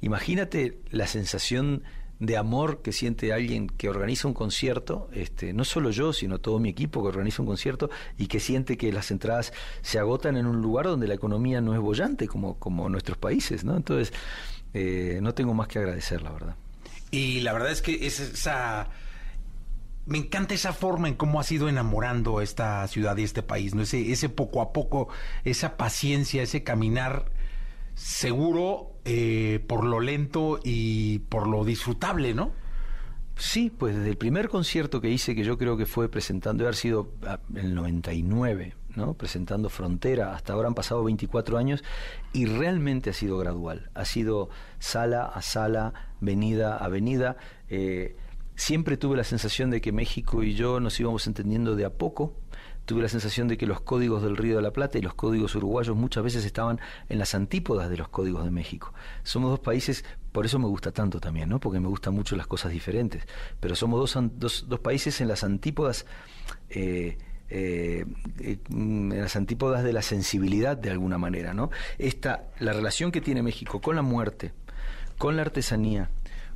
Imagínate 0.00 0.78
la 0.90 1.06
sensación 1.06 1.82
de 2.20 2.36
amor 2.36 2.82
que 2.82 2.92
siente 2.92 3.32
alguien 3.32 3.66
que 3.66 3.88
organiza 3.88 4.28
un 4.28 4.34
concierto, 4.34 5.08
este, 5.12 5.54
no 5.54 5.64
solo 5.64 5.90
yo, 5.90 6.12
sino 6.12 6.38
todo 6.38 6.58
mi 6.58 6.68
equipo 6.68 7.02
que 7.02 7.08
organiza 7.08 7.40
un 7.42 7.48
concierto 7.48 7.88
y 8.18 8.26
que 8.26 8.40
siente 8.40 8.76
que 8.76 8.92
las 8.92 9.10
entradas 9.10 9.54
se 9.80 9.98
agotan 9.98 10.36
en 10.36 10.46
un 10.46 10.60
lugar 10.60 10.84
donde 10.84 11.08
la 11.08 11.14
economía 11.14 11.62
no 11.62 11.74
es 11.74 11.80
bollante 11.80 12.28
como, 12.28 12.58
como 12.58 12.90
nuestros 12.90 13.16
países, 13.16 13.64
¿no? 13.64 13.74
Entonces, 13.74 14.12
eh, 14.74 15.18
no 15.22 15.32
tengo 15.32 15.54
más 15.54 15.66
que 15.66 15.78
agradecer, 15.78 16.20
la 16.20 16.30
verdad. 16.30 16.56
Y 17.10 17.40
la 17.40 17.54
verdad 17.54 17.72
es 17.72 17.80
que 17.80 18.06
es 18.06 18.20
esa... 18.20 18.88
Me 20.04 20.18
encanta 20.18 20.54
esa 20.54 20.72
forma 20.72 21.08
en 21.08 21.14
cómo 21.14 21.40
has 21.40 21.50
ido 21.50 21.68
enamorando 21.68 22.42
esta 22.42 22.86
ciudad 22.88 23.16
y 23.16 23.22
este 23.22 23.42
país, 23.42 23.74
¿no? 23.74 23.82
Ese, 23.82 24.12
ese 24.12 24.28
poco 24.28 24.60
a 24.60 24.72
poco, 24.74 25.08
esa 25.44 25.76
paciencia, 25.78 26.42
ese 26.42 26.62
caminar 26.64 27.26
seguro 27.94 28.89
eh, 29.04 29.64
por 29.66 29.84
lo 29.84 30.00
lento 30.00 30.60
y 30.62 31.20
por 31.20 31.46
lo 31.46 31.64
disfrutable, 31.64 32.34
¿no? 32.34 32.52
Sí, 33.36 33.70
pues 33.70 33.96
desde 33.96 34.10
el 34.10 34.18
primer 34.18 34.50
concierto 34.50 35.00
que 35.00 35.08
hice, 35.08 35.34
que 35.34 35.44
yo 35.44 35.56
creo 35.56 35.78
que 35.78 35.86
fue 35.86 36.10
presentando, 36.10 36.64
haber 36.64 36.74
sido 36.74 37.10
en 37.54 37.56
el 37.56 37.74
99, 37.74 38.74
¿no? 38.96 39.14
presentando 39.14 39.70
Frontera, 39.70 40.34
hasta 40.34 40.52
ahora 40.52 40.68
han 40.68 40.74
pasado 40.74 41.02
24 41.04 41.56
años 41.56 41.82
y 42.34 42.44
realmente 42.44 43.10
ha 43.10 43.12
sido 43.14 43.38
gradual, 43.38 43.90
ha 43.94 44.04
sido 44.04 44.50
sala 44.78 45.24
a 45.24 45.40
sala, 45.40 45.94
venida 46.20 46.76
a 46.76 46.88
venida. 46.88 47.38
Eh, 47.68 48.16
siempre 48.56 48.98
tuve 48.98 49.16
la 49.16 49.24
sensación 49.24 49.70
de 49.70 49.80
que 49.80 49.90
México 49.90 50.42
y 50.42 50.54
yo 50.54 50.78
nos 50.78 51.00
íbamos 51.00 51.26
entendiendo 51.26 51.76
de 51.76 51.86
a 51.86 51.90
poco, 51.90 52.34
tuve 52.84 53.02
la 53.02 53.08
sensación 53.08 53.48
de 53.48 53.56
que 53.56 53.66
los 53.66 53.80
códigos 53.80 54.22
del 54.22 54.36
Río 54.36 54.56
de 54.56 54.62
la 54.62 54.72
Plata 54.72 54.98
y 54.98 55.02
los 55.02 55.14
códigos 55.14 55.54
uruguayos 55.54 55.96
muchas 55.96 56.24
veces 56.24 56.44
estaban 56.44 56.80
en 57.08 57.18
las 57.18 57.34
antípodas 57.34 57.88
de 57.88 57.96
los 57.96 58.08
códigos 58.08 58.44
de 58.44 58.50
México. 58.50 58.92
Somos 59.22 59.50
dos 59.50 59.60
países, 59.60 60.04
por 60.32 60.46
eso 60.46 60.58
me 60.58 60.66
gusta 60.66 60.92
tanto 60.92 61.20
también, 61.20 61.48
¿no? 61.48 61.60
Porque 61.60 61.80
me 61.80 61.88
gustan 61.88 62.14
mucho 62.14 62.36
las 62.36 62.46
cosas 62.46 62.72
diferentes, 62.72 63.24
pero 63.60 63.76
somos 63.76 64.00
dos, 64.00 64.22
dos, 64.38 64.66
dos 64.68 64.80
países 64.80 65.20
en 65.20 65.28
las 65.28 65.44
antípodas. 65.44 66.06
Eh, 66.68 67.18
eh, 67.52 68.06
en 68.38 69.12
las 69.20 69.34
antípodas 69.34 69.82
de 69.82 69.92
la 69.92 70.02
sensibilidad 70.02 70.76
de 70.76 70.90
alguna 70.90 71.18
manera, 71.18 71.52
¿no? 71.52 71.70
Esta, 71.98 72.44
la 72.60 72.72
relación 72.72 73.10
que 73.10 73.20
tiene 73.20 73.42
México 73.42 73.80
con 73.80 73.96
la 73.96 74.02
muerte, 74.02 74.52
con 75.18 75.34
la 75.34 75.42
artesanía, 75.42 76.10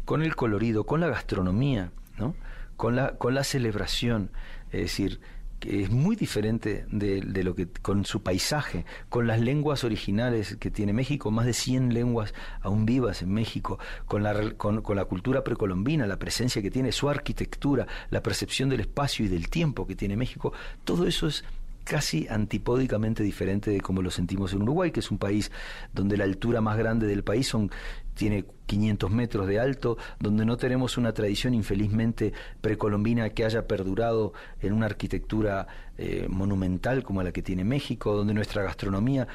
con 0.05 0.23
el 0.23 0.37
colorido, 0.37 0.85
con 0.85 1.01
la 1.01 1.09
gastronomía, 1.09 1.91
¿no? 2.17 2.37
Con 2.77 2.95
la, 2.95 3.17
con 3.19 3.35
la 3.35 3.43
celebración, 3.43 4.31
es 4.71 4.83
decir, 4.83 5.21
es 5.67 5.91
muy 5.91 6.17
diferente 6.17 6.87
de, 6.91 7.21
de, 7.21 7.45
lo 7.45 7.55
que 7.55 7.67
con 7.67 8.05
su 8.05 8.23
paisaje, 8.23 8.85
con 9.09 9.27
las 9.27 9.41
lenguas 9.41 9.85
originales 9.85 10.57
que 10.57 10.71
tiene 10.71 10.93
México, 10.93 11.31
más 11.31 11.47
de 11.47 11.53
100 11.53 11.95
lenguas 11.95 12.35
aún 12.61 12.87
vivas 12.87 13.23
en 13.23 13.33
México, 13.33 13.79
con 14.07 14.23
la, 14.23 14.53
con, 14.53 14.83
con 14.83 14.97
la 14.97 15.05
cultura 15.05 15.45
precolombina, 15.45 16.07
la 16.07 16.19
presencia 16.19 16.63
que 16.63 16.71
tiene, 16.71 16.93
su 16.93 17.09
arquitectura, 17.09 17.87
la 18.11 18.23
percepción 18.23 18.69
del 18.69 18.81
espacio 18.81 19.25
y 19.25 19.29
del 19.29 19.49
tiempo 19.49 19.87
que 19.87 19.97
tiene 19.97 20.17
México, 20.17 20.53
todo 20.85 21.07
eso 21.07 21.27
es 21.27 21.45
casi 21.85 22.27
antipódicamente 22.29 23.23
diferente 23.23 23.71
de 23.71 23.81
como 23.81 24.03
lo 24.03 24.11
sentimos 24.11 24.53
en 24.53 24.63
Uruguay, 24.63 24.91
que 24.91 25.01
es 25.01 25.11
un 25.11 25.19
país 25.19 25.53
donde 25.93 26.17
la 26.17 26.25
altura 26.25 26.61
más 26.61 26.77
grande 26.77 27.07
del 27.07 27.23
país 27.23 27.47
son 27.47 27.71
tiene 28.15 28.45
500 28.67 29.11
metros 29.11 29.47
de 29.47 29.61
alto, 29.61 29.97
donde 30.19 30.45
no 30.45 30.57
tenemos 30.57 30.97
una 30.97 31.13
tradición 31.13 31.55
infelizmente 31.55 32.33
precolombina 32.61 33.31
que 33.31 33.45
haya 33.45 33.67
perdurado 33.67 34.33
en 34.61 34.73
una 34.73 34.87
arquitectura 34.87 35.67
eh, 35.99 36.27
monumental 36.29 37.03
como 37.03 37.23
la 37.23 37.33
que 37.33 37.43
tiene 37.43 37.65
México, 37.65 38.15
donde 38.15 38.35
nuestra 38.35 38.63
gastronomía, 38.63 39.29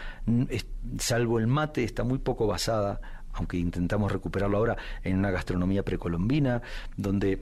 salvo 0.97 1.39
el 1.39 1.47
mate, 1.47 1.83
está 1.83 2.03
muy 2.03 2.19
poco 2.19 2.47
basada, 2.47 3.01
aunque 3.33 3.57
intentamos 3.57 4.11
recuperarlo 4.11 4.57
ahora, 4.57 4.77
en 5.03 5.17
una 5.17 5.31
gastronomía 5.31 5.83
precolombina, 5.83 6.61
donde 6.97 7.39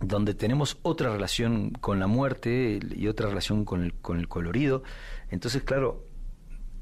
donde 0.00 0.32
tenemos 0.32 0.78
otra 0.80 1.12
relación 1.12 1.72
con 1.72 2.00
la 2.00 2.06
muerte 2.06 2.80
y 2.90 3.06
otra 3.08 3.28
relación 3.28 3.66
con 3.66 3.84
el, 3.84 3.92
con 3.92 4.18
el 4.18 4.28
colorido. 4.28 4.82
Entonces, 5.28 5.62
claro, 5.62 6.06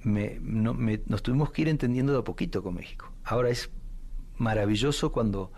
me, 0.09 0.39
no, 0.41 0.75
me, 0.75 1.01
nos 1.07 1.23
tuvimos 1.23 1.51
que 1.51 1.63
ir 1.63 1.69
entendiendo 1.69 2.13
de 2.13 2.19
a 2.19 2.23
poquito 2.23 2.63
con 2.63 2.75
México. 2.75 3.13
Ahora 3.25 3.51
es 3.51 3.71
maravilloso 4.37 5.13
cuando, 5.13 5.53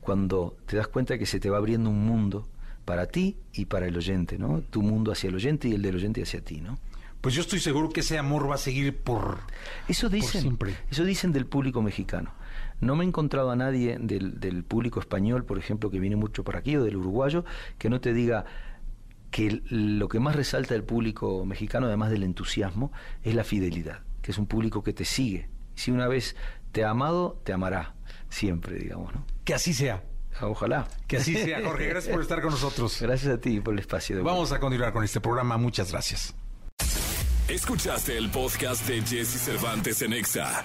cuando 0.00 0.56
te 0.66 0.76
das 0.76 0.88
cuenta 0.88 1.18
que 1.18 1.26
se 1.26 1.40
te 1.40 1.50
va 1.50 1.58
abriendo 1.58 1.90
un 1.90 2.04
mundo 2.04 2.48
para 2.84 3.06
ti 3.06 3.36
y 3.52 3.66
para 3.66 3.86
el 3.86 3.96
oyente, 3.96 4.38
¿no? 4.38 4.62
Tu 4.62 4.82
mundo 4.82 5.12
hacia 5.12 5.28
el 5.28 5.34
oyente 5.34 5.68
y 5.68 5.74
el 5.74 5.82
del 5.82 5.96
oyente 5.96 6.22
hacia 6.22 6.40
ti, 6.40 6.60
¿no? 6.60 6.78
Pues 7.20 7.34
yo 7.34 7.42
estoy 7.42 7.60
seguro 7.60 7.90
que 7.90 8.00
ese 8.00 8.18
amor 8.18 8.50
va 8.50 8.54
a 8.54 8.58
seguir 8.58 8.96
por 8.96 9.40
eso 9.88 10.08
dicen, 10.08 10.32
por 10.32 10.40
siempre. 10.40 10.76
Eso 10.90 11.04
dicen 11.04 11.32
del 11.32 11.46
público 11.46 11.82
mexicano. 11.82 12.32
No 12.80 12.96
me 12.96 13.04
he 13.04 13.08
encontrado 13.08 13.50
a 13.50 13.56
nadie 13.56 13.98
del, 14.00 14.40
del 14.40 14.64
público 14.64 15.00
español, 15.00 15.44
por 15.44 15.58
ejemplo, 15.58 15.90
que 15.90 16.00
viene 16.00 16.16
mucho 16.16 16.44
por 16.44 16.56
aquí, 16.56 16.76
o 16.76 16.82
del 16.84 16.96
uruguayo, 16.96 17.44
que 17.76 17.90
no 17.90 18.00
te 18.00 18.14
diga 18.14 18.46
que 19.30 19.62
lo 19.68 20.08
que 20.08 20.20
más 20.20 20.36
resalta 20.36 20.74
del 20.74 20.84
público 20.84 21.44
mexicano, 21.44 21.86
además 21.86 22.10
del 22.10 22.22
entusiasmo, 22.22 22.92
es 23.22 23.34
la 23.34 23.44
fidelidad, 23.44 24.02
que 24.22 24.32
es 24.32 24.38
un 24.38 24.46
público 24.46 24.82
que 24.82 24.92
te 24.92 25.04
sigue. 25.04 25.48
Si 25.74 25.90
una 25.90 26.08
vez 26.08 26.36
te 26.72 26.84
ha 26.84 26.90
amado, 26.90 27.40
te 27.44 27.52
amará 27.52 27.94
siempre, 28.28 28.76
digamos, 28.76 29.14
¿no? 29.14 29.24
Que 29.44 29.54
así 29.54 29.72
sea. 29.72 30.02
Ojalá. 30.40 30.88
Que 31.06 31.18
así 31.18 31.34
sea, 31.34 31.62
Jorge. 31.62 31.88
Gracias 31.88 32.12
por 32.12 32.22
estar 32.22 32.40
con 32.40 32.50
nosotros. 32.50 32.98
Gracias 33.00 33.32
a 33.32 33.40
ti 33.40 33.60
por 33.60 33.74
el 33.74 33.80
espacio. 33.80 34.16
De 34.16 34.22
Vamos 34.22 34.52
a 34.52 34.60
continuar 34.60 34.92
con 34.92 35.04
este 35.04 35.20
programa. 35.20 35.56
Muchas 35.58 35.90
gracias. 35.90 36.34
Escuchaste 37.48 38.16
el 38.16 38.30
podcast 38.30 38.86
de 38.86 39.02
Jesse 39.02 39.40
Cervantes 39.40 40.02
en 40.02 40.12
Exa. 40.12 40.64